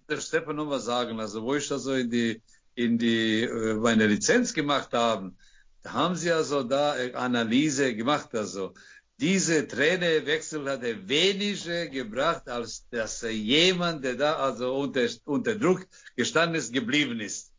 der 0.09 0.19
Stefan 0.21 0.55
noch 0.55 0.69
was 0.69 0.85
sagen. 0.85 1.19
Also 1.19 1.43
wo 1.43 1.55
ich 1.55 1.67
das 1.67 1.83
so 1.83 1.93
in 1.93 2.09
die 2.09 2.41
in 2.75 2.97
die 2.99 3.41
äh, 3.43 3.73
meine 3.73 4.05
Lizenz 4.07 4.53
gemacht 4.53 4.93
haben, 4.93 5.35
da 5.81 5.93
haben 5.93 6.15
sie 6.15 6.31
also 6.31 6.63
da 6.63 6.95
äh, 6.97 7.13
Analyse 7.13 7.95
gemacht. 7.95 8.33
Also 8.35 8.73
diese 9.19 9.67
Trainerwechsel 9.67 10.69
hat 10.69 10.83
er 10.83 11.07
weniger 11.07 11.87
gebracht, 11.87 12.47
als 12.47 12.87
dass 12.91 13.21
jemand, 13.21 14.03
der 14.03 14.15
da 14.15 14.35
also 14.35 14.75
unter, 14.75 15.07
unter 15.25 15.55
Druck 15.55 15.87
gestanden 16.15 16.55
ist, 16.55 16.71
geblieben 16.71 17.19
ist. 17.19 17.51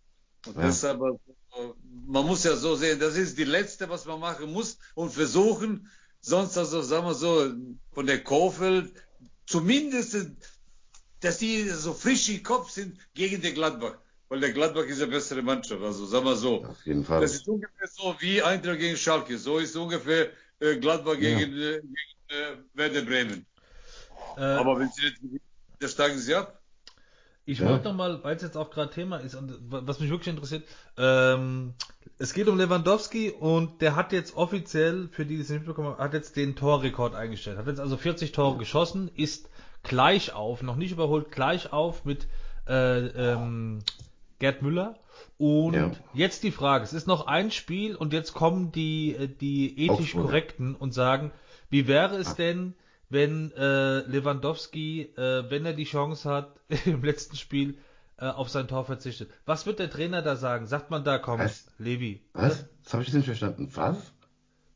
Und 0.46 0.56
Ja. 0.56 0.70
so, 0.72 1.74
man 2.06 2.26
muss 2.26 2.44
ja 2.44 2.56
so 2.56 2.76
sehen, 2.76 3.00
das 3.00 3.16
ist 3.16 3.36
die 3.36 3.44
letzte, 3.44 3.88
was 3.88 4.04
man 4.04 4.20
machen 4.20 4.52
muss 4.52 4.78
und 4.94 5.12
versuchen, 5.12 5.90
sonst 6.20 6.56
also, 6.56 6.80
sagen 6.82 7.06
wir 7.06 7.14
so, 7.14 7.52
von 7.92 8.06
der 8.06 8.22
Kofeld, 8.22 8.92
zumindest 9.46 10.16
dass 11.20 11.38
die 11.38 11.68
so 11.68 11.92
frisch 11.92 12.28
im 12.28 12.42
Kopf 12.42 12.70
sind 12.70 12.96
gegen 13.14 13.42
den 13.42 13.54
Gladbach. 13.54 13.98
Weil 14.28 14.40
der 14.40 14.52
Gladbach 14.52 14.84
ist 14.84 15.00
eine 15.00 15.10
bessere 15.10 15.42
Mannschaft, 15.42 15.82
also 15.82 16.06
sagen 16.06 16.26
wir 16.26 16.36
so. 16.36 16.64
Auf 16.64 16.84
jeden 16.86 17.04
Fall. 17.04 17.22
Das 17.22 17.34
ist 17.34 17.48
ungefähr 17.48 17.88
so 17.88 18.14
wie 18.20 18.42
Eintracht 18.42 18.78
gegen 18.78 18.96
Schalke. 18.96 19.38
So 19.38 19.58
ist 19.58 19.74
ungefähr 19.74 20.30
äh, 20.60 20.76
Gladbach 20.76 21.14
Ja. 21.14 21.38
gegen, 21.38 21.52
äh, 21.52 21.80
gegen 21.80 21.92
äh, 22.28 22.56
Werder 22.74 23.02
Bremen. 23.02 23.46
Äh, 24.36 24.40
Aber 24.40 24.78
wenn 24.78 24.88
sie 24.90 25.04
nicht 25.04 25.20
gewinnen, 25.20 25.40
dann 25.80 25.88
steigen 25.90 26.18
sie 26.18 26.34
ab. 26.34 26.60
Ich 27.44 27.60
Ja. 27.60 27.66
wollte 27.70 27.84
noch 27.88 27.94
mal, 27.94 28.22
weil 28.24 28.36
es 28.36 28.42
jetzt 28.42 28.56
auch 28.58 28.70
gerade 28.70 28.90
Thema 28.92 29.16
ist 29.18 29.34
und 29.34 29.54
was 29.70 30.00
mich 30.00 30.10
wirklich 30.10 30.28
interessiert, 30.28 30.64
ähm, 30.98 31.72
es 32.18 32.34
geht 32.34 32.46
um 32.48 32.58
Lewandowski 32.58 33.30
und 33.30 33.80
der 33.80 33.96
hat 33.96 34.12
jetzt 34.12 34.36
offiziell, 34.36 35.08
für 35.12 35.24
die, 35.24 35.36
die 35.36 35.40
es 35.42 35.48
nicht 35.48 35.60
mitbekommen 35.60 35.88
haben, 35.92 35.98
hat 35.98 36.12
jetzt 36.12 36.36
den 36.36 36.56
Torrekord 36.56 37.14
eingestellt. 37.14 37.56
Hat 37.56 37.66
jetzt 37.66 37.80
also 37.80 37.96
40 37.96 38.32
Tore 38.32 38.58
geschossen, 38.58 39.10
ist 39.14 39.48
gleich 39.82 40.34
auf, 40.34 40.62
noch 40.62 40.76
nicht 40.76 40.92
überholt, 40.92 41.30
gleich 41.30 41.72
auf 41.72 42.04
mit 42.04 42.26
äh, 42.68 43.06
ähm, 43.06 43.78
Gerd 44.40 44.60
Müller. 44.60 44.98
Und 45.38 45.74
Ja. 45.74 45.90
jetzt 46.14 46.42
die 46.42 46.50
Frage, 46.50 46.84
es 46.84 46.92
ist 46.92 47.06
noch 47.06 47.26
ein 47.26 47.50
Spiel 47.50 47.94
und 47.96 48.12
jetzt 48.12 48.32
kommen 48.34 48.72
die, 48.72 49.14
äh, 49.14 49.28
die 49.28 49.78
ethisch 49.86 50.14
Augsburger. 50.14 50.28
Korrekten 50.28 50.74
und 50.74 50.92
sagen, 50.94 51.32
wie 51.70 51.86
wäre 51.86 52.16
es 52.16 52.32
Ah. 52.32 52.34
denn, 52.38 52.74
wenn 53.10 53.52
äh, 53.52 54.00
Lewandowski, 54.00 55.02
äh, 55.16 55.50
wenn 55.50 55.64
er 55.64 55.72
die 55.74 55.84
Chance 55.84 56.28
hat, 56.30 56.56
im 56.86 57.02
letzten 57.02 57.36
Spiel 57.36 57.78
äh, 58.18 58.26
auf 58.26 58.48
sein 58.48 58.68
Tor 58.68 58.84
verzichtet? 58.84 59.30
Was 59.46 59.64
wird 59.66 59.78
der 59.78 59.90
Trainer 59.90 60.22
da 60.22 60.36
sagen? 60.36 60.66
Sagt 60.66 60.90
man 60.90 61.04
da, 61.04 61.18
komm, 61.18 61.40
Was? 61.40 61.66
Levi. 61.78 62.20
Was? 62.32 62.66
Das 62.84 62.94
habe 62.94 63.02
ich 63.04 63.12
nicht 63.12 63.26
verstanden. 63.26 63.70
Was? 63.74 64.12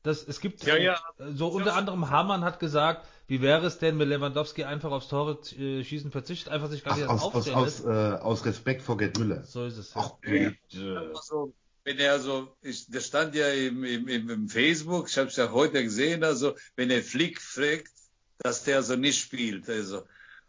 Das, 0.02 0.26
es 0.26 0.40
gibt 0.40 0.64
Ja, 0.64 0.76
ja. 0.76 1.00
äh, 1.18 1.32
so 1.32 1.48
unter 1.48 1.74
anderem 1.74 2.10
Hamann 2.10 2.42
hat 2.44 2.58
gesagt, 2.58 3.06
wie 3.28 3.40
wäre 3.40 3.66
es 3.66 3.78
denn, 3.78 3.98
wenn 3.98 4.08
Lewandowski 4.08 4.64
einfach 4.64 4.90
aufs 4.90 5.08
Tore 5.08 5.38
äh, 5.58 5.84
schießen 5.84 6.10
verzichtet, 6.10 6.52
einfach 6.52 6.68
sich 6.68 6.82
gar 6.82 6.94
Ach, 6.94 6.98
nicht 6.98 7.08
aus, 7.08 7.46
erst 7.46 7.50
aus, 7.56 7.84
aus, 7.84 7.84
äh, 7.84 8.18
aus 8.20 8.44
Respekt 8.44 8.82
vor 8.82 8.96
Gerd 8.96 9.18
Müller. 9.18 9.44
So 9.44 9.64
ist 9.64 9.78
es. 9.78 9.94
Ja. 9.94 10.00
Ach, 10.02 10.12
bitte. 10.20 11.12
Also, 11.14 11.54
wenn 11.84 11.98
er 11.98 12.18
so, 12.20 12.54
ich, 12.62 12.90
das 12.90 13.06
stand 13.06 13.34
ja 13.34 13.48
im, 13.48 13.84
im, 13.84 14.08
im, 14.08 14.30
im 14.30 14.48
Facebook, 14.48 15.08
ich 15.08 15.18
habe 15.18 15.28
es 15.28 15.36
ja 15.36 15.50
heute 15.50 15.82
gesehen, 15.82 16.24
also 16.24 16.54
wenn 16.76 16.90
er 16.90 17.02
Flick 17.02 17.40
fragt, 17.40 17.92
dass 18.38 18.64
der 18.64 18.82
so 18.82 18.96
nicht 18.96 19.20
spielt, 19.20 19.68
also 19.68 20.02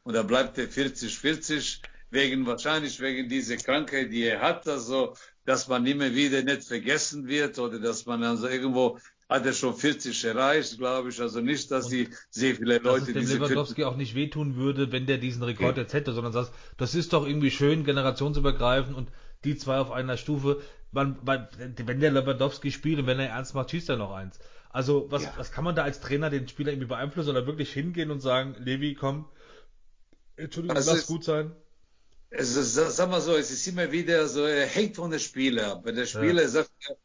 und 0.03 0.13
da 0.15 0.23
bleibt 0.23 0.57
er 0.57 0.67
40-40 0.67 1.79
wegen 2.09 2.45
wahrscheinlich 2.45 2.99
wegen 2.99 3.29
dieser 3.29 3.57
Krankheit, 3.57 4.11
die 4.11 4.23
er 4.23 4.41
hat, 4.41 4.67
also 4.67 5.15
dass 5.45 5.67
man 5.67 5.85
immer 5.85 6.13
wieder 6.13 6.43
nicht 6.43 6.63
vergessen 6.63 7.27
wird 7.27 7.57
oder 7.59 7.79
dass 7.79 8.05
man 8.05 8.23
also 8.23 8.47
irgendwo 8.47 8.99
hat 9.29 9.45
er 9.45 9.53
schon 9.53 9.75
40 9.75 10.23
erreicht, 10.25 10.77
glaube 10.77 11.09
ich, 11.09 11.19
also 11.19 11.39
nicht, 11.41 11.71
dass 11.71 11.87
die 11.87 12.09
sehr 12.29 12.55
viele 12.55 12.75
Dass 12.75 12.83
Leute 12.83 12.99
es 13.05 13.05
dem 13.07 13.19
diese 13.21 13.37
40 13.37 13.39
Lewandowski 13.49 13.83
auch 13.85 13.95
nicht 13.95 14.15
wehtun 14.15 14.55
würde, 14.55 14.91
wenn 14.91 15.05
der 15.05 15.17
diesen 15.17 15.41
Rekord 15.43 15.77
jetzt 15.77 15.93
hätte, 15.93 16.13
sondern 16.13 16.33
sagst, 16.33 16.53
das 16.77 16.93
ist 16.95 17.13
doch 17.13 17.25
irgendwie 17.25 17.51
schön, 17.51 17.83
generationsübergreifend 17.83 18.95
und 18.95 19.09
die 19.43 19.57
zwei 19.57 19.77
auf 19.79 19.91
einer 19.91 20.17
Stufe. 20.17 20.61
Man, 20.91 21.17
man, 21.25 21.47
wenn 21.57 21.99
der 21.99 22.11
Lewandowski 22.11 22.71
spielt 22.71 22.99
und 22.99 23.07
wenn 23.07 23.19
er 23.19 23.29
ernst 23.29 23.55
macht, 23.55 23.71
schießt 23.71 23.89
er 23.89 23.97
noch 23.97 24.11
eins. 24.11 24.39
Also 24.69 25.07
was, 25.09 25.23
Ja. 25.23 25.33
was 25.37 25.51
kann 25.51 25.63
man 25.63 25.75
da 25.75 25.83
als 25.83 25.99
Trainer 25.99 26.29
den 26.29 26.47
Spieler 26.47 26.71
irgendwie 26.71 26.87
beeinflussen 26.87 27.29
oder 27.29 27.47
wirklich 27.47 27.71
hingehen 27.73 28.11
und 28.11 28.19
sagen, 28.19 28.55
Levi, 28.59 28.93
komm, 28.95 29.25
Entschuldigung, 30.35 30.75
Das 30.75 30.85
lass 30.87 30.97
ist- 30.99 31.07
gut 31.07 31.23
sein. 31.23 31.51
Es 32.35 32.55
ist, 32.55 32.73
sag 32.73 33.09
mal 33.11 33.21
so, 33.21 33.35
es 33.35 33.51
ist 33.51 33.67
immer 33.67 33.91
wieder 33.91 34.27
so, 34.27 34.43
er 34.43 34.65
hängt 34.65 34.95
von 34.95 35.11
der 35.11 35.19
Spieler 35.19 35.73
ab. 35.73 35.81
Wenn 35.85 35.95
der 35.95 36.07
Spieler 36.07 36.47
sagt, 36.47 36.71
ja, 36.89 36.95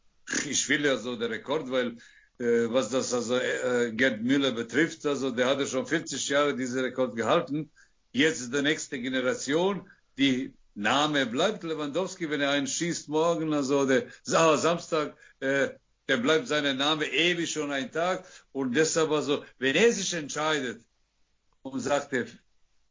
ich 0.49 0.67
will 0.69 0.85
ja 0.85 0.97
so 0.97 1.15
den 1.15 1.31
Rekord, 1.31 1.69
weil 1.71 1.97
äh, 2.39 2.71
was 2.71 2.89
das 2.89 3.13
also 3.13 3.35
äh, 3.37 3.91
Gerd 3.93 4.21
Müller 4.21 4.51
betrifft, 4.51 5.05
also 5.05 5.31
der 5.31 5.47
hatte 5.47 5.67
schon 5.67 5.85
40 5.87 6.29
Jahre 6.29 6.55
diesen 6.55 6.81
Rekord 6.81 7.15
gehalten. 7.15 7.71
Jetzt 8.11 8.41
ist 8.41 8.53
die 8.53 8.61
nächste 8.61 8.99
Generation, 8.99 9.89
die 10.17 10.53
Name 10.73 11.25
bleibt 11.25 11.63
Lewandowski, 11.63 12.29
wenn 12.29 12.41
er 12.41 12.51
einen 12.51 12.67
schießt 12.67 13.09
morgen, 13.09 13.53
also 13.53 13.85
der 13.85 14.07
Sa- 14.23 14.57
Samstag, 14.57 15.17
äh, 15.39 15.69
der 16.07 16.17
bleibt 16.17 16.47
seiner 16.47 16.73
Name 16.73 17.05
ewig 17.05 17.51
schon 17.51 17.71
ein 17.71 17.91
Tag 17.91 18.25
und 18.51 18.75
deshalb 18.75 19.11
also, 19.11 19.43
wenn 19.59 19.75
er 19.75 19.91
sich 19.93 20.13
entscheidet 20.13 20.83
und 21.63 21.79
sagt, 21.81 22.13
er, 22.13 22.25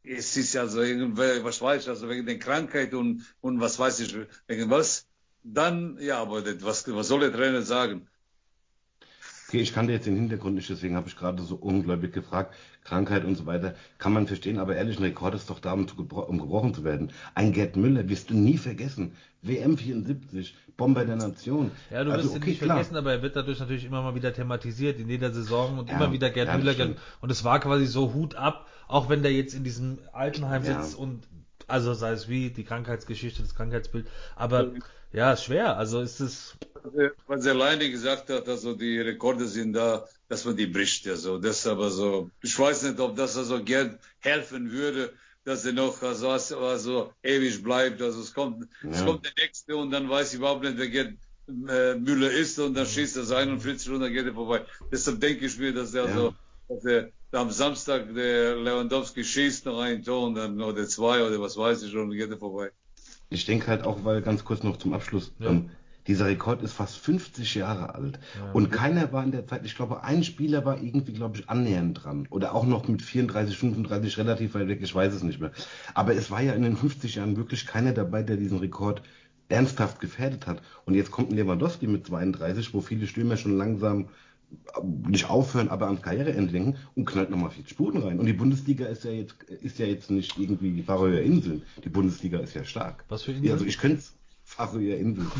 es 0.03 0.37
ist 0.37 0.53
ja 0.53 0.67
so 0.67 0.81
irgendwer, 0.83 1.43
was 1.43 1.61
weiß 1.61 1.83
ich, 1.83 1.89
also 1.89 2.09
wegen 2.09 2.27
der 2.27 2.39
Krankheit 2.39 2.93
und, 2.95 3.25
und 3.41 3.61
was 3.61 3.79
weiß 3.79 4.01
ich, 4.01 4.15
wegen 4.47 4.69
was, 4.71 5.08
dann, 5.43 5.97
ja, 5.99 6.19
aber 6.21 6.41
das, 6.41 6.63
was, 6.63 6.87
was 6.95 7.07
soll 7.07 7.21
der 7.21 7.33
Trainer 7.33 7.61
sagen? 7.61 8.07
Okay, 9.47 9.61
ich 9.61 9.73
kannte 9.73 9.91
jetzt 9.93 10.05
den 10.05 10.15
Hintergrund 10.15 10.53
nicht, 10.55 10.69
deswegen 10.69 10.95
habe 10.95 11.07
ich 11.07 11.15
gerade 11.15 11.41
so 11.41 11.55
ungläubig 11.55 12.13
gefragt. 12.13 12.53
Krankheit 12.83 13.25
und 13.25 13.35
so 13.35 13.47
weiter. 13.47 13.73
Kann 13.97 14.13
man 14.13 14.27
verstehen, 14.27 14.59
aber 14.59 14.75
ehrlich, 14.75 14.99
ein 14.99 15.03
Rekord 15.03 15.33
ist 15.33 15.49
doch 15.49 15.59
da, 15.59 15.73
um, 15.73 15.87
zu 15.87 15.95
gebro 15.95 16.21
um 16.21 16.37
gebrochen 16.39 16.73
zu 16.75 16.83
werden. 16.83 17.11
Ein 17.33 17.51
Gerd 17.51 17.75
Müller 17.75 18.07
wirst 18.09 18.29
du 18.29 18.35
nie 18.35 18.57
vergessen. 18.57 19.15
WM 19.41 19.75
74, 19.77 20.55
Bomber 20.77 21.03
der 21.03 21.15
Nation. 21.15 21.71
Ja, 21.89 22.03
du 22.03 22.11
wirst 22.11 22.17
also, 22.25 22.29
ihn 22.29 22.37
okay, 22.37 22.49
nicht 22.51 22.61
klar. 22.61 22.75
vergessen, 22.75 22.95
aber 22.95 23.11
er 23.11 23.21
wird 23.23 23.35
dadurch 23.35 23.59
natürlich 23.59 23.85
immer 23.85 24.03
mal 24.03 24.13
wieder 24.13 24.33
thematisiert 24.33 24.99
in 24.99 25.09
jeder 25.09 25.31
Saison 25.31 25.79
und 25.79 25.89
Ja, 25.89 25.95
immer 25.95 26.11
wieder 26.13 26.29
Gerd 26.29 26.47
ja, 26.47 26.57
Müller. 26.57 26.73
stimmt. 26.73 26.99
Und 27.21 27.31
es 27.31 27.43
war 27.43 27.59
quasi 27.59 27.87
so 27.87 28.13
Hut 28.13 28.35
ab, 28.35 28.67
auch 28.87 29.09
wenn 29.09 29.23
der 29.23 29.33
jetzt 29.33 29.55
in 29.55 29.63
diesem 29.63 29.97
Altenheim 30.13 30.63
Ja. 30.63 30.81
sitzt 30.83 30.95
und 30.95 31.27
also 31.67 31.93
sei 31.93 32.11
es 32.11 32.27
wie 32.29 32.49
die 32.51 32.63
Krankheitsgeschichte, 32.63 33.41
das 33.41 33.55
Krankheitsbild. 33.55 34.07
Aber 34.35 34.71
ja, 35.11 35.35
schwer. 35.37 35.77
Also 35.77 36.01
ist 36.01 36.19
es. 36.19 36.55
Was 37.27 37.45
er 37.45 37.51
alleine 37.53 37.89
gesagt 37.89 38.29
hat, 38.29 38.47
also 38.47 38.73
die 38.75 38.99
Rekorde 38.99 39.47
sind 39.47 39.73
da, 39.73 40.05
dass 40.27 40.45
man 40.45 40.55
die 40.55 40.67
bricht, 40.67 41.05
ja 41.05 41.15
so. 41.15 41.37
Das 41.37 41.65
aber 41.67 41.89
so, 41.89 42.31
ich 42.41 42.57
weiß 42.57 42.83
nicht, 42.83 42.99
ob 42.99 43.15
das 43.15 43.37
also 43.37 43.63
Gerd 43.63 43.99
helfen 44.19 44.71
würde, 44.71 45.13
dass 45.43 45.65
er 45.65 45.73
noch 45.73 46.01
also, 46.01 46.29
also 46.29 47.13
ewig 47.23 47.61
bleibt. 47.63 48.01
Also 48.01 48.21
es 48.21 48.33
kommt, 48.33 48.67
es 48.89 48.99
Ja. 48.99 49.05
kommt 49.05 49.25
der 49.25 49.33
nächste 49.37 49.75
und 49.75 49.91
dann 49.91 50.09
weiß 50.09 50.33
ich 50.33 50.39
überhaupt 50.39 50.63
nicht, 50.63 50.77
wer 50.77 50.89
Gerd 50.89 51.13
äh, 51.67 51.95
Müller 51.95 52.31
ist 52.31 52.59
und 52.59 52.73
dann 52.75 52.85
schießt 52.85 53.17
er 53.17 53.37
41 53.37 53.89
und 53.91 54.01
dann 54.01 54.13
geht 54.13 54.25
er 54.25 54.33
vorbei. 54.33 54.65
Deshalb 54.91 55.19
denke 55.19 55.45
ich 55.45 55.57
mir, 55.57 55.73
dass 55.73 55.93
er 55.93 56.07
ja. 56.07 56.13
so, 56.13 56.33
dass 56.67 56.85
er 56.85 57.11
am 57.31 57.51
Samstag 57.51 58.13
der 58.13 58.55
Lewandowski 58.57 59.23
schießt 59.23 59.65
noch 59.65 59.79
ein 59.79 60.03
Tor 60.03 60.27
und 60.27 60.35
dann 60.35 60.61
oder 60.61 60.87
zwei 60.87 61.23
oder 61.25 61.39
was 61.41 61.57
weiß 61.57 61.83
ich 61.83 61.93
und 61.95 62.09
dann 62.09 62.17
geht 62.17 62.29
er 62.31 62.37
vorbei. 62.37 62.71
Ich 63.29 63.45
denke 63.45 63.67
halt 63.67 63.83
auch, 63.83 64.03
weil 64.03 64.21
ganz 64.21 64.43
kurz 64.43 64.63
noch 64.63 64.77
zum 64.77 64.93
Abschluss, 64.93 65.33
ja. 65.39 65.49
ähm, 65.49 65.69
dieser 66.07 66.25
Rekord 66.25 66.63
ist 66.63 66.73
fast 66.73 66.97
50 66.97 67.55
Jahre 67.55 67.93
alt. 67.93 68.19
Ja. 68.39 68.51
Und 68.53 68.71
keiner 68.71 69.11
war 69.13 69.23
in 69.23 69.31
der 69.31 69.45
Zeit, 69.45 69.65
ich 69.65 69.75
glaube, 69.75 70.03
ein 70.03 70.23
Spieler 70.23 70.65
war 70.65 70.81
irgendwie, 70.81 71.13
glaube 71.13 71.37
ich, 71.37 71.49
annähernd 71.49 72.03
dran. 72.03 72.27
Oder 72.31 72.55
auch 72.55 72.65
noch 72.65 72.87
mit 72.87 73.03
34, 73.03 73.55
35 73.55 74.17
relativ 74.17 74.55
weit 74.55 74.67
weg, 74.67 74.79
ich 74.81 74.95
weiß 74.95 75.13
es 75.13 75.21
nicht 75.21 75.39
mehr. 75.39 75.51
Aber 75.93 76.15
es 76.15 76.31
war 76.31 76.41
ja 76.41 76.53
in 76.53 76.63
den 76.63 76.75
50 76.75 77.15
Jahren 77.15 77.37
wirklich 77.37 77.67
keiner 77.67 77.93
dabei, 77.93 78.23
der 78.23 78.37
diesen 78.37 78.57
Rekord 78.57 79.03
ernsthaft 79.49 79.99
gefährdet 79.99 80.47
hat. 80.47 80.61
Und 80.85 80.95
jetzt 80.95 81.11
kommt 81.11 81.31
ein 81.31 81.35
Lewandowski 81.35 81.85
mit 81.85 82.07
32, 82.07 82.73
wo 82.73 82.81
viele 82.81 83.05
Stürmer 83.05 83.37
schon 83.37 83.57
langsam 83.57 84.09
nicht 85.07 85.29
aufhören, 85.29 85.69
aber 85.69 85.87
ans 85.87 86.01
Karriereende 86.01 86.51
denken 86.51 86.77
und 86.95 87.05
knallt 87.05 87.29
nochmal 87.29 87.51
vier 87.51 87.65
Spuren 87.67 88.01
rein. 88.01 88.19
Und 88.19 88.25
die 88.25 88.33
Bundesliga 88.33 88.85
ist 88.85 89.03
ja 89.03 89.11
jetzt, 89.11 89.43
ist 89.43 89.79
ja 89.79 89.85
jetzt 89.85 90.09
nicht 90.09 90.37
irgendwie 90.37 90.71
die 90.71 90.83
Färöer 90.83 91.21
Inseln. 91.21 91.63
Die 91.83 91.89
Bundesliga 91.89 92.39
ist 92.39 92.53
ja 92.53 92.63
stark. 92.63 93.03
Was 93.09 93.23
für 93.23 93.31
Inseln? 93.31 93.53
also 93.53 93.65
ich 93.65 93.77
könnte 93.77 94.03
Färöer 94.45 94.97
Inseln. 94.97 95.31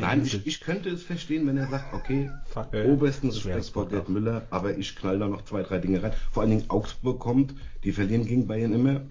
Nein, 0.00 0.22
ich, 0.24 0.46
ich, 0.46 0.60
könnte 0.60 0.90
es 0.90 1.02
verstehen, 1.02 1.46
wenn 1.46 1.56
er 1.56 1.68
sagt, 1.68 1.92
okay, 1.92 2.30
obersten 2.86 3.30
Respekt 3.30 3.66
vor 3.66 3.88
Gerd 3.88 4.08
Müller, 4.08 4.46
aber 4.50 4.76
ich 4.76 4.96
knall 4.96 5.18
da 5.18 5.28
noch 5.28 5.44
zwei, 5.44 5.62
drei 5.62 5.78
Dinge 5.78 6.02
rein. 6.02 6.12
Vor 6.30 6.42
allen 6.42 6.50
Dingen 6.50 6.70
Augsburg 6.70 7.18
kommt, 7.18 7.54
die 7.84 7.92
verlieren 7.92 8.26
gegen 8.26 8.46
Bayern 8.46 8.72
immer. 8.72 9.02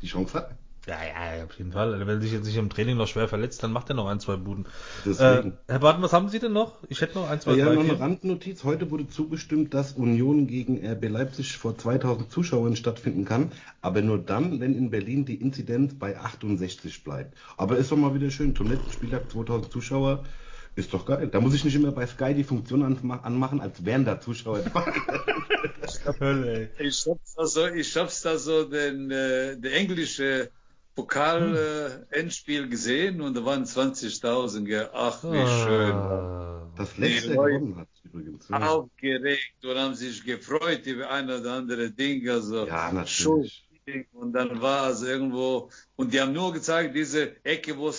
Die 0.00 0.08
Chance 0.08 0.34
hat 0.38 0.56
ja, 0.86 1.36
ja, 1.36 1.44
auf 1.44 1.56
jeden 1.58 1.70
Fall. 1.70 2.00
Wenn 2.00 2.08
er 2.08 2.20
sich 2.20 2.32
jetzt 2.32 2.44
nicht 2.44 2.56
im 2.56 2.68
Training 2.68 2.96
noch 2.96 3.06
schwer 3.06 3.28
verletzt, 3.28 3.62
dann 3.62 3.70
macht 3.70 3.88
er 3.88 3.94
noch 3.94 4.08
ein, 4.08 4.18
zwei 4.18 4.34
Buden. 4.34 4.66
Deswegen. 5.06 5.52
Äh, 5.52 5.56
Herr 5.68 5.78
Barton, 5.78 6.02
was 6.02 6.12
haben 6.12 6.28
Sie 6.28 6.40
denn 6.40 6.52
noch? 6.52 6.72
Ich 6.88 7.00
hätte 7.00 7.18
noch 7.18 7.30
ein, 7.30 7.40
zwei, 7.40 7.54
ja, 7.54 7.66
drei, 7.66 7.76
noch 7.76 7.84
eine 7.84 8.00
Randnotiz. 8.00 8.64
Heute 8.64 8.90
wurde 8.90 9.08
zugestimmt, 9.08 9.74
dass 9.74 9.92
Union 9.92 10.48
gegen 10.48 10.84
RB 10.84 11.08
Leipzig 11.08 11.56
vor 11.56 11.78
2000 11.78 12.32
Zuschauern 12.32 12.74
stattfinden 12.74 13.24
kann, 13.24 13.52
aber 13.80 14.02
nur 14.02 14.18
dann, 14.18 14.58
wenn 14.58 14.74
in 14.74 14.90
Berlin 14.90 15.24
die 15.24 15.36
Inzidenz 15.36 15.94
bei 15.94 16.18
68 16.18 17.04
bleibt. 17.04 17.36
Aber 17.56 17.76
ist 17.76 17.92
doch 17.92 17.96
mal 17.96 18.14
wieder 18.14 18.32
schön. 18.32 18.56
Zum 18.56 18.68
letzten 18.68 18.90
Spieltag 18.90 19.30
2000 19.30 19.72
Zuschauer. 19.72 20.24
Ist 20.74 20.94
doch 20.94 21.04
geil. 21.04 21.28
Da 21.30 21.38
muss 21.40 21.54
ich 21.54 21.64
nicht 21.64 21.74
immer 21.74 21.92
bei 21.92 22.06
Sky 22.06 22.34
die 22.34 22.44
Funktion 22.44 22.82
anmachen, 22.82 23.60
als 23.60 23.84
wären 23.84 24.06
da 24.06 24.20
Zuschauer 24.20 24.60
ich 26.78 27.06
hab's 27.06 27.36
also, 27.36 27.66
ich 27.68 27.96
hab's 27.96 28.22
da 28.22 28.38
so 28.38 28.64
den, 28.64 29.10
äh, 29.10 29.58
der 29.58 29.74
englische 29.74 30.50
Pokal-Endspiel 30.94 32.60
hm. 32.60 32.66
äh, 32.66 32.70
gesehen 32.70 33.20
und 33.20 33.36
da 33.36 33.44
waren 33.44 33.64
20.000. 33.64 34.68
Ja. 34.68 34.90
Ach, 34.92 35.22
wie 35.24 35.38
ah. 35.38 35.64
schön. 35.64 36.72
Das 36.76 36.96
letzte 36.96 37.30
gewonnen 37.30 37.76
hat 37.76 37.88
übrigens. 38.04 38.50
Aufgeregt 38.50 39.64
und 39.64 39.76
haben 39.76 39.94
sich 39.94 40.24
gefreut 40.24 40.86
über 40.86 41.10
ein 41.10 41.30
oder 41.30 41.52
andere 41.52 41.90
Ding. 41.90 42.28
Also 42.28 42.66
ja, 42.66 42.92
natürlich. 42.92 43.64
Und 44.12 44.32
dann 44.32 44.60
war 44.62 44.90
es 44.90 45.02
irgendwo, 45.02 45.68
und 45.96 46.12
die 46.12 46.20
haben 46.20 46.32
nur 46.32 46.52
gezeigt, 46.52 46.94
diese 46.94 47.44
Ecke, 47.44 47.76
wo 47.76 47.92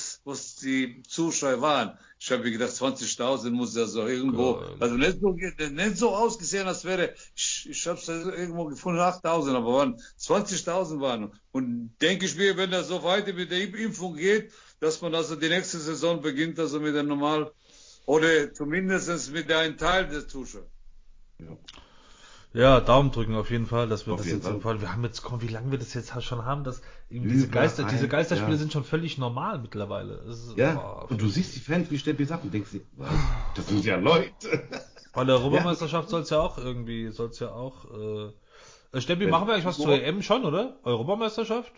die 0.61 1.03
Zuschauer 1.03 1.61
waren. 1.61 1.97
Ich 2.19 2.31
habe 2.31 2.49
gedacht, 2.49 2.71
20.000 2.71 3.49
muss 3.49 3.75
ja 3.75 3.85
so 3.85 4.07
irgendwo, 4.07 4.53
cool. 4.53 4.77
also 4.79 4.95
nicht 4.95 5.19
so, 5.19 5.31
nicht 5.33 5.97
so 5.97 6.15
ausgesehen, 6.15 6.67
als 6.67 6.85
wäre, 6.85 7.13
ich, 7.35 7.67
ich 7.69 7.85
habe 7.85 7.99
es 7.99 8.07
irgendwo 8.07 8.65
gefunden, 8.65 9.01
8.000, 9.01 9.55
aber 9.55 9.73
waren 9.73 10.01
20.000 10.17 11.01
waren. 11.01 11.33
Und 11.51 11.93
denke 12.01 12.25
ich 12.27 12.37
mir, 12.37 12.55
wenn 12.55 12.71
das 12.71 12.87
so 12.87 13.03
weiter 13.03 13.33
mit 13.33 13.51
der 13.51 13.61
Impfung 13.61 14.15
geht, 14.15 14.53
dass 14.79 15.01
man 15.01 15.13
also 15.13 15.35
die 15.35 15.49
nächste 15.49 15.79
Saison 15.79 16.21
beginnt, 16.21 16.59
also 16.59 16.79
mit 16.79 16.95
der 16.95 17.03
normal, 17.03 17.51
oder 18.05 18.53
zumindest 18.53 19.33
mit 19.33 19.51
einem 19.51 19.77
Teil 19.77 20.07
des 20.07 20.29
Zuschauers. 20.29 20.65
Ja. 21.39 21.57
Ja, 22.53 22.79
Daumen 22.79 23.11
drücken 23.11 23.35
auf 23.35 23.49
jeden 23.49 23.65
Fall, 23.65 23.89
dass 23.89 24.05
wir 24.05 24.13
auf 24.13 24.19
das 24.19 24.29
jetzt 24.29 24.47
Fall. 24.47 24.79
Wir 24.79 24.93
haben 24.93 25.03
jetzt, 25.03 25.23
komm, 25.23 25.41
wie 25.41 25.47
lange 25.47 25.71
wir 25.71 25.79
das 25.79 25.95
jetzt 25.95 26.13
schon 26.23 26.45
haben, 26.45 26.63
dass 26.63 26.81
eben 27.09 27.27
diese 27.27 27.47
Geister, 27.47 27.83
diese 27.83 28.07
Geisterspiele 28.07 28.53
ja. 28.53 28.57
sind 28.57 28.71
schon 28.71 28.83
völlig 28.83 29.17
normal 29.17 29.57
mittlerweile. 29.57 30.17
Ist, 30.29 30.55
ja, 30.55 31.01
oh, 31.01 31.07
und 31.09 31.19
du 31.19 31.27
siehst 31.29 31.55
die 31.55 31.59
Fans, 31.59 31.89
wie 31.89 31.97
Steppi 31.97 32.25
sagt, 32.25 32.43
und 32.43 32.53
denkst 32.53 32.71
dir, 32.71 32.81
das 33.55 33.67
sind 33.67 33.83
ja 33.83 33.95
Leute. 33.95 34.31
Bei 35.13 35.23
der 35.23 35.35
Europameisterschaft 35.35 36.05
ja. 36.05 36.09
soll 36.11 36.21
es 36.21 36.29
ja 36.29 36.39
auch 36.41 36.59
irgendwie, 36.59 37.09
soll 37.09 37.29
es 37.29 37.39
ja 37.39 37.51
auch, 37.51 37.85
äh, 38.93 39.01
Steppi, 39.01 39.25
machen 39.25 39.47
wir 39.47 39.53
eigentlich 39.53 39.65
was 39.65 39.77
zur 39.77 39.99
EM 39.99 40.21
schon, 40.21 40.45
oder? 40.45 40.79
Europameisterschaft? 40.83 41.71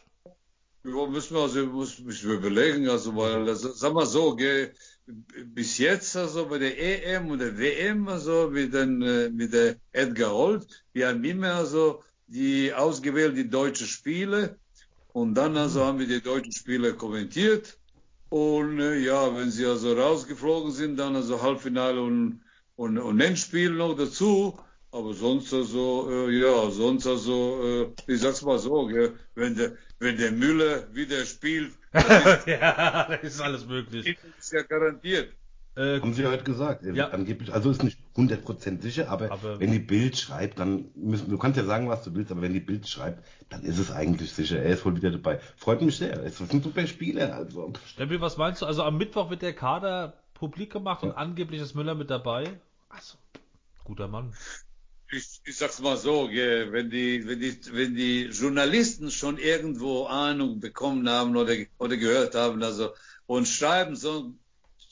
Ja, 0.83 1.07
müssen 1.07 1.35
wir 1.35 1.41
also 1.41 1.65
müssen 1.65 2.05
wir 2.05 2.35
überlegen, 2.35 2.89
also 2.89 3.15
weil 3.15 3.45
das, 3.45 3.61
sag 3.61 3.93
mal 3.93 4.05
so, 4.05 4.35
gell, 4.35 4.73
bis 5.07 5.77
jetzt 5.77 6.15
also 6.15 6.47
bei 6.47 6.57
der 6.57 6.77
EM 6.79 7.29
und 7.29 7.39
der 7.39 7.57
WM 7.57 8.07
also 8.07 8.49
mit 8.49 8.73
den 8.73 9.01
äh, 9.01 9.29
mit 9.29 9.53
der 9.53 9.75
Edgar 9.91 10.31
Holt, 10.31 10.83
wir 10.93 11.09
haben 11.09 11.23
immer 11.23 11.53
also 11.53 12.03
die 12.27 12.73
ausgewählt 12.73 13.37
die 13.37 13.49
deutschen 13.49 13.87
Spiele 13.87 14.57
und 15.13 15.35
dann 15.35 15.55
also 15.57 15.85
haben 15.85 15.99
wir 15.99 16.07
die 16.07 16.21
deutschen 16.21 16.53
Spiele 16.53 16.93
kommentiert 16.93 17.77
und 18.29 18.79
äh, 18.79 18.97
ja, 18.97 19.35
wenn 19.35 19.51
sie 19.51 19.65
also 19.65 19.93
rausgeflogen 19.93 20.71
sind, 20.71 20.97
dann 20.97 21.15
also 21.15 21.41
Halbfinale 21.41 22.01
und 22.01 22.41
und, 22.75 22.97
und 22.97 23.21
Endspiel 23.21 23.71
noch 23.71 23.95
dazu, 23.95 24.57
aber 24.95 25.13
sonst 25.13 25.53
also, 25.53 26.09
äh, 26.09 26.39
ja, 26.39 26.71
sonst 26.71 27.05
also, 27.05 27.91
äh, 28.07 28.11
ich 28.11 28.21
sag's 28.21 28.41
mal 28.41 28.57
so, 28.57 28.87
gell, 28.87 29.13
wenn 29.35 29.55
der, 29.55 29.73
wenn 29.99 30.17
der 30.17 30.31
Müller 30.31 30.93
wieder 30.93 31.25
spielt, 31.25 31.73
ja, 31.93 33.07
das 33.21 33.23
ist 33.23 33.41
alles 33.41 33.65
möglich. 33.65 34.17
Ist 34.39 34.53
ja 34.53 34.61
garantiert. 34.61 35.33
Äh, 35.75 35.99
Haben 35.99 36.13
Sie 36.13 36.25
heute 36.25 36.45
gesagt. 36.45 36.83
Ja. 36.83 37.09
Angeblich, 37.09 37.53
also 37.53 37.69
ist 37.69 37.83
nicht 37.83 37.99
100% 38.15 38.81
sicher, 38.81 39.09
aber, 39.09 39.31
aber, 39.31 39.59
wenn 39.59 39.73
die 39.73 39.79
Bild 39.79 40.17
schreibt, 40.17 40.59
dann 40.59 40.85
müssen, 40.95 41.29
du 41.29 41.37
kannst 41.37 41.57
ja 41.57 41.65
sagen, 41.65 41.89
was 41.89 42.03
du 42.03 42.15
willst, 42.15 42.31
aber 42.31 42.41
wenn 42.41 42.53
die 42.53 42.61
Bild 42.61 42.87
schreibt, 42.87 43.25
dann 43.49 43.63
ist 43.63 43.77
es 43.77 43.91
eigentlich 43.91 44.31
sicher. 44.31 44.59
Er 44.59 44.75
ist 44.75 44.85
wohl 44.85 44.95
wieder 44.95 45.11
dabei. 45.11 45.41
Freut 45.57 45.81
mich 45.81 45.97
sehr. 45.97 46.23
Es 46.23 46.39
ist 46.39 46.53
ein 46.53 46.61
super 46.61 46.87
Spieler. 46.87 47.35
Also. 47.35 47.73
Stempel, 47.85 48.21
was 48.21 48.37
meinst 48.37 48.61
du? 48.61 48.65
Also 48.65 48.83
am 48.83 48.97
Mittwoch 48.97 49.29
wird 49.29 49.41
der 49.41 49.53
Kader 49.53 50.13
publik 50.33 50.71
gemacht 50.71 51.03
ja. 51.03 51.09
und 51.09 51.17
angeblich 51.17 51.59
ist 51.59 51.75
Müller 51.75 51.95
mit 51.95 52.09
dabei. 52.09 52.45
Achso, 52.87 53.17
guter 53.83 54.07
Mann 54.07 54.31
ich, 55.11 55.41
ich 55.45 55.57
sag's 55.57 55.79
mal 55.79 55.97
so, 55.97 56.29
wenn 56.29 56.89
die, 56.89 57.27
wenn 57.27 57.39
die, 57.39 57.57
wenn 57.71 57.95
die 57.95 58.23
Journalisten 58.23 59.11
schon 59.11 59.37
irgendwo 59.37 60.05
Ahnung 60.05 60.59
bekommen 60.59 61.07
haben 61.09 61.35
oder, 61.35 61.55
oder 61.77 61.97
gehört 61.97 62.35
haben, 62.35 62.61
also, 62.63 62.93
und 63.27 63.47
schreiben 63.47 63.95
so, 63.95 64.33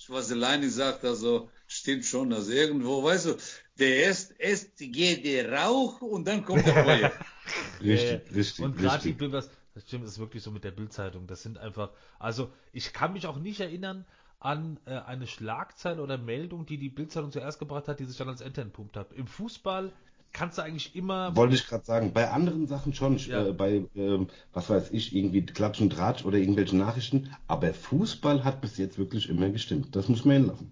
was 0.08 0.30
Leini 0.30 0.70
sagt, 0.70 1.04
also, 1.06 1.50
stimmt 1.68 2.06
schon, 2.06 2.34
also 2.34 2.52
irgendwo, 2.52 3.04
weißt 3.04 3.26
du, 3.28 3.38
der 3.80 3.96
erst, 4.04 4.36
erst 4.40 4.78
geht 4.78 5.26
der 5.26 5.52
Rauch 5.52 6.02
und 6.02 6.28
dann 6.28 6.44
kommt 6.44 6.66
der 6.66 6.84
Feuer. 6.84 7.12
richtig, 7.82 8.36
richtig. 8.36 8.66
Und 8.66 8.78
gerade 8.78 9.04
die 9.04 9.14
Blippers, 9.14 9.50
das 9.74 9.84
stimmt, 9.84 10.06
das 10.06 10.14
ist 10.14 10.20
wirklich 10.20 10.44
so 10.44 10.52
mit 10.52 10.64
der 10.64 10.72
Bildzeitung, 10.72 11.26
das 11.26 11.42
sind 11.42 11.58
einfach, 11.58 11.92
also, 12.20 12.52
ich 12.72 12.94
kann 12.94 13.14
mich 13.14 13.26
auch 13.26 13.38
nicht 13.40 13.60
erinnern, 13.60 14.06
an 14.44 14.78
äh, 14.86 15.00
eine 15.00 15.28
Schlagzeile 15.28 16.02
oder 16.02 16.18
Meldung, 16.18 16.66
die 16.66 16.78
die 16.78 16.90
Bildzeitung 16.90 17.32
zuerst 17.32 17.60
gebracht 17.60 17.88
hat, 17.88 18.00
die 18.00 18.06
sich 18.06 18.18
dann 18.18 18.30
als 18.30 18.42
Enter 18.42 18.62
entpumpt 18.62 18.98
hat. 18.98 19.14
Im 19.14 19.28
Fußball 19.28 19.92
kannst 20.34 20.58
du 20.58 20.64
eigentlich 20.64 20.96
immer. 20.96 21.36
Wollte 21.36 21.56
ich 21.56 21.68
gerade 21.68 21.86
sagen, 21.86 22.12
bei 22.12 22.30
anderen 22.30 22.68
Sachen 22.68 22.94
schon, 22.94 23.18
ja. 23.18 23.48
äh, 23.48 23.54
bei, 23.54 23.86
äh, 23.96 24.26
was 24.52 24.70
weiß 24.70 24.92
ich, 24.92 25.16
irgendwie 25.16 25.46
Klatsch 25.46 25.80
und 25.80 25.92
Tratsch 25.92 26.26
oder 26.26 26.38
irgendwelche 26.38 26.76
Nachrichten, 26.76 27.30
aber 27.48 27.74
Fußball 27.74 28.44
hat 28.44 28.60
bis 28.60 28.78
jetzt 28.78 28.98
wirklich 28.98 29.30
immer 29.30 29.50
gestimmt. 29.50 29.96
Das 29.96 30.10
muss 30.10 30.26
man 30.26 30.36
hinlassen. 30.38 30.72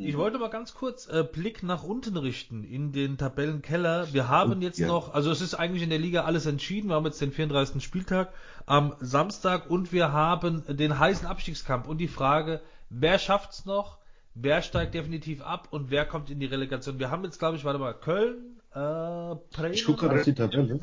Ich 0.00 0.16
wollte 0.16 0.38
mal 0.38 0.48
ganz 0.48 0.74
kurz 0.74 1.08
äh, 1.08 1.24
Blick 1.24 1.64
nach 1.64 1.82
unten 1.82 2.16
richten 2.16 2.62
in 2.62 2.92
den 2.92 3.18
Tabellenkeller. 3.18 4.12
Wir 4.12 4.28
haben 4.28 4.62
jetzt 4.62 4.78
ja. 4.78 4.86
noch, 4.86 5.12
also 5.12 5.32
es 5.32 5.40
ist 5.40 5.54
eigentlich 5.54 5.82
in 5.82 5.90
der 5.90 5.98
Liga 5.98 6.22
alles 6.22 6.46
entschieden. 6.46 6.88
Wir 6.88 6.94
haben 6.94 7.04
jetzt 7.04 7.20
den 7.20 7.32
34. 7.32 7.82
Spieltag 7.82 8.32
am 8.64 8.94
Samstag 9.00 9.68
und 9.68 9.92
wir 9.92 10.12
haben 10.12 10.62
den 10.68 11.00
heißen 11.00 11.26
Abstiegskampf 11.26 11.88
und 11.88 11.98
die 11.98 12.06
Frage, 12.06 12.60
wer 12.90 13.18
schafft's 13.18 13.64
noch? 13.64 13.98
Wer 14.34 14.62
steigt 14.62 14.94
definitiv 14.94 15.42
ab 15.42 15.68
und 15.72 15.90
wer 15.90 16.04
kommt 16.04 16.30
in 16.30 16.38
die 16.38 16.46
Relegation? 16.46 16.98
Wir 16.98 17.10
haben 17.10 17.24
jetzt, 17.24 17.38
glaube 17.38 17.56
ich, 17.56 17.64
warte 17.64 17.78
mal, 17.78 17.92
Köln, 17.92 18.60
äh, 18.72 19.34
Bremen. 19.56 19.72
Ich 19.72 19.84
gucke 19.84 20.06
gerade 20.06 20.20
auf 20.20 20.24
die 20.24 20.34
Tabelle. 20.34 20.80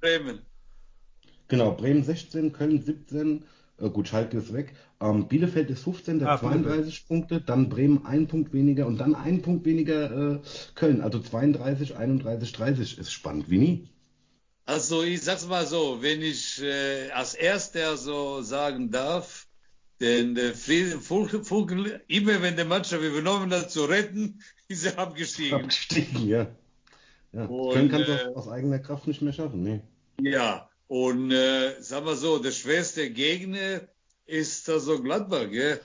Bremen. 0.00 0.40
Genau, 1.48 1.72
Bremen 1.72 2.02
16, 2.02 2.52
Köln 2.52 2.82
17, 2.82 3.44
äh, 3.78 3.90
gut, 3.90 4.08
Schalke 4.08 4.38
ist 4.38 4.52
weg. 4.52 4.74
Ähm, 5.00 5.28
Bielefeld 5.28 5.70
ist 5.70 5.84
15, 5.84 6.18
der 6.18 6.30
ah, 6.30 6.38
32 6.38 7.06
Punkte, 7.06 7.40
dann 7.40 7.68
Bremen 7.68 8.06
ein 8.06 8.26
Punkt 8.26 8.52
weniger 8.52 8.86
und 8.86 8.98
dann 8.98 9.14
ein 9.14 9.42
Punkt 9.42 9.64
weniger 9.64 10.34
äh, 10.34 10.40
Köln. 10.74 11.02
Also 11.02 11.20
32, 11.20 11.96
31, 11.96 12.52
30 12.52 12.98
ist 12.98 13.12
spannend, 13.12 13.50
wie 13.50 13.58
nie. 13.58 13.88
Also 14.64 15.04
ich 15.04 15.22
sag's 15.22 15.46
mal 15.46 15.66
so, 15.66 16.02
wenn 16.02 16.22
ich 16.22 16.60
äh, 16.60 17.10
als 17.10 17.34
erster 17.34 17.96
so 17.96 18.42
sagen 18.42 18.90
darf, 18.90 19.45
denn 20.00 20.34
der 20.34 20.54
Frieden 20.54 21.00
Vogel, 21.00 22.02
immer 22.08 22.42
wenn 22.42 22.56
der 22.56 22.64
Mannschaft 22.64 23.02
übernommen 23.02 23.52
hat 23.52 23.70
zu 23.70 23.84
retten, 23.84 24.40
ist 24.68 24.84
er 24.84 24.98
abgestiegen. 24.98 25.62
Abgestiegen, 25.62 26.28
ja. 26.28 26.46
Ja, 27.32 27.44
und, 27.44 27.74
Köln 27.74 27.90
kann 27.90 28.00
das 28.02 28.22
äh, 28.22 28.34
aus 28.34 28.48
eigener 28.48 28.78
Kraft 28.78 29.06
nicht 29.06 29.22
mehr 29.22 29.32
schaffen, 29.32 29.62
nee. 29.62 29.80
Ja, 30.20 30.68
und 30.88 31.30
äh, 31.30 31.80
sagen 31.80 32.06
wir 32.06 32.16
so, 32.16 32.38
der 32.38 32.52
schwerste 32.52 33.10
Gegner 33.10 33.82
ist 34.24 34.68
also 34.70 35.02
Gladbach, 35.02 35.50
gell? 35.50 35.80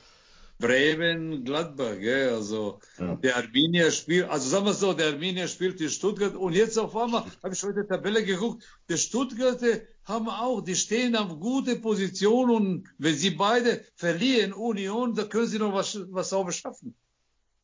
Bremen, 0.62 1.44
Gladbach, 1.44 2.00
gell? 2.00 2.30
also 2.30 2.80
ja. 2.98 3.16
der 3.16 3.36
Arminia 3.36 3.92
spielt, 3.92 4.30
also 4.30 4.48
sagen 4.48 4.66
wir 4.66 4.74
so, 4.74 4.94
der 4.94 5.08
Arminia 5.08 5.48
spielt 5.48 5.82
in 5.82 5.90
Stuttgart 5.90 6.36
und 6.36 6.54
jetzt 6.54 6.78
auf 6.78 6.96
einmal 6.96 7.26
habe 7.44 7.54
ich 7.54 7.64
heute 7.64 7.86
Tabelle 7.86 8.24
geguckt, 8.24 8.64
der 8.88 8.98
Stuttgarter 8.98 9.82
haben 10.06 10.30
auch, 10.30 10.62
die 10.62 10.76
stehen 10.76 11.16
auf 11.16 11.40
gute 11.40 11.76
Position 11.76 12.50
und 12.50 12.88
wenn 12.98 13.16
sie 13.16 13.32
beide 13.32 13.84
verlieren, 13.96 14.54
Union, 14.54 15.16
da 15.16 15.24
können 15.26 15.48
sie 15.48 15.60
noch 15.60 15.74
was, 15.74 16.00
was 16.10 16.30
sauber 16.30 16.52
schaffen. 16.52 16.96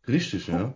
Richtig, 0.08 0.48
ja. 0.48 0.74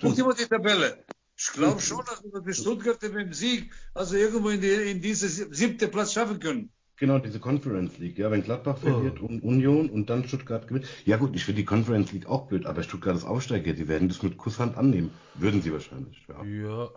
Guck 0.00 0.14
dir 0.14 0.24
mal 0.24 0.34
die 0.34 0.46
Tabelle. 0.46 1.04
Ich 1.36 1.52
glaube 1.52 1.80
schon, 1.80 2.04
dass 2.06 2.22
wir 2.22 2.40
die 2.40 2.54
Stuttgarter 2.54 3.08
mit 3.08 3.26
dem 3.26 3.32
Sieg 3.32 3.72
also 3.92 4.16
irgendwo 4.16 4.50
in, 4.50 4.60
die, 4.60 4.68
in 4.68 5.00
diese 5.00 5.28
siebte 5.28 5.88
Platz 5.88 6.12
schaffen 6.12 6.38
können. 6.38 6.70
Genau, 6.96 7.18
diese 7.18 7.40
Conference 7.40 7.98
League. 7.98 8.18
Ja, 8.18 8.30
wenn 8.30 8.42
Gladbach 8.42 8.78
verliert 8.78 9.20
oh. 9.20 9.26
und 9.26 9.42
Union 9.42 9.90
und 9.90 10.10
dann 10.10 10.26
Stuttgart 10.28 10.68
gewinnt. 10.68 10.86
Ja 11.04 11.16
gut, 11.16 11.34
ich 11.34 11.44
finde 11.44 11.60
die 11.62 11.64
Conference 11.64 12.12
League 12.12 12.26
auch 12.26 12.46
blöd, 12.46 12.66
aber 12.66 12.82
Stuttgart 12.84 13.16
ist 13.16 13.24
Aufsteiger. 13.24 13.72
Die 13.72 13.88
werden 13.88 14.08
das 14.08 14.22
mit 14.22 14.36
Kusshand 14.36 14.76
annehmen. 14.76 15.10
Würden 15.34 15.60
sie 15.60 15.72
wahrscheinlich. 15.72 16.24
Ja. 16.28 16.44
ja. 16.44 16.90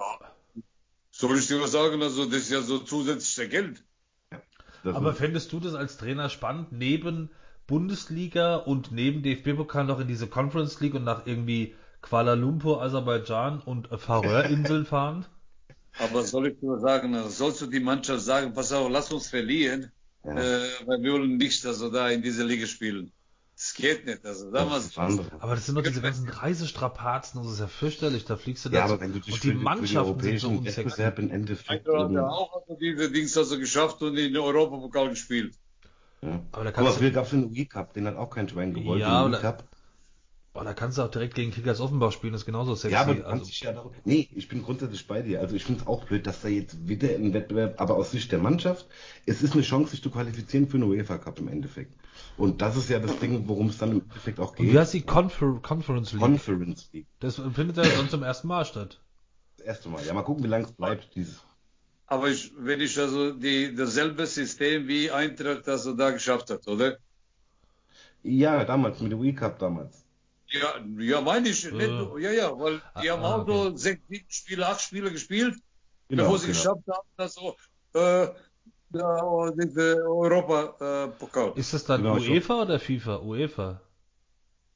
Soll 1.12 1.38
ich 1.38 1.48
dir 1.48 1.60
was 1.60 1.72
sagen? 1.72 2.02
Also 2.04 2.26
das 2.26 2.36
ist 2.36 2.52
ja 2.52 2.62
so 2.62 2.78
zusätzliches 2.78 3.50
Geld. 3.50 3.84
Ja, 4.84 4.94
aber 4.94 5.14
fändest 5.16 5.52
du 5.52 5.60
das 5.60 5.74
als 5.74 5.98
Trainer 5.98 6.30
spannend, 6.30 6.72
neben 6.72 7.32
Bundesliga 7.66 8.56
und 8.56 8.92
neben 8.92 9.24
DFB-Pokal 9.24 9.86
noch 9.86 10.00
in 10.00 10.08
diese 10.08 10.28
Conference 10.28 10.80
League 10.80 10.94
und 10.94 11.04
nach 11.04 11.26
irgendwie 11.26 11.76
Kuala 12.02 12.36
Lumpur, 12.36 12.84
Aserbaidschan 12.84 13.60
und 13.62 13.88
Färöerinseln 13.88 14.86
fahren? 14.86 15.26
Aber 16.00 16.24
soll 16.24 16.48
ich 16.48 16.62
nur 16.62 16.80
sagen, 16.80 17.18
sollst 17.30 17.62
du 17.62 17.68
die 17.68 17.80
Mannschaft 17.80 18.22
sagen, 18.22 18.54
pass 18.54 18.72
auf, 18.72 18.90
lass 18.90 19.12
uns 19.12 19.28
verlieren, 19.28 19.92
ja. 20.24 20.34
äh, 20.34 20.70
weil 20.86 21.02
wir 21.02 21.14
wollen 21.14 21.38
nicht 21.38 21.66
also 21.66 21.90
da 21.90 22.10
in 22.10 22.22
dieser 22.22 22.46
Liga 22.46 22.68
spielen. 22.68 23.12
Das 23.56 23.74
geht 23.74 24.06
nicht. 24.06 24.24
Also 24.24 24.52
damals. 24.52 24.94
Das 24.94 25.20
aber 25.40 25.56
das 25.56 25.66
sind 25.66 25.74
doch 25.74 25.82
diese 25.82 26.02
ganzen 26.02 26.30
Reisestrapazen, 26.30 27.42
das 27.42 27.54
ist 27.54 27.60
ja 27.60 27.66
fürchterlich. 27.66 28.24
Da 28.26 28.36
fliegst 28.36 28.64
du 28.66 28.70
da. 28.70 28.78
Ja, 28.78 28.84
aber 28.84 29.00
wenn 29.00 29.14
du 29.14 29.20
dich 29.20 29.34
und 29.34 29.44
die 29.44 29.54
Mannschaften 29.54 30.20
sind 30.20 30.40
so 30.40 30.50
unsexy. 30.50 31.02
im 31.02 31.32
Endeffekt. 31.32 31.88
hat 31.88 32.12
ja 32.12 32.28
auch 32.28 32.54
also 32.54 32.78
diese 32.80 33.10
Dings 33.12 33.36
also 33.36 33.58
geschafft 33.58 34.04
und 34.04 34.16
in 34.16 34.34
den 34.34 34.38
Europapokal 34.38 35.10
gespielt. 35.10 35.56
Ja. 36.22 36.40
Aber 36.52 36.66
da 36.66 36.72
kannst 36.72 36.98
aber 36.98 37.06
du... 37.06 37.12
gab 37.12 37.26
es 37.26 37.34
einen 37.34 37.56
Wii 37.56 37.66
Cup, 37.66 37.94
den 37.94 38.06
hat 38.06 38.16
auch 38.16 38.30
kein 38.30 38.48
Schwein 38.48 38.76
gewollt. 38.76 39.02
Ja, 39.02 39.26
oder, 39.26 39.58
Boah, 40.58 40.64
da 40.64 40.74
kannst 40.74 40.98
du 40.98 41.04
auch 41.04 41.12
direkt 41.12 41.36
gegen 41.36 41.52
Kickers 41.52 41.80
Offenbach 41.80 42.12
spielen, 42.12 42.34
das 42.34 42.42
ist 42.42 42.48
genauso 42.48 42.74
sexy. 42.74 42.96
Ja, 42.96 43.02
aber 43.02 43.14
du 43.14 43.28
also, 43.28 43.46
dich 43.46 43.60
ja 43.60 43.74
darum, 43.74 43.92
Nee, 44.06 44.28
ich 44.34 44.48
bin 44.48 44.64
grundsätzlich 44.64 45.06
bei 45.06 45.22
dir. 45.22 45.40
Also 45.40 45.56
ich 45.56 45.64
finde 45.64 45.82
es 45.82 45.88
auch 45.88 46.04
blöd, 46.06 46.26
dass 46.26 46.42
da 46.42 46.48
jetzt 46.48 46.88
wieder 46.88 47.10
ein 47.10 47.32
Wettbewerb, 47.36 47.80
aber 47.80 47.96
aus 47.96 48.10
Sicht 48.10 48.32
der 48.32 48.40
Mannschaft, 48.40 48.88
es 49.28 49.44
ist 49.44 49.54
eine 49.54 49.62
Chance, 49.62 49.92
sich 49.92 50.02
zu 50.02 50.10
qualifizieren 50.10 50.68
für 50.68 50.78
einen 50.78 50.90
UEFA 50.90 51.20
Cup 51.20 51.38
im 51.38 51.48
Endeffekt. 51.48 51.94
Und 52.38 52.64
das 52.64 52.76
ist 52.76 52.90
ja 52.90 52.98
das 52.98 53.20
Ding, 53.20 53.44
worum 53.48 53.68
es 53.68 53.78
dann 53.78 53.92
im 53.92 54.02
Endeffekt 54.02 54.40
auch 54.40 54.56
geht. 54.56 54.66
Und 54.66 54.74
wie 54.74 54.80
heißt 54.80 54.96
die 54.96 55.02
Confer 55.02 55.60
Conference 55.62 56.14
League? 56.14 56.22
Conference 56.22 56.90
League. 56.92 57.06
Das 57.20 57.36
findet 57.36 57.78
ja 57.78 57.84
sonst 57.84 58.10
zum 58.10 58.24
ersten 58.24 58.48
Mal 58.48 58.66
statt. 58.66 59.00
Das 59.58 59.68
erste 59.68 59.90
Mal. 59.90 60.04
Ja, 60.08 60.16
mal 60.16 60.24
gucken, 60.24 60.44
wie 60.44 60.48
lange 60.48 60.66
es 60.66 60.72
bleibt, 60.72 61.14
dieses. 61.14 61.44
Aber 62.08 62.30
ich, 62.30 62.52
wenn 62.58 62.82
ich 62.82 62.98
also 62.98 63.32
die, 63.32 63.76
dasselbe 63.76 64.26
System 64.26 64.88
wie 64.88 65.12
Eintracht 65.12 65.70
also 65.70 65.94
da 65.94 66.10
geschafft 66.10 66.50
hat, 66.50 66.68
oder? 66.68 66.98
Ja, 68.24 68.66
damals, 68.66 69.00
mit 69.02 69.12
dem 69.12 69.22
Wii 69.22 69.36
Cup 69.36 69.60
damals. 69.60 70.07
Ja, 70.50 70.76
ja, 71.00 71.22
meine 71.22 71.50
ich. 71.50 71.70
Nicht, 71.72 71.90
ja, 72.20 72.32
ja, 72.32 72.60
weil 72.60 72.82
die 73.02 73.10
ah, 73.10 73.14
haben 73.14 73.24
auch 73.24 73.42
okay. 73.42 73.52
nur 73.52 73.78
sechs, 73.78 74.02
sieben 74.08 74.26
Spiele, 74.30 74.68
acht 74.68 74.82
Spiele 74.82 75.12
gespielt, 75.12 75.56
genau, 76.08 76.24
bevor 76.24 76.40
sie 76.40 76.48
genau. 76.48 76.58
geschafft 76.58 76.88
haben, 76.88 77.08
dass 77.18 77.34
so, 77.34 77.56
äh, 77.94 78.28
ja, 78.94 79.52
diese 79.52 80.04
Europa-Pokal. 80.06 81.52
Ist 81.56 81.74
das 81.74 81.84
dann 81.84 82.04
genau, 82.04 82.16
UEFA 82.16 82.62
oder 82.62 82.80
FIFA? 82.80 83.18
UEFA. 83.18 83.82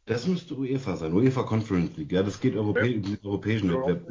Das 0.05 0.28
müsste 0.28 0.55
UEFA 0.55 0.97
sein, 0.97 1.13
UEFA 1.13 1.43
Conference 1.43 1.95
League. 1.95 2.11
Ja, 2.11 2.24
das 2.24 2.39
geht 2.41 2.55
Europä 2.55 2.86
ja. 2.86 2.95
im 2.95 3.17
europäischen 3.24 3.69
Wettbewerb 3.69 4.09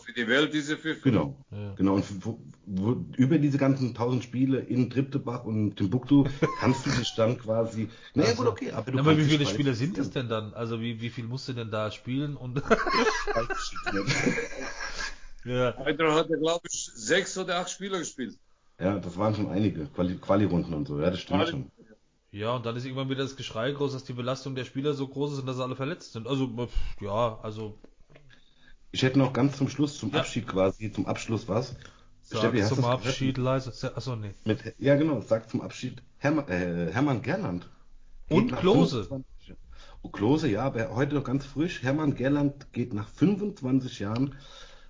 für 0.00 0.12
die 0.12 0.26
Welt 0.28 0.52
diese 0.52 0.76
FIFA. 0.76 1.00
Genau, 1.02 1.36
ja. 1.50 1.74
genau. 1.74 1.94
Und 1.94 2.04
wo, 2.24 2.40
wo, 2.66 3.04
über 3.16 3.38
diese 3.38 3.58
ganzen 3.58 3.94
tausend 3.94 4.24
Spiele 4.24 4.60
in 4.60 4.90
Triptebach 4.90 5.44
und 5.44 5.76
Timbuktu 5.76 6.24
kannst 6.60 6.86
du 6.86 6.90
dich 6.90 7.14
dann 7.16 7.38
quasi. 7.38 7.88
Naja, 8.14 8.30
also, 8.30 8.42
gut, 8.42 8.52
okay. 8.52 8.72
Aber, 8.72 8.90
du 8.90 8.98
aber 8.98 9.16
wie 9.16 9.24
viele 9.24 9.46
Spiele 9.46 9.74
sind 9.74 9.98
es 9.98 10.10
denn 10.10 10.28
dann? 10.28 10.52
Also 10.54 10.80
wie, 10.80 11.00
wie 11.00 11.10
viel 11.10 11.24
musst 11.24 11.48
du 11.48 11.52
denn 11.52 11.70
da 11.70 11.90
spielen? 11.90 12.36
Und 12.36 12.62
ja. 15.44 15.76
Hat 15.76 15.98
er, 15.98 16.24
glaube 16.24 16.68
ich, 16.70 16.90
sechs 16.94 17.36
oder 17.38 17.58
acht 17.60 17.70
Spieler 17.70 17.98
gespielt. 17.98 18.38
Ja, 18.80 18.98
das 18.98 19.16
waren 19.16 19.34
schon 19.34 19.48
einige. 19.50 19.86
Quali-Runden 19.86 20.74
und 20.74 20.88
so. 20.88 21.00
Ja, 21.00 21.10
das 21.10 21.20
stimmt 21.20 21.40
Quali 21.40 21.50
schon. 21.50 21.70
Ja, 22.32 22.56
und 22.56 22.64
dann 22.64 22.76
ist 22.76 22.86
irgendwann 22.86 23.10
wieder 23.10 23.22
das 23.22 23.36
Geschrei 23.36 23.72
groß, 23.72 23.92
dass 23.92 24.04
die 24.04 24.14
Belastung 24.14 24.54
der 24.54 24.64
Spieler 24.64 24.94
so 24.94 25.06
groß 25.06 25.34
ist 25.34 25.40
und 25.40 25.46
dass 25.46 25.56
sie 25.56 25.62
alle 25.62 25.76
verletzt 25.76 26.14
sind. 26.14 26.26
Also, 26.26 26.68
ja, 26.98 27.38
also 27.42 27.78
ich 28.92 29.02
hätte 29.02 29.18
noch 29.18 29.32
ganz 29.32 29.56
zum 29.56 29.68
Schluss, 29.68 29.98
zum 29.98 30.12
ja. 30.12 30.20
Abschied 30.20 30.46
quasi, 30.46 30.92
zum 30.92 31.06
Abschluss 31.06 31.48
was. 31.48 31.74
Sag 32.22 32.38
Steffi, 32.38 32.62
zum 32.62 32.84
Abschied 32.84 33.38
leise. 33.38 33.72
Achso, 33.96 34.16
nee. 34.16 34.34
Mit, 34.44 34.74
ja, 34.78 34.94
genau, 34.94 35.20
sag 35.22 35.50
zum 35.50 35.60
Abschied 35.60 36.02
Hermann, 36.18 36.48
äh, 36.48 36.92
Hermann 36.92 37.22
Gerland. 37.22 37.68
Und 38.28 38.54
Klose. 38.56 39.04
25, 39.04 39.56
oh, 40.02 40.08
Klose, 40.08 40.48
ja, 40.48 40.62
aber 40.62 40.94
heute 40.94 41.14
noch 41.14 41.24
ganz 41.24 41.44
frisch. 41.44 41.82
Hermann 41.82 42.14
Gerland 42.14 42.72
geht 42.72 42.94
nach 42.94 43.08
25 43.08 43.98
Jahren 43.98 44.36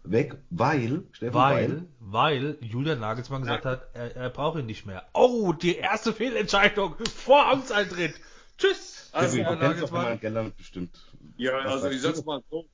weg, 0.04 0.36
weil, 0.50 1.04
Steffen, 1.12 1.34
weil, 1.34 1.70
weil, 2.00 2.54
weil 2.54 2.58
Julian 2.60 3.00
Nagelsmann 3.00 3.42
gesagt 3.42 3.64
hat, 3.64 3.88
er, 3.94 4.16
er 4.16 4.30
braucht 4.30 4.58
ihn 4.58 4.66
nicht 4.66 4.84
mehr. 4.84 5.04
Oh, 5.14 5.52
die 5.52 5.76
erste 5.76 6.12
Fehlentscheidung 6.12 6.96
vor 7.14 7.46
Amtseintritt. 7.46 8.14
Tschüss. 8.58 9.08
Also, 9.12 9.38
Herr 9.38 9.56
Nagelsmann. 9.56 10.20
Gerland 10.20 10.56
bestimmt. 10.56 10.96
Ja, 11.36 11.58
also 11.58 11.88
ich 11.90 12.00
sag's 12.00 12.24
mal 12.24 12.42
so, 12.50 12.66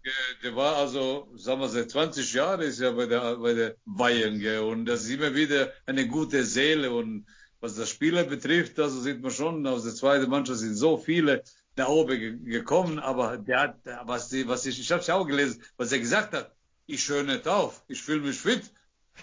der 0.42 0.54
war 0.54 0.76
also, 0.76 1.28
sagen 1.36 1.60
wir 1.60 1.68
seit 1.68 1.90
20 1.90 2.32
Jahren 2.32 2.60
ist 2.60 2.80
ja 2.80 2.90
bei 2.90 3.06
der, 3.06 3.36
bei 3.36 3.54
der 3.54 3.76
Bayern, 3.84 4.38
gell, 4.38 4.60
und 4.60 4.86
das 4.86 5.04
ist 5.04 5.10
immer 5.10 5.34
wieder 5.34 5.72
eine 5.86 6.06
gute 6.06 6.44
Seele 6.44 6.92
und 6.92 7.26
was 7.60 7.76
das 7.76 7.90
Spieler 7.90 8.24
betrifft, 8.24 8.78
also 8.78 9.00
sieht 9.00 9.20
man 9.20 9.30
schon, 9.30 9.66
aus 9.66 9.84
der 9.84 9.94
zweiten 9.94 10.30
Mannschaft 10.30 10.60
sind 10.60 10.74
so 10.74 10.96
viele 10.96 11.42
da 11.76 11.86
oben 11.86 12.44
gekommen, 12.44 12.98
aber 12.98 13.38
der 13.38 13.60
hat, 13.60 13.78
was 14.04 14.28
die, 14.28 14.46
was 14.46 14.66
ich, 14.66 14.78
ich 14.80 14.90
hab's 14.92 15.06
ja 15.06 15.14
auch 15.14 15.26
gelesen, 15.26 15.62
was 15.76 15.92
er 15.92 16.00
gesagt 16.00 16.34
hat, 16.34 16.54
ich 16.86 17.08
höre 17.08 17.22
nicht 17.22 17.46
auf, 17.46 17.82
ich 17.88 18.02
fühle 18.02 18.20
mich 18.20 18.38
fit, 18.38 18.62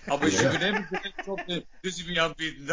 aber 0.08 0.28
ich 0.28 0.40
übernehme 0.40 0.88
den 0.92 1.26
Job, 1.26 1.40
den 1.48 1.64
sie 1.84 2.04
mir 2.04 2.24
anbieten. 2.24 2.68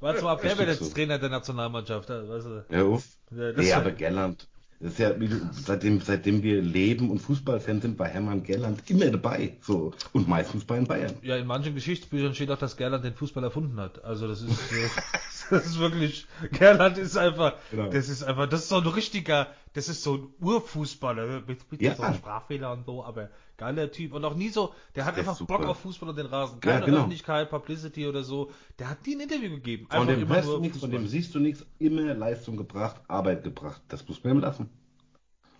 Warte 0.00 0.22
mal, 0.22 0.38
wer 0.42 0.58
wird 0.58 0.68
jetzt 0.68 0.94
Trainer 0.94 1.18
der 1.18 1.30
Nationalmannschaft? 1.30 2.08
Weißt 2.10 2.46
du? 2.46 2.64
Ja, 2.70 2.82
uff. 2.84 3.04
Ja, 3.30 3.52
nee, 3.52 3.72
aber 3.72 3.92
Gerland, 3.92 4.46
das 4.78 4.92
ist 4.92 4.98
ja, 4.98 5.12
seitdem, 5.52 6.00
seitdem 6.02 6.42
wir 6.42 6.60
leben 6.60 7.10
und 7.10 7.18
Fußballfans 7.18 7.82
sind, 7.82 7.96
bei 7.96 8.08
Hermann 8.08 8.42
Gerland 8.42 8.82
immer 8.90 9.06
dabei. 9.06 9.56
So. 9.62 9.94
Und 10.12 10.28
meistens 10.28 10.64
bei 10.64 10.76
den 10.76 10.86
Bayern. 10.86 11.14
Ja, 11.22 11.36
in 11.36 11.46
manchen 11.46 11.74
Geschichtsbüchern 11.74 12.34
steht 12.34 12.50
auch, 12.50 12.58
dass 12.58 12.76
Gerland 12.76 13.02
den 13.04 13.14
Fußball 13.14 13.42
erfunden 13.42 13.80
hat. 13.80 14.04
Also 14.04 14.28
das 14.28 14.42
ist, 14.42 14.58
das 15.50 15.66
ist 15.66 15.78
wirklich, 15.78 16.26
Gerland 16.52 16.98
ist 16.98 17.16
einfach, 17.16 17.54
genau. 17.70 17.88
das 17.88 18.10
ist 18.10 18.22
einfach, 18.22 18.48
das 18.48 18.62
ist 18.62 18.68
so 18.68 18.76
ein 18.76 18.86
richtiger, 18.86 19.48
das 19.76 19.90
ist 19.90 20.02
so 20.02 20.14
ein 20.14 20.28
Urfußballer, 20.40 21.42
mit, 21.46 21.70
mit 21.70 21.82
ja. 21.82 21.94
so 21.94 22.02
Sprachfehlern 22.02 22.78
und 22.78 22.86
so, 22.86 23.04
aber 23.04 23.28
geiler 23.58 23.92
Typ. 23.92 24.14
Und 24.14 24.24
auch 24.24 24.34
nie 24.34 24.48
so, 24.48 24.72
der 24.94 25.04
hat 25.04 25.18
der 25.18 25.28
einfach 25.28 25.38
Bock 25.46 25.66
auf 25.66 25.80
Fußball 25.80 26.08
und 26.08 26.16
den 26.16 26.24
Rasen. 26.24 26.60
Keine 26.60 26.80
ja, 26.80 26.86
genau. 26.86 26.96
Öffentlichkeit, 26.98 27.50
Publicity 27.50 28.06
oder 28.06 28.24
so. 28.24 28.50
Der 28.78 28.88
hat 28.88 29.06
nie 29.06 29.16
ein 29.16 29.20
Interview 29.20 29.50
gegeben. 29.50 29.84
Einfach 29.90 30.06
von 30.06 30.18
dem 30.18 30.28
hörst 30.30 30.48
du 30.48 30.60
nichts, 30.60 30.78
von 30.78 30.90
dem 30.90 31.06
siehst 31.06 31.34
du 31.34 31.40
nichts, 31.40 31.66
immer 31.78 32.14
Leistung 32.14 32.56
gebracht, 32.56 33.02
Arbeit 33.06 33.44
gebracht. 33.44 33.82
Das 33.88 34.08
muss 34.08 34.24
man 34.24 34.36
ihm 34.36 34.40
lassen. 34.40 34.70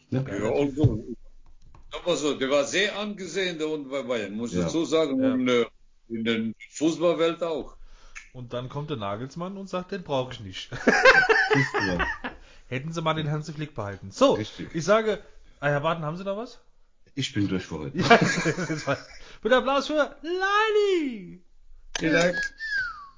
Ne? 0.08 0.24
Ja, 0.26 0.48
und 0.48 0.74
so. 0.74 1.04
Aber 1.92 2.16
so, 2.16 2.38
der 2.38 2.48
war 2.48 2.64
sehr 2.64 2.98
angesehen, 2.98 3.58
der 3.58 3.68
unten 3.68 3.90
bei 3.90 4.02
Bayern, 4.02 4.32
muss 4.32 4.54
ich 4.54 4.60
dazu 4.60 4.86
sagen. 4.86 5.22
Ja. 5.22 5.34
Und 5.34 5.46
äh, 5.46 5.66
in 6.08 6.24
der 6.24 6.54
Fußballwelt 6.70 7.42
auch. 7.42 7.76
Und 8.32 8.54
dann 8.54 8.70
kommt 8.70 8.88
der 8.88 8.96
Nagelsmann 8.96 9.58
und 9.58 9.68
sagt, 9.68 9.92
den 9.92 10.02
brauche 10.02 10.32
ich 10.32 10.40
nicht. 10.40 10.70
Hätten 12.68 12.92
sie 12.92 13.02
mal 13.02 13.14
den 13.14 13.30
Hansi 13.30 13.52
Flick 13.52 13.74
behalten. 13.74 14.10
So, 14.10 14.34
Richtig. 14.34 14.74
ich 14.74 14.84
sage, 14.84 15.22
ah, 15.60 15.68
Herr 15.68 15.82
Warten, 15.82 16.04
haben 16.04 16.16
Sie 16.16 16.24
da 16.24 16.36
was? 16.36 16.58
Ich 17.14 17.32
bin 17.32 17.48
durch 17.48 17.64
für 17.64 17.78
heute. 17.78 17.98
Ja, 17.98 18.18
Mit 19.42 19.52
Applaus 19.52 19.86
für 19.86 20.16
Lali! 20.22 21.42
Vielen 21.98 22.12
Dank. 22.12 22.36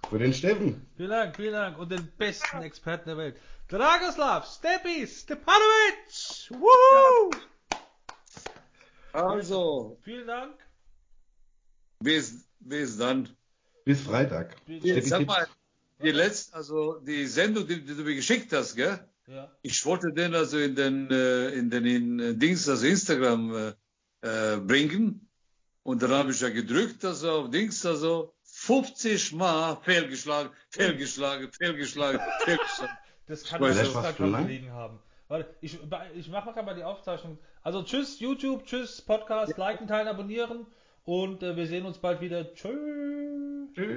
Für 0.09 0.19
den 0.19 0.33
Steffen. 0.33 0.87
Vielen 0.97 1.11
Dank, 1.11 1.37
vielen 1.37 1.53
Dank. 1.53 1.79
Und 1.79 1.91
den 1.91 2.07
besten 2.17 2.63
Experten 2.63 3.09
der 3.09 3.17
Welt. 3.17 3.37
Dragoslav 3.69 4.47
Stepi 4.47 5.07
Stepanovic! 5.07 6.51
Woohoo! 6.51 7.31
Also. 9.13 9.99
Vielen 10.03 10.27
Dank. 10.27 10.55
Bis, 12.01 12.47
bis 12.61 12.97
dann. 12.97 13.29
Bis 13.85 14.03
Freitag. 14.03 14.57
Jetzt 14.67 15.09
sag 15.09 15.27
mal, 15.27 15.49
die 16.03 16.11
letzte, 16.11 16.55
also 16.55 17.01
die 17.01 17.27
Sendung, 17.27 17.67
die, 17.67 17.85
die, 17.85 17.97
du 17.97 18.03
mir 18.05 18.15
geschickt 18.15 18.53
hast, 18.53 18.77
gell? 18.77 18.99
Ja. 19.29 19.51
Ich 19.63 19.85
wollte 19.85 20.13
den 20.13 20.35
also 20.35 20.59
in 20.59 20.75
den, 20.75 21.11
äh, 21.11 21.51
in 21.51 21.69
den 21.71 21.85
in 21.85 22.39
Dings, 22.39 22.69
also 22.69 22.87
Instagram, 22.87 23.75
äh, 24.23 24.55
äh, 24.55 24.57
bringen. 24.57 25.29
Und 25.83 26.03
dann 26.03 26.11
habe 26.11 26.31
ich 26.31 26.41
ja 26.41 26.49
gedrückt, 26.49 27.05
also 27.05 27.31
auf 27.33 27.51
Dings, 27.51 27.85
also 27.85 28.35
50 28.43 29.35
Mal 29.35 29.77
fehlgeschlagen, 29.83 30.51
fehlgeschlagen, 30.71 31.51
fehlgeschlagen, 31.53 32.21
fehlgeschlagen. 32.45 32.97
Das 33.27 33.45
kann 33.45 33.63
an 33.63 33.79
Instagram 33.79 34.47
gelegen 34.47 34.73
haben. 34.73 34.99
Warte, 35.29 35.55
ich, 35.61 35.79
ich 36.15 36.29
mache 36.31 36.63
mal 36.63 36.75
die 36.75 36.85
Aufzeichnung. 36.85 37.39
Also 37.63 37.83
tschüss 37.83 38.19
YouTube, 38.21 38.65
tschüss 38.65 39.03
Podcast, 39.03 39.59
liken, 39.59 39.87
teilen, 39.87 40.09
abonnieren 40.09 40.67
und 41.05 41.43
äh, 41.43 41.55
wir 41.55 41.67
sehen 41.67 41.85
uns 41.85 41.99
bald 41.99 42.23
wieder. 42.23 42.55
Tschüss. 42.55 43.75
Tschüss. 43.75 43.87